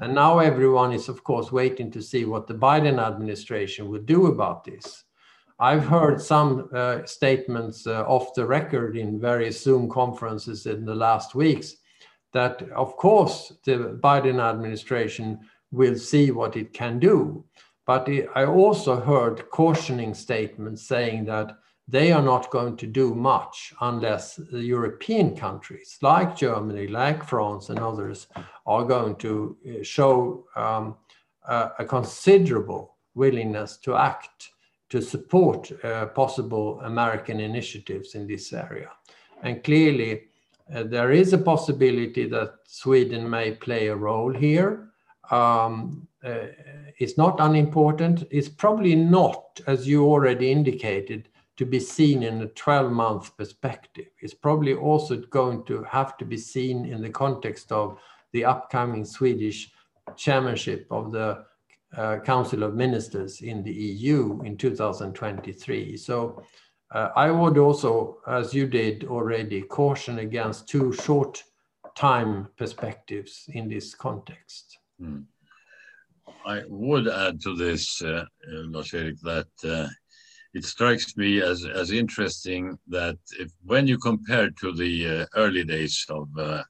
And 0.01 0.15
now 0.15 0.39
everyone 0.39 0.93
is, 0.93 1.09
of 1.09 1.25
course, 1.25 1.53
waiting 1.53 1.91
to 1.93 2.03
see 2.03 2.25
what 2.25 2.47
the 2.47 2.55
Biden 2.55 2.99
administration 2.99 3.89
will 3.89 4.03
do 4.03 4.27
about 4.27 4.65
this. 4.65 5.05
I've 5.59 5.87
heard 5.87 6.21
some 6.21 6.69
uh, 6.75 7.05
statements 7.05 7.87
uh, 7.87 8.03
off 8.03 8.35
the 8.35 8.47
record 8.47 8.97
in 8.97 9.21
various 9.21 9.63
Zoom 9.63 9.89
conferences 9.89 10.67
in 10.67 10.85
the 10.85 10.95
last 10.95 11.35
weeks 11.35 11.77
that, 12.33 12.63
of 12.73 12.97
course, 12.97 13.53
the 13.65 13.99
Biden 14.03 14.41
administration 14.41 15.39
will 15.71 15.97
see 15.97 16.31
what 16.31 16.57
it 16.57 16.73
can 16.73 16.99
do. 16.99 17.45
But 17.87 18.09
I 18.35 18.45
also 18.45 19.01
heard 19.01 19.49
cautioning 19.51 20.15
statements 20.15 20.83
saying 20.83 21.27
that 21.27 21.57
they 21.87 22.13
are 22.13 22.23
not 22.23 22.51
going 22.51 22.77
to 22.79 22.87
do 22.87 23.15
much 23.15 23.75
unless 23.81 24.37
the 24.37 24.63
European 24.63 25.37
countries 25.37 25.99
like 26.01 26.37
Germany, 26.37 26.87
like 26.87 27.23
France, 27.25 27.69
and 27.69 27.79
others 27.79 28.27
are 28.67 28.85
going 28.85 29.17
to 29.17 29.57
uh, 29.67 29.83
show 29.83 30.47
um, 30.57 30.97
a, 31.47 31.71
a, 31.81 31.85
considerable 31.85 32.97
willingness 33.15 33.77
to 33.77 33.97
act 33.97 34.51
to 34.89 35.03
support 35.03 35.71
uh, 35.85 36.07
possible 36.07 36.81
American 36.81 37.39
initiatives 37.41 38.15
in 38.15 38.27
this 38.27 38.53
area. 38.53 38.89
And 39.43 39.63
clearly, 39.63 40.23
uh, 40.75 40.85
there 40.85 41.13
is 41.13 41.35
a 41.35 41.39
possibility 41.39 42.27
that 42.29 42.55
Sweden 42.67 43.29
may 43.29 43.53
play 43.53 43.89
a 43.89 43.97
role 43.97 44.33
here. 44.33 44.89
Um, 45.31 46.09
uh, 46.25 46.47
it's 46.99 47.19
not 47.19 47.41
unimportant. 47.41 48.25
It's 48.31 48.49
probably 48.49 48.95
not, 48.95 49.61
as 49.67 49.87
you 49.87 50.07
already 50.07 50.51
indicated, 50.51 51.29
to 51.57 51.65
be 51.65 51.79
seen 51.79 52.23
in 52.23 52.43
a 52.43 52.47
12 52.47 52.91
month 52.91 53.37
perspective. 53.37 54.07
It's 54.21 54.35
probably 54.35 54.75
also 54.75 55.17
going 55.17 55.65
to 55.67 55.83
have 55.85 56.17
to 56.19 56.25
be 56.25 56.37
seen 56.37 56.85
in 56.85 57.01
the 57.01 57.11
context 57.11 57.71
of 57.71 57.99
the 58.33 58.45
upcoming 58.45 59.05
Swedish 59.05 59.71
chairmanship 60.17 60.87
of 60.91 61.13
the 61.13 61.45
uh, 61.97 62.19
Council 62.21 62.65
of 62.65 62.75
Ministers 62.75 63.41
in 63.41 63.63
the 63.63 63.73
EU 63.73 64.43
in 64.43 64.57
2023. 64.57 65.97
So 65.97 66.43
uh, 66.91 67.11
I 67.15 67.31
would 67.31 67.57
also, 67.57 68.19
as 68.27 68.53
you 68.53 68.67
did 68.67 69.05
already, 69.05 69.63
caution 69.63 70.19
against 70.19 70.69
too 70.69 70.93
short 70.93 71.43
time 71.95 72.49
perspectives 72.57 73.45
in 73.49 73.69
this 73.69 73.95
context. 73.95 74.79
Mm. 75.01 75.25
I 76.47 76.63
would 76.69 77.09
add 77.09 77.41
to 77.43 77.55
this, 77.55 78.03
uh, 78.03 78.25
uh 78.49 78.67
Lars-Erik, 78.67 79.21
that 79.21 79.49
uh, 79.65 79.89
it 80.55 80.65
strikes 80.65 81.17
me 81.17 81.43
as, 81.43 81.65
as 81.65 81.91
interesting 81.91 82.79
that 82.87 83.19
if, 83.39 83.51
when 83.65 83.89
you 83.89 83.99
compare 83.99 84.51
to 84.51 84.73
the 84.73 85.23
uh, 85.23 85.27
early 85.35 85.65
days 85.65 86.07
of 86.09 86.29
uh, 86.39 86.63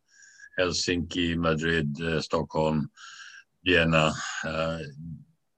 Helsinki, 0.59 1.37
Madrid, 1.37 2.01
uh, 2.01 2.21
Stockholm, 2.21 2.91
Vienna, 3.65 4.13
uh, 4.45 4.79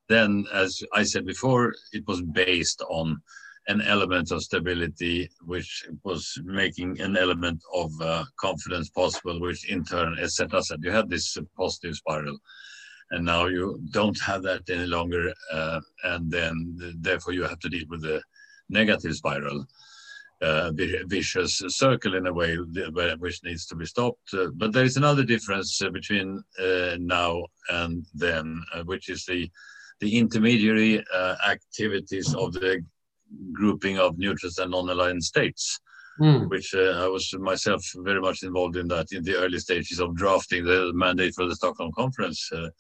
then, 0.08 0.44
as 0.52 0.82
I 0.92 1.04
said 1.04 1.24
before, 1.24 1.74
it 1.92 2.04
was 2.06 2.20
based 2.22 2.82
on 2.88 3.20
an 3.68 3.80
element 3.82 4.30
of 4.30 4.42
stability, 4.42 5.28
which 5.44 5.86
was 6.04 6.38
making 6.44 7.00
an 7.00 7.16
element 7.16 7.60
of 7.74 7.90
uh, 8.00 8.24
confidence 8.38 8.90
possible, 8.90 9.40
which 9.40 9.68
in 9.68 9.84
turn, 9.84 10.16
set 10.28 10.54
us, 10.54 10.70
you 10.80 10.90
had 10.90 11.10
this 11.10 11.36
positive 11.56 11.96
spiral 11.96 12.38
and 13.10 13.24
now 13.24 13.46
you 13.46 13.80
don't 13.90 14.18
have 14.20 14.42
that 14.42 14.68
any 14.68 14.86
longer, 14.86 15.32
uh, 15.52 15.80
and 16.04 16.30
then 16.30 16.76
therefore 17.00 17.32
you 17.32 17.44
have 17.44 17.60
to 17.60 17.68
deal 17.68 17.84
with 17.88 18.02
the 18.02 18.20
negative 18.68 19.14
spiral, 19.14 19.64
uh, 20.42 20.70
vicious 21.06 21.62
circle 21.68 22.14
in 22.14 22.26
a 22.26 22.32
way 22.32 22.56
which 23.18 23.42
needs 23.44 23.66
to 23.66 23.74
be 23.74 23.86
stopped. 23.86 24.34
Uh, 24.34 24.48
but 24.54 24.72
there 24.72 24.84
is 24.84 24.96
another 24.96 25.24
difference 25.24 25.80
uh, 25.80 25.90
between 25.90 26.42
uh, 26.58 26.96
now 26.98 27.42
and 27.70 28.06
then, 28.14 28.60
uh, 28.74 28.82
which 28.84 29.08
is 29.08 29.24
the 29.24 29.50
the 30.00 30.18
intermediary 30.18 31.02
activities 31.48 32.34
of 32.34 32.52
the 32.52 32.84
grouping 33.52 33.98
of 33.98 34.18
neutrals 34.18 34.58
and 34.58 34.70
non-aligned 34.70 35.24
states. 35.24 35.80
Mm. 36.18 36.48
which 36.48 36.74
uh, 36.74 37.04
I 37.04 37.08
was 37.08 37.30
myself 37.38 37.84
very 37.96 38.22
much 38.22 38.42
involved 38.42 38.76
in 38.76 38.88
that 38.88 39.12
in 39.12 39.22
the 39.22 39.36
early 39.36 39.58
stages 39.58 40.00
of 40.00 40.16
drafting 40.16 40.64
the 40.64 40.90
mandate 40.94 41.34
for 41.34 41.46
the 41.46 41.54
Stockholm 41.54 41.92
conference. 41.92 42.50
Uh, 42.50 42.70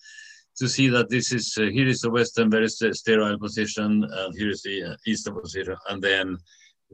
to 0.56 0.66
see 0.66 0.88
that 0.88 1.10
this 1.10 1.32
is 1.32 1.54
uh, 1.60 1.64
here 1.64 1.86
is 1.86 2.00
the 2.00 2.08
western 2.08 2.50
very 2.50 2.68
sterile 2.68 3.38
position, 3.38 4.08
and 4.10 4.34
here 4.38 4.48
is 4.48 4.62
the 4.62 4.84
uh, 4.84 4.96
eastern 5.06 5.38
position, 5.38 5.76
and 5.90 6.02
then 6.02 6.38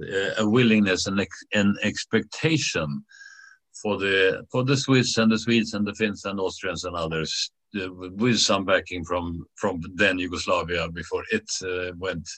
uh, 0.02 0.30
a 0.38 0.48
willingness 0.48 1.06
and 1.06 1.20
ex 1.20 1.44
an 1.52 1.76
expectation 1.84 3.04
for 3.80 3.96
the 3.98 4.44
for 4.50 4.64
the 4.64 4.76
Swiss 4.76 5.18
and 5.18 5.30
the 5.30 5.38
Swedes 5.38 5.74
and 5.74 5.86
the 5.86 5.94
Finns 5.94 6.24
and 6.24 6.40
Austrians 6.40 6.82
and 6.82 6.96
others 6.96 7.52
uh, 7.80 7.86
with 7.92 8.40
some 8.40 8.64
backing 8.64 9.04
from 9.04 9.46
from 9.54 9.80
then 9.94 10.18
Yugoslavia 10.18 10.88
before 10.88 11.22
it 11.30 11.48
went 11.98 12.28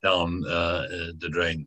down 0.00 0.42
the 0.42 1.28
drain 1.32 1.66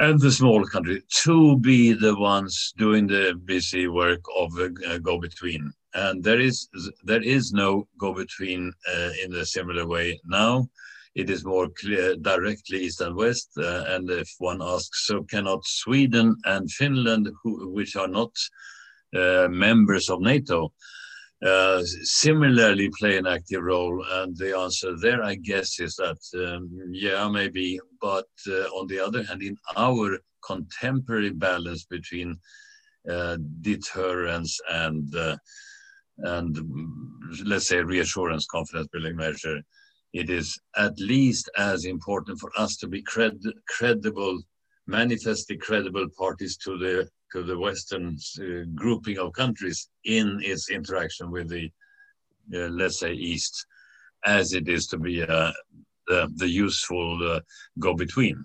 and 0.00 0.18
the 0.18 0.32
small 0.32 0.64
country 0.64 1.02
to 1.10 1.58
be 1.58 1.92
the 1.92 2.16
ones 2.18 2.72
doing 2.78 3.06
the 3.06 3.38
busy 3.44 3.86
work 3.86 4.22
of 4.34 4.50
a, 4.58 4.98
go-between. 4.98 5.70
And 5.94 6.24
there 6.24 6.40
is 6.40 6.68
there 7.04 7.22
is 7.22 7.52
no 7.52 7.86
go-between 7.98 8.72
uh, 8.88 9.10
in 9.22 9.34
a 9.34 9.44
similar 9.44 9.86
way 9.86 10.18
now. 10.24 10.68
It 11.14 11.28
is 11.28 11.44
more 11.44 11.68
clear 11.80 12.16
directly 12.16 12.78
east 12.84 13.00
and 13.02 13.14
west. 13.14 13.50
Uh, 13.58 13.84
and 13.88 14.08
if 14.10 14.30
one 14.38 14.62
asks, 14.62 15.06
so 15.06 15.24
cannot 15.24 15.66
Sweden 15.66 16.36
and 16.44 16.70
Finland, 16.70 17.28
who, 17.42 17.68
which 17.68 17.96
are 17.96 18.08
not 18.08 18.32
uh, 19.14 19.48
members 19.50 20.08
of 20.08 20.20
NATO, 20.20 20.72
uh, 21.44 21.82
similarly 22.02 22.90
play 22.98 23.16
an 23.16 23.26
active 23.26 23.62
role? 23.62 24.04
And 24.10 24.36
the 24.36 24.56
answer 24.56 24.96
there, 25.00 25.22
I 25.22 25.36
guess, 25.36 25.80
is 25.80 25.96
that 25.96 26.18
um, 26.34 26.70
yeah, 26.92 27.28
maybe. 27.28 27.80
But 28.00 28.28
uh, 28.46 28.68
on 28.78 28.86
the 28.86 29.00
other 29.00 29.22
hand, 29.22 29.42
in 29.42 29.56
our 29.76 30.18
contemporary 30.44 31.30
balance 31.30 31.84
between 31.84 32.38
uh, 33.08 33.38
deterrence 33.60 34.58
and 34.70 35.14
uh, 35.14 35.36
and 36.18 36.58
let's 37.44 37.68
say 37.68 37.80
reassurance, 37.80 38.46
confidence 38.46 38.88
building 38.92 39.16
measure, 39.16 39.60
it 40.12 40.28
is 40.28 40.58
at 40.76 40.98
least 40.98 41.48
as 41.56 41.84
important 41.84 42.38
for 42.38 42.50
us 42.58 42.76
to 42.76 42.88
be 42.88 43.02
cred 43.02 43.38
credible, 43.68 44.40
manifestly 44.86 45.56
credible 45.56 46.06
parties 46.18 46.56
to 46.58 46.76
the 46.76 47.08
to 47.32 47.42
the 47.42 47.58
Western 47.58 48.16
uh, 48.40 48.64
grouping 48.74 49.18
of 49.18 49.32
countries 49.32 49.88
in 50.04 50.40
its 50.42 50.70
interaction 50.70 51.30
with 51.30 51.48
the, 51.48 51.70
uh, 52.54 52.68
let's 52.68 52.98
say, 52.98 53.12
East, 53.12 53.66
as 54.24 54.52
it 54.52 54.68
is 54.68 54.86
to 54.88 54.98
be 54.98 55.22
uh, 55.22 55.52
the, 56.06 56.30
the 56.36 56.48
useful 56.48 57.40
go-between. 57.78 58.44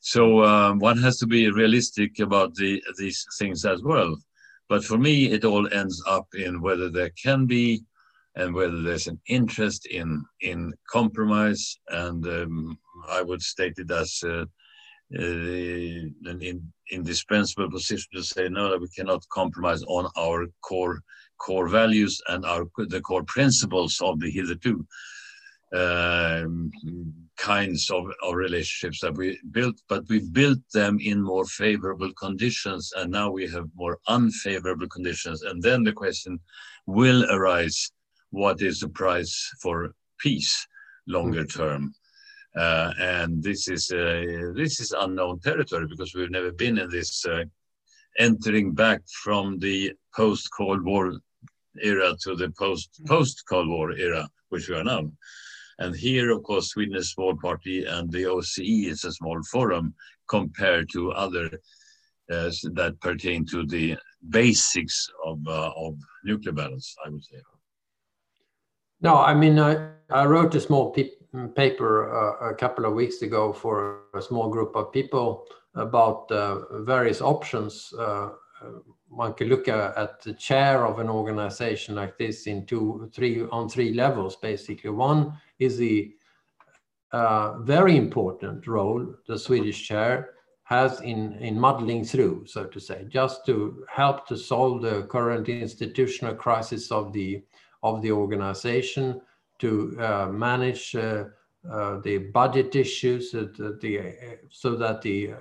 So 0.00 0.44
um, 0.44 0.78
one 0.78 0.98
has 0.98 1.18
to 1.18 1.26
be 1.26 1.50
realistic 1.50 2.20
about 2.20 2.54
the, 2.54 2.82
these 2.98 3.26
things 3.38 3.64
as 3.64 3.82
well. 3.82 4.16
But 4.68 4.84
for 4.84 4.98
me, 4.98 5.26
it 5.26 5.44
all 5.44 5.66
ends 5.72 6.02
up 6.06 6.26
in 6.34 6.60
whether 6.60 6.90
there 6.90 7.10
can 7.10 7.46
be 7.46 7.82
and 8.36 8.54
whether 8.54 8.82
there's 8.82 9.08
an 9.08 9.20
interest 9.26 9.86
in 9.86 10.24
in 10.40 10.72
compromise. 10.88 11.78
And 11.88 12.24
um, 12.26 12.78
I 13.08 13.22
would 13.22 13.42
state 13.42 13.78
it 13.78 13.90
as 13.90 14.22
uh, 14.24 14.44
an 15.10 16.38
in, 16.42 16.72
indispensable 16.90 17.70
position 17.70 18.08
to 18.14 18.22
say 18.22 18.48
no, 18.48 18.70
that 18.70 18.80
we 18.80 18.88
cannot 18.88 19.28
compromise 19.30 19.82
on 19.84 20.10
our 20.16 20.46
core 20.62 21.00
core 21.38 21.68
values 21.68 22.20
and 22.28 22.44
our 22.44 22.66
the 22.88 23.00
core 23.00 23.24
principles 23.24 24.00
of 24.00 24.18
the 24.20 24.30
hitherto 24.30 24.84
um, 25.74 26.70
kinds 27.36 27.90
of, 27.90 28.06
of 28.22 28.34
relationships 28.34 29.00
that 29.00 29.14
we 29.14 29.38
built, 29.50 29.76
but 29.88 30.08
we 30.08 30.20
built 30.30 30.58
them 30.72 30.98
in 31.00 31.20
more 31.22 31.44
favorable 31.44 32.12
conditions, 32.14 32.92
and 32.96 33.10
now 33.10 33.30
we 33.30 33.46
have 33.48 33.68
more 33.74 33.98
unfavorable 34.08 34.88
conditions. 34.88 35.42
And 35.42 35.62
then 35.62 35.84
the 35.84 35.92
question 35.92 36.40
will 36.86 37.30
arise: 37.30 37.92
What 38.30 38.62
is 38.62 38.80
the 38.80 38.88
price 38.88 39.50
for 39.60 39.94
peace 40.18 40.66
longer 41.06 41.44
term? 41.44 41.94
Uh, 42.56 42.92
and 42.98 43.42
this 43.42 43.68
is 43.68 43.90
uh, 43.92 44.52
this 44.54 44.80
is 44.80 44.92
unknown 44.92 45.38
territory 45.40 45.86
because 45.86 46.14
we've 46.14 46.30
never 46.30 46.50
been 46.52 46.78
in 46.78 46.88
this 46.90 47.24
uh, 47.26 47.44
entering 48.18 48.72
back 48.72 49.00
from 49.22 49.58
the 49.58 49.92
post 50.14 50.48
Cold 50.56 50.82
War 50.82 51.12
era 51.80 52.14
to 52.22 52.34
the 52.34 52.50
post 52.58 53.00
post 53.06 53.44
Cold 53.48 53.68
War 53.68 53.92
era, 53.92 54.28
which 54.48 54.68
we 54.68 54.74
are 54.76 54.84
now. 54.84 55.10
And 55.78 55.94
here, 55.94 56.32
of 56.32 56.42
course, 56.42 56.70
Sweden 56.70 56.96
is 56.96 57.06
a 57.06 57.10
small 57.10 57.36
party, 57.36 57.84
and 57.84 58.10
the 58.10 58.24
OSCE 58.24 58.86
is 58.86 59.04
a 59.04 59.12
small 59.12 59.40
forum 59.44 59.94
compared 60.28 60.88
to 60.92 61.12
other 61.12 61.46
uh, 62.30 62.50
that 62.74 62.96
pertain 63.00 63.46
to 63.46 63.64
the 63.66 63.96
basics 64.30 65.08
of 65.24 65.38
uh, 65.46 65.70
of 65.76 65.96
nuclear 66.24 66.52
balance. 66.52 66.94
I 67.04 67.10
would 67.10 67.24
say. 67.24 67.36
No, 69.00 69.16
I 69.16 69.34
mean, 69.34 69.58
I, 69.58 69.90
I 70.10 70.26
wrote 70.26 70.54
a 70.56 70.60
small 70.60 70.90
paper 71.54 72.14
uh, 72.14 72.50
a 72.50 72.54
couple 72.54 72.84
of 72.84 72.94
weeks 72.94 73.22
ago 73.22 73.52
for 73.52 74.02
a 74.14 74.22
small 74.22 74.48
group 74.48 74.74
of 74.74 74.92
people 74.92 75.46
about 75.74 76.30
uh, 76.32 76.82
various 76.82 77.20
options. 77.20 77.92
Uh, 77.98 78.30
one 79.08 79.34
could 79.34 79.48
look 79.48 79.68
at, 79.68 80.22
the 80.22 80.32
chair 80.34 80.84
of 80.84 80.98
an 80.98 81.08
organization 81.08 81.94
like 81.94 82.18
this 82.18 82.46
in 82.46 82.66
two, 82.66 83.10
three, 83.14 83.44
on 83.50 83.68
three 83.68 83.92
levels, 83.94 84.36
basically. 84.36 84.90
One 84.90 85.34
is 85.58 85.78
the 85.78 86.14
uh, 87.12 87.58
very 87.60 87.96
important 87.96 88.66
role 88.66 89.14
the 89.26 89.38
Swedish 89.38 89.86
chair 89.86 90.34
has 90.64 91.00
in, 91.00 91.32
in 91.34 91.58
muddling 91.58 92.04
through, 92.04 92.44
so 92.46 92.64
to 92.64 92.78
say, 92.78 93.06
just 93.08 93.46
to 93.46 93.84
help 93.88 94.26
to 94.28 94.36
solve 94.36 94.82
the 94.82 95.02
current 95.04 95.48
institutional 95.48 96.34
crisis 96.34 96.90
of 96.90 97.12
the, 97.14 97.42
of 97.82 98.02
the 98.02 98.12
organization, 98.12 99.20
to 99.58 99.96
uh, 100.00 100.26
manage 100.26 100.94
uh, 100.94 101.24
uh, 101.70 102.00
the 102.00 102.18
budget 102.32 102.74
issues 102.76 103.34
uh, 103.34 103.46
the, 103.80 104.14
so 104.50 104.76
that 104.76 105.02
the 105.02 105.34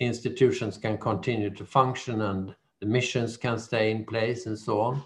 institutions 0.00 0.78
can 0.78 0.98
continue 0.98 1.50
to 1.50 1.64
function 1.64 2.22
and 2.22 2.54
the 2.80 2.86
missions 2.86 3.36
can 3.36 3.58
stay 3.58 3.90
in 3.90 4.04
place 4.04 4.46
and 4.46 4.58
so 4.58 4.80
on. 4.80 5.02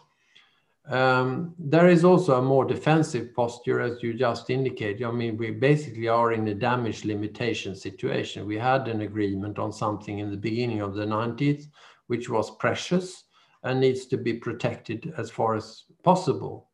Um, 0.89 1.55
there 1.59 1.89
is 1.89 2.05
also 2.05 2.39
a 2.39 2.43
more 2.43 2.64
defensive 2.64 3.35
posture, 3.35 3.81
as 3.81 4.03
you 4.03 4.14
just 4.14 4.51
indicated. 4.51 5.07
I 5.07 5.12
mean, 5.12 5.37
we 5.37 5.53
basically 5.53 6.09
are 6.09 6.33
in 6.33 6.49
a 6.49 6.55
damage 6.55 7.05
limitation 7.05 7.76
situation. 7.76 8.47
We 8.47 8.59
had 8.59 8.89
an 8.89 9.03
agreement 9.03 9.59
on 9.59 9.72
something 9.72 10.18
in 10.18 10.31
the 10.31 10.37
beginning 10.37 10.81
of 10.81 10.95
the 10.95 11.05
90s, 11.05 11.66
which 12.09 12.28
was 12.28 12.57
precious 12.57 13.24
and 13.62 13.78
needs 13.78 14.07
to 14.07 14.16
be 14.16 14.35
protected 14.35 15.12
as 15.16 15.31
far 15.31 15.55
as 15.55 15.85
possible. 16.03 16.70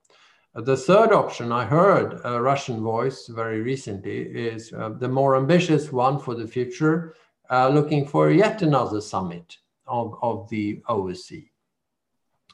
The 0.64 0.76
third 0.76 1.12
option, 1.12 1.52
I 1.52 1.66
heard 1.66 2.18
a 2.24 2.40
Russian 2.40 2.82
voice 2.82 3.26
very 3.26 3.60
recently, 3.60 4.20
is 4.20 4.72
uh, 4.72 4.88
the 4.88 5.08
more 5.08 5.36
ambitious 5.36 5.92
one 5.92 6.18
for 6.18 6.34
the 6.34 6.48
future, 6.48 7.14
uh, 7.50 7.68
looking 7.68 8.08
for 8.08 8.30
yet 8.30 8.62
another 8.62 9.02
summit 9.02 9.58
of, 9.86 10.14
of 10.22 10.48
the 10.48 10.80
OSCE. 10.88 11.50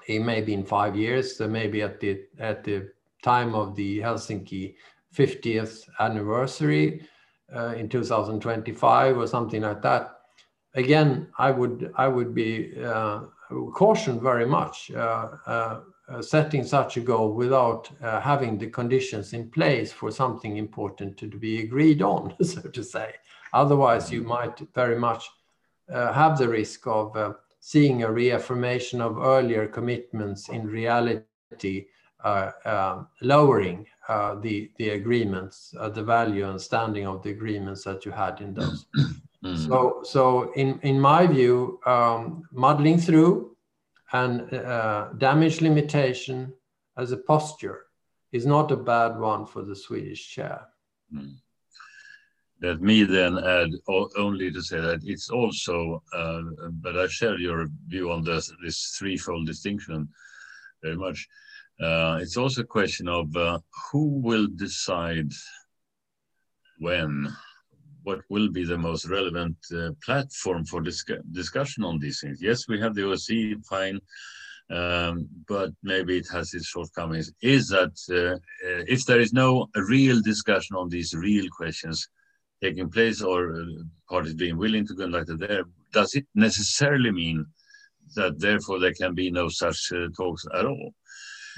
It 0.09 0.19
may 0.19 0.41
be 0.41 0.53
in 0.53 0.65
five 0.65 0.97
years, 0.97 1.37
so 1.37 1.47
maybe 1.47 1.81
at 1.83 2.01
the, 2.01 2.23
at 2.41 2.65
the 2.65 2.91
time 3.23 3.55
of 3.55 3.77
the 3.77 4.01
Helsinki 4.01 4.75
50th 5.15 5.89
anniversary 6.01 7.07
uh, 7.55 7.75
in 7.77 7.89
2025 7.89 9.17
or 9.17 9.29
something 9.29 9.63
like 9.63 9.81
that. 9.83 10.19
Again, 10.75 11.29
I 11.39 11.53
would, 11.53 11.93
I 11.95 12.09
would 12.09 12.35
be 12.35 12.83
uh, 12.83 13.21
cautioned 13.75 14.23
very 14.23 14.47
much 14.47 14.91
uh, 14.91 15.29
uh, 15.47 15.81
setting 16.21 16.65
such 16.65 16.97
a 16.97 17.01
goal 17.01 17.33
without 17.33 17.91
uh, 18.03 18.21
having 18.21 18.59
the 18.59 18.67
conditions 18.67 19.33
in 19.33 19.49
place 19.51 19.93
for 19.93 20.11
something 20.11 20.57
important 20.57 21.17
to, 21.17 21.27
be 21.27 21.63
agreed 21.63 22.03
on, 22.03 22.35
so 22.43 22.61
to 22.61 22.83
say. 22.83 23.15
Otherwise, 23.53 24.11
you 24.11 24.23
might 24.23 24.59
very 24.75 24.99
much 24.99 25.31
uh, 25.93 26.13
have 26.13 26.39
the 26.39 26.49
risk 26.49 26.87
of 26.87 27.17
uh, 27.17 27.33
seeing 27.61 28.03
a 28.03 28.11
reaffirmation 28.11 29.01
of 29.01 29.19
earlier 29.19 29.67
commitments 29.67 30.49
in 30.49 30.67
reality 30.67 31.87
uh, 32.25 32.51
um, 32.65 33.09
lowering 33.21 33.87
uh, 34.09 34.35
the, 34.37 34.71
the 34.79 34.91
agreements, 34.91 35.75
uh, 35.79 35.89
the 35.89 36.03
value 36.03 36.49
and 36.49 36.61
standing 36.61 37.07
of 37.07 37.23
the 37.23 37.31
agreements 37.31 37.85
that 37.85 38.05
you 38.05 38.13
had 38.13 38.41
in 38.41 38.55
those. 38.55 38.87
Mm. 39.43 39.67
So, 39.67 40.03
so 40.05 40.53
in, 40.53 40.79
in 40.85 41.01
my 41.01 41.27
view, 41.27 41.81
um, 41.85 42.45
muddling 42.53 42.97
through 42.97 43.52
and 44.13 44.53
uh, 44.53 45.09
damage 45.19 45.61
limitation 45.61 46.53
as 46.97 47.13
a 47.13 47.17
posture 47.17 47.87
is 48.33 48.47
not 48.47 48.71
a 48.71 48.77
bad 48.77 49.19
one 49.19 49.47
for 49.47 49.63
the 49.63 49.77
Swedish 49.77 50.29
chair. 50.29 50.67
Mm 51.15 51.37
let 52.63 52.81
me 52.81 53.03
then 53.03 53.39
add 53.39 53.71
only 54.17 54.51
to 54.53 54.63
say 54.63 54.81
that 54.81 55.01
it's 55.05 55.31
also, 55.31 56.03
uh, 56.15 56.43
but 56.81 56.97
I 56.97 57.09
share 57.09 57.37
your 57.39 57.69
view 57.89 58.13
on 58.13 58.23
this, 58.23 58.53
this 58.63 58.95
threefold 58.97 59.47
distinction 59.47 60.09
very 60.81 60.97
much. 60.97 61.29
Uh, 61.81 62.19
it's 62.23 62.37
also 62.37 62.61
a 62.61 62.65
question 62.65 63.09
of 63.09 63.35
uh, 63.37 63.59
who 63.91 64.21
will 64.21 64.47
decide 64.47 65.33
when, 66.79 67.29
what 68.05 68.21
will 68.29 68.51
be 68.51 68.65
the 68.65 68.79
most 68.79 69.07
relevant 69.09 69.57
uh, 69.77 69.91
platform 70.05 70.65
for 70.65 70.81
discussion 70.81 71.85
on 71.85 71.99
these 71.99 72.21
things. 72.21 72.43
Yes, 72.43 72.69
we 72.69 72.81
have 72.81 72.95
the 72.95 73.03
OSCE, 73.03 73.65
fine, 73.67 74.01
um, 74.71 75.29
but 75.49 75.71
maybe 75.83 76.19
it 76.19 76.27
has 76.33 76.55
its 76.55 76.67
shortcomings. 76.67 77.33
Is 77.43 77.69
that 77.69 77.95
uh, 78.11 78.39
if 78.89 79.05
there 79.05 79.21
is 79.21 79.33
no 79.33 79.69
real 79.75 80.21
discussion 80.21 80.77
on 80.77 80.89
these 80.89 81.15
real 81.15 81.49
questions, 81.51 82.09
taking 82.63 82.91
place 82.91 83.21
or 83.23 83.55
uh, 83.55 83.65
parties 84.09 84.35
being 84.35 84.57
willing 84.57 84.87
to 84.87 84.95
conduct 84.95 85.31
it 85.31 85.39
there, 85.39 85.65
does 85.93 86.15
it 86.15 86.27
necessarily 86.35 87.11
mean 87.11 87.45
that 88.15 88.39
therefore 88.39 88.79
there 88.79 88.95
can 88.95 89.15
be 89.15 89.31
no 89.31 89.49
such 89.49 89.93
uh, 89.93 90.09
talks 90.17 90.45
at 90.55 90.65
all? 90.65 90.95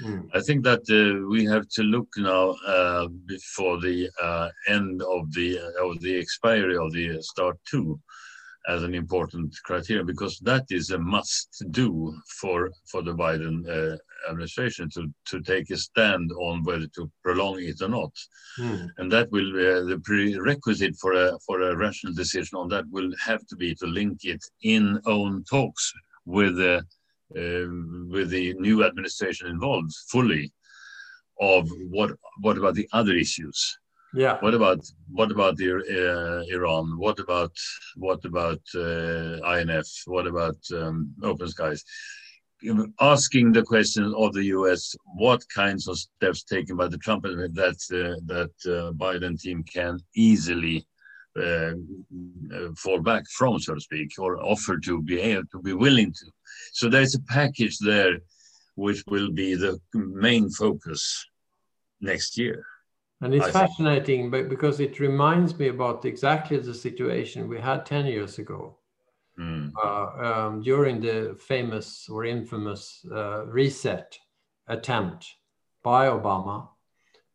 Mm. 0.01 0.29
I 0.33 0.41
think 0.41 0.63
that 0.63 0.83
uh, 0.89 1.27
we 1.27 1.45
have 1.45 1.67
to 1.69 1.83
look 1.83 2.07
now 2.17 2.55
uh, 2.67 3.07
before 3.25 3.79
the 3.79 4.09
uh, 4.21 4.49
end 4.67 5.01
of 5.01 5.31
the 5.33 5.59
uh, 5.59 5.87
of 5.87 5.99
the 6.01 6.17
expiry 6.17 6.77
of 6.77 6.91
the 6.91 7.21
START 7.21 7.57
two 7.69 7.99
as 8.67 8.83
an 8.83 8.95
important 8.95 9.55
criterion 9.63 10.05
because 10.05 10.39
that 10.39 10.65
is 10.69 10.89
a 10.89 10.97
must 10.97 11.63
do 11.71 12.13
for 12.39 12.71
for 12.91 13.01
the 13.01 13.13
Biden 13.13 13.67
uh, 13.69 13.95
administration 14.29 14.89
to 14.89 15.13
to 15.25 15.41
take 15.41 15.69
a 15.69 15.77
stand 15.77 16.31
on 16.31 16.63
whether 16.63 16.87
to 16.87 17.09
prolong 17.23 17.59
it 17.59 17.81
or 17.81 17.89
not, 17.89 18.11
mm. 18.59 18.87
and 18.97 19.11
that 19.11 19.31
will 19.31 19.49
uh, 19.49 19.83
the 19.85 20.01
prerequisite 20.03 20.95
for 20.99 21.13
a 21.13 21.37
for 21.45 21.61
a 21.61 21.75
rational 21.75 22.13
decision 22.13 22.57
on 22.57 22.67
that 22.69 22.85
will 22.89 23.11
have 23.23 23.45
to 23.47 23.55
be 23.55 23.75
to 23.75 23.85
link 23.85 24.19
it 24.23 24.43
in 24.61 24.99
own 25.05 25.43
talks 25.49 25.93
with 26.25 26.57
the 26.57 26.77
uh, 26.77 26.81
with 27.29 28.29
the 28.29 28.53
new 28.59 28.83
administration 28.83 29.47
involved 29.47 29.91
fully 30.11 30.51
of 31.41 31.69
what 31.89 32.11
what 32.41 32.57
about 32.57 32.75
the 32.75 32.87
other 32.93 33.13
issues 33.13 33.77
yeah. 34.15 34.37
What 34.39 34.53
about 34.53 34.79
what 35.11 35.29
about 35.29 35.57
the, 35.57 35.71
uh, 35.73 36.55
Iran? 36.55 36.97
What 36.97 37.19
about 37.19 37.51
what 37.97 38.23
about 38.23 38.61
uh, 38.73 39.41
INF? 39.57 39.87
What 40.05 40.25
about 40.25 40.55
um, 40.73 41.13
Open 41.21 41.49
Skies? 41.49 41.83
Asking 43.01 43.51
the 43.51 43.63
question 43.63 44.13
of 44.15 44.33
the 44.33 44.45
U.S. 44.57 44.95
What 45.17 45.43
kinds 45.53 45.87
of 45.89 45.97
steps 45.97 46.43
taken 46.43 46.77
by 46.77 46.87
the 46.87 46.97
Trump 46.97 47.23
that 47.23 47.79
uh, 47.91 48.15
that 48.25 48.53
uh, 48.65 48.93
Biden 48.93 49.39
team 49.39 49.63
can 49.63 49.99
easily 50.15 50.87
uh, 51.37 51.73
fall 52.77 53.01
back 53.01 53.25
from, 53.27 53.59
so 53.59 53.73
to 53.75 53.81
speak, 53.81 54.13
or 54.17 54.41
offer 54.41 54.77
to 54.79 55.01
be 55.01 55.19
able 55.19 55.43
to 55.51 55.61
be 55.61 55.73
willing 55.73 56.13
to. 56.13 56.25
So 56.75 56.89
there's 56.89 57.15
a 57.15 57.21
package 57.21 57.79
there, 57.79 58.17
which 58.75 59.01
will 59.07 59.31
be 59.31 59.55
the 59.55 59.79
main 59.93 60.49
focus 60.49 61.25
next 62.01 62.37
year. 62.37 62.65
And 63.21 63.33
it's 63.33 63.45
I 63.45 63.51
fascinating 63.51 64.29
but 64.29 64.49
because 64.49 64.81
it 64.81 64.99
reminds 64.99 65.57
me 65.57 65.69
about 65.69 66.03
exactly 66.03 66.57
the 66.57 66.73
situation 66.73 67.47
we 67.47 67.61
had 67.61 67.85
10 67.85 68.07
years 68.07 68.39
ago 68.39 68.77
mm. 69.39 69.71
uh, 69.81 70.07
um, 70.27 70.61
during 70.63 70.99
the 70.99 71.37
famous 71.39 72.09
or 72.09 72.25
infamous 72.25 73.05
uh, 73.09 73.45
reset 73.45 74.19
attempt 74.67 75.33
by 75.81 76.07
Obama. 76.07 76.67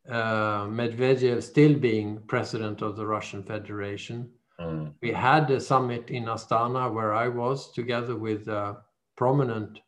Uh, 0.07 0.67
Medvedev 0.67 1.43
still 1.43 1.75
being 1.79 2.21
president 2.27 2.83
of 2.83 2.95
the 2.95 3.07
Russian 3.07 3.43
Federation. 3.43 4.29
Mm. 4.61 4.93
We 5.01 5.13
had 5.13 5.51
a 5.51 5.61
summit 5.61 6.11
in 6.11 6.25
Astana 6.25 6.93
where 6.93 7.15
I 7.15 7.29
was 7.29 7.73
together 7.73 8.17
with 8.17 8.47
uh, 8.47 8.75
prominent 9.21 9.83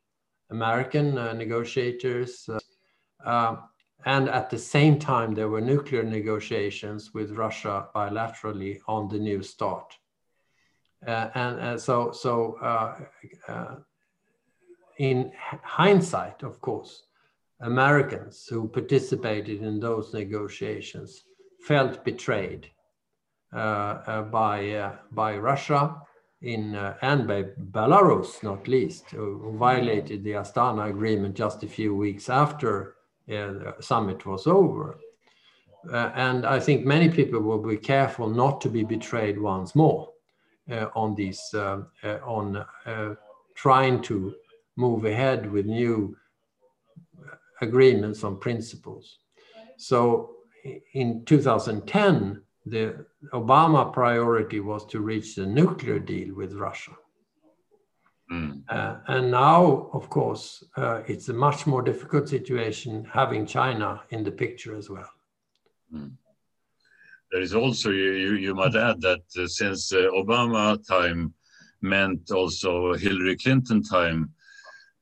American 0.50 1.16
uh, 1.16 1.32
negotiators. 1.32 2.50
Uh, 3.24 3.56
and 4.04 4.28
at 4.28 4.50
the 4.50 4.58
same 4.58 4.98
time, 4.98 5.32
there 5.34 5.48
were 5.48 5.70
nuclear 5.74 6.02
negotiations 6.02 7.14
with 7.14 7.38
Russia 7.44 7.88
bilaterally 7.96 8.74
on 8.86 9.08
the 9.08 9.18
New 9.18 9.42
START. 9.42 9.90
Uh, 11.06 11.30
and 11.34 11.60
uh, 11.60 11.78
so, 11.78 12.12
so 12.12 12.58
uh, 12.60 12.94
uh, 13.48 13.76
in 14.98 15.32
hindsight, 15.62 16.42
of 16.42 16.60
course, 16.60 17.04
Americans 17.60 18.46
who 18.50 18.68
participated 18.68 19.62
in 19.62 19.80
those 19.80 20.12
negotiations 20.12 21.24
felt 21.66 22.04
betrayed 22.04 22.70
uh, 23.54 23.56
uh, 23.56 24.22
by, 24.40 24.92
by 25.10 25.38
Russia 25.38 26.02
in, 26.42 26.74
and 27.02 27.26
by 27.26 27.44
Belarus, 27.70 28.42
not 28.42 28.68
least, 28.68 29.10
who 29.10 29.56
violated 29.56 30.24
the 30.24 30.32
Astana 30.32 30.90
agreement 30.90 31.36
just 31.36 31.62
a 31.62 31.68
few 31.68 31.94
weeks 31.94 32.28
after 32.28 32.96
uh, 33.32 33.72
summit 33.80 34.26
was 34.26 34.46
over. 34.46 34.98
Uh, 35.90 36.10
and 36.14 36.46
I 36.46 36.60
think 36.60 36.84
many 36.84 37.08
people 37.08 37.40
will 37.40 37.62
be 37.62 37.76
careful 37.76 38.28
not 38.28 38.60
to 38.62 38.68
be 38.68 38.84
betrayed 38.84 39.40
once 39.40 39.74
more 39.74 40.10
uh, 40.70 40.86
on 40.94 41.14
these, 41.14 41.42
uh, 41.54 41.82
uh, 42.04 42.18
on 42.24 42.64
uh, 42.86 43.14
trying 43.54 44.00
to 44.02 44.34
move 44.76 45.04
ahead 45.04 45.50
with 45.50 45.66
new 45.66 46.16
agreements 47.60 48.24
on 48.24 48.38
principles. 48.38 49.18
So 49.76 50.36
in 50.94 51.24
2010, 51.24 52.42
the 52.66 53.04
Obama 53.32 53.92
priority 53.92 54.60
was 54.60 54.86
to 54.86 55.00
reach 55.00 55.34
the 55.34 55.46
nuclear 55.46 55.98
deal 55.98 56.34
with 56.34 56.54
Russia. 56.54 56.92
Mm. 58.30 58.62
Uh, 58.68 58.96
and 59.08 59.30
now, 59.30 59.90
of 59.92 60.08
course, 60.08 60.64
uh, 60.76 61.02
it's 61.06 61.28
a 61.28 61.32
much 61.32 61.66
more 61.66 61.82
difficult 61.82 62.28
situation 62.28 63.06
having 63.12 63.46
China 63.46 64.02
in 64.10 64.24
the 64.24 64.30
picture 64.30 64.76
as 64.76 64.88
well. 64.88 65.10
Mm. 65.92 66.12
there 67.30 67.42
is 67.42 67.54
also 67.54 67.90
you 67.90 68.34
you 68.46 68.54
might 68.54 68.74
add 68.74 68.98
that 69.00 69.24
uh, 69.38 69.46
since 69.46 69.92
uh, 69.92 70.08
Obama 70.22 70.64
time 70.86 71.34
meant 71.82 72.30
also 72.30 72.94
Hillary 72.94 73.36
Clinton 73.36 73.82
time, 73.82 74.30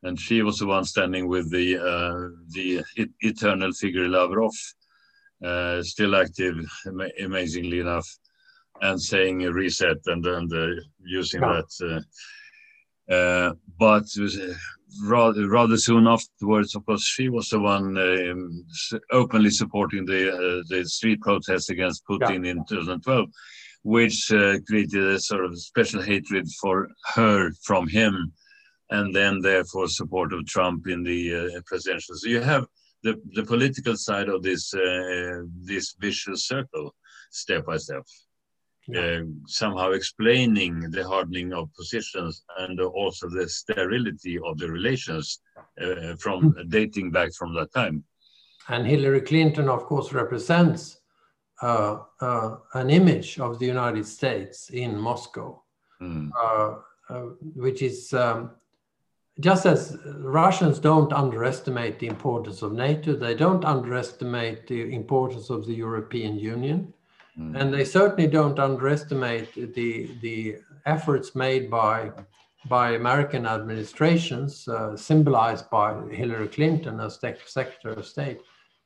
and 0.03 0.19
she 0.19 0.43
was 0.43 0.59
the 0.59 0.67
one 0.67 0.85
standing 0.85 1.29
with 1.29 1.51
the 1.51 1.79
uh, 1.79 2.19
the 2.57 2.83
eternal 3.21 3.73
figure 3.73 4.09
Lavrov, 4.09 4.57
uh, 5.45 5.82
still 5.82 6.16
active, 6.16 6.57
amazingly 7.22 7.80
enough, 7.80 8.09
and 8.82 9.01
saying 9.01 9.38
reset 9.38 9.99
and 10.07 10.24
and 10.26 10.53
uh, 10.53 10.80
using 11.05 11.43
yeah. 11.43 11.62
that. 11.78 12.05
Uh, 13.11 13.53
but 13.78 14.05
rather, 15.05 15.49
rather 15.49 15.76
soon 15.76 16.07
afterwards, 16.07 16.74
of 16.76 16.84
course, 16.86 17.05
she 17.05 17.28
was 17.28 17.49
the 17.49 17.59
one 17.59 17.97
um, 17.99 18.66
openly 19.11 19.51
supporting 19.51 20.05
the 20.05 20.30
uh, 20.32 20.62
the 20.68 20.84
street 20.84 21.20
protests 21.20 21.70
against 21.70 22.07
Putin 22.07 22.45
yeah. 22.45 22.53
in 22.53 22.64
2012, 22.66 23.28
which 23.82 24.30
uh, 24.32 24.59
created 24.66 25.05
a 25.05 25.18
sort 25.18 25.45
of 25.45 25.59
special 25.59 26.03
hatred 26.03 26.47
for 26.61 26.88
her 27.14 27.51
from 27.64 27.88
him, 27.88 28.32
and 28.91 29.14
then 29.14 29.41
therefore 29.41 29.88
support 29.88 30.32
of 30.32 30.47
Trump 30.47 30.86
in 30.86 31.03
the 31.03 31.34
uh, 31.34 31.61
presidential. 31.66 32.14
So 32.14 32.28
you 32.28 32.41
have 32.41 32.66
the 33.03 33.20
the 33.34 33.44
political 33.44 33.96
side 33.96 34.28
of 34.28 34.42
this 34.42 34.74
uh, 34.74 35.42
this 35.62 35.94
vicious 35.98 36.46
circle, 36.46 36.94
step 37.30 37.66
by 37.66 37.76
step. 37.76 38.05
Uh, 38.96 39.20
somehow 39.46 39.90
explaining 39.92 40.80
the 40.90 41.07
hardening 41.07 41.53
of 41.53 41.72
positions 41.74 42.42
and 42.59 42.80
also 42.80 43.28
the 43.28 43.48
sterility 43.48 44.36
of 44.44 44.59
the 44.59 44.68
relations 44.68 45.42
uh, 45.80 46.16
from 46.18 46.53
mm. 46.53 46.68
dating 46.68 47.09
back 47.12 47.32
from 47.34 47.55
that 47.55 47.72
time. 47.72 48.03
And 48.68 48.84
Hillary 48.84 49.20
Clinton, 49.20 49.68
of 49.68 49.84
course, 49.84 50.12
represents 50.12 50.98
uh, 51.62 51.98
uh 52.20 52.57
an 52.74 52.90
image 52.90 53.38
of 53.38 53.59
the 53.59 53.66
United 53.66 54.07
States 54.07 54.70
in 54.70 54.98
Moscow, 54.98 55.62
mm. 56.03 56.30
which 57.55 57.82
is 57.82 58.12
um, 58.12 58.51
just 59.41 59.66
as 59.66 59.97
Russians 60.18 60.78
don't 60.78 61.12
underestimate 61.12 61.99
the 61.99 62.07
importance 62.07 62.62
of 62.62 62.72
NATO, 62.72 63.14
they 63.14 63.34
don't 63.34 63.64
underestimate 63.64 64.66
the 64.66 64.95
importance 64.95 65.51
of 65.51 65.66
the 65.66 65.74
European 65.74 66.38
Union. 66.38 66.93
Mm. 67.38 67.61
And 67.61 67.74
they 67.74 67.84
certainly 67.84 68.26
don't 68.26 68.59
underestimate 68.59 69.55
the, 69.74 70.11
the 70.20 70.57
efforts 70.86 71.34
made 71.34 71.70
by, 71.70 72.12
by 72.68 72.93
American 72.93 73.47
administrations, 73.47 74.66
uh, 74.68 74.97
symbolized 74.97 75.70
by 75.70 75.95
Hillary 76.11 76.49
Clinton 76.49 77.01
as 77.01 77.18
Secretary 77.47 77.95
of 77.97 78.07
State, 78.07 78.41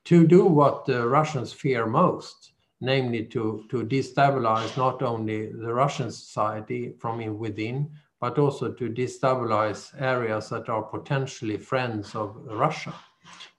to 0.04 0.26
do 0.26 0.44
what 0.44 0.84
the 0.84 1.06
Russians 1.06 1.52
fear 1.52 1.86
most, 1.86 2.52
namely 2.80 3.24
to, 3.24 3.64
to 3.70 3.84
destabilize 3.84 4.76
not 4.76 5.02
only 5.02 5.50
the 5.50 5.72
Russian 5.72 6.10
society 6.10 6.94
from 6.98 7.38
within, 7.38 7.90
but 8.24 8.38
also 8.38 8.72
to 8.72 8.88
destabilize 8.88 9.92
areas 10.00 10.48
that 10.48 10.70
are 10.70 10.82
potentially 10.82 11.58
friends 11.58 12.14
of 12.14 12.34
Russia. 12.46 12.94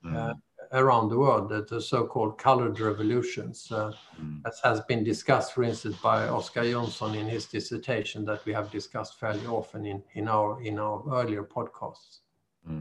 Mm. 0.03 0.15
Uh, 0.15 0.33
around 0.71 1.09
the 1.09 1.19
world, 1.19 1.49
the, 1.49 1.61
the 1.69 1.79
so-called 1.79 2.39
colored 2.39 2.79
revolutions, 2.79 3.71
uh, 3.71 3.91
mm. 4.19 4.41
as 4.47 4.59
has 4.63 4.81
been 4.81 5.03
discussed, 5.03 5.53
for 5.53 5.61
instance, 5.61 5.95
by 5.97 6.27
Oscar 6.27 6.63
Jonsson 6.63 7.15
in 7.15 7.27
his 7.27 7.45
dissertation 7.45 8.25
that 8.25 8.43
we 8.43 8.53
have 8.53 8.71
discussed 8.71 9.19
fairly 9.19 9.45
often 9.45 9.85
in, 9.85 10.01
in, 10.15 10.27
our, 10.27 10.59
in 10.63 10.79
our 10.79 11.03
earlier 11.13 11.43
podcasts. 11.43 12.21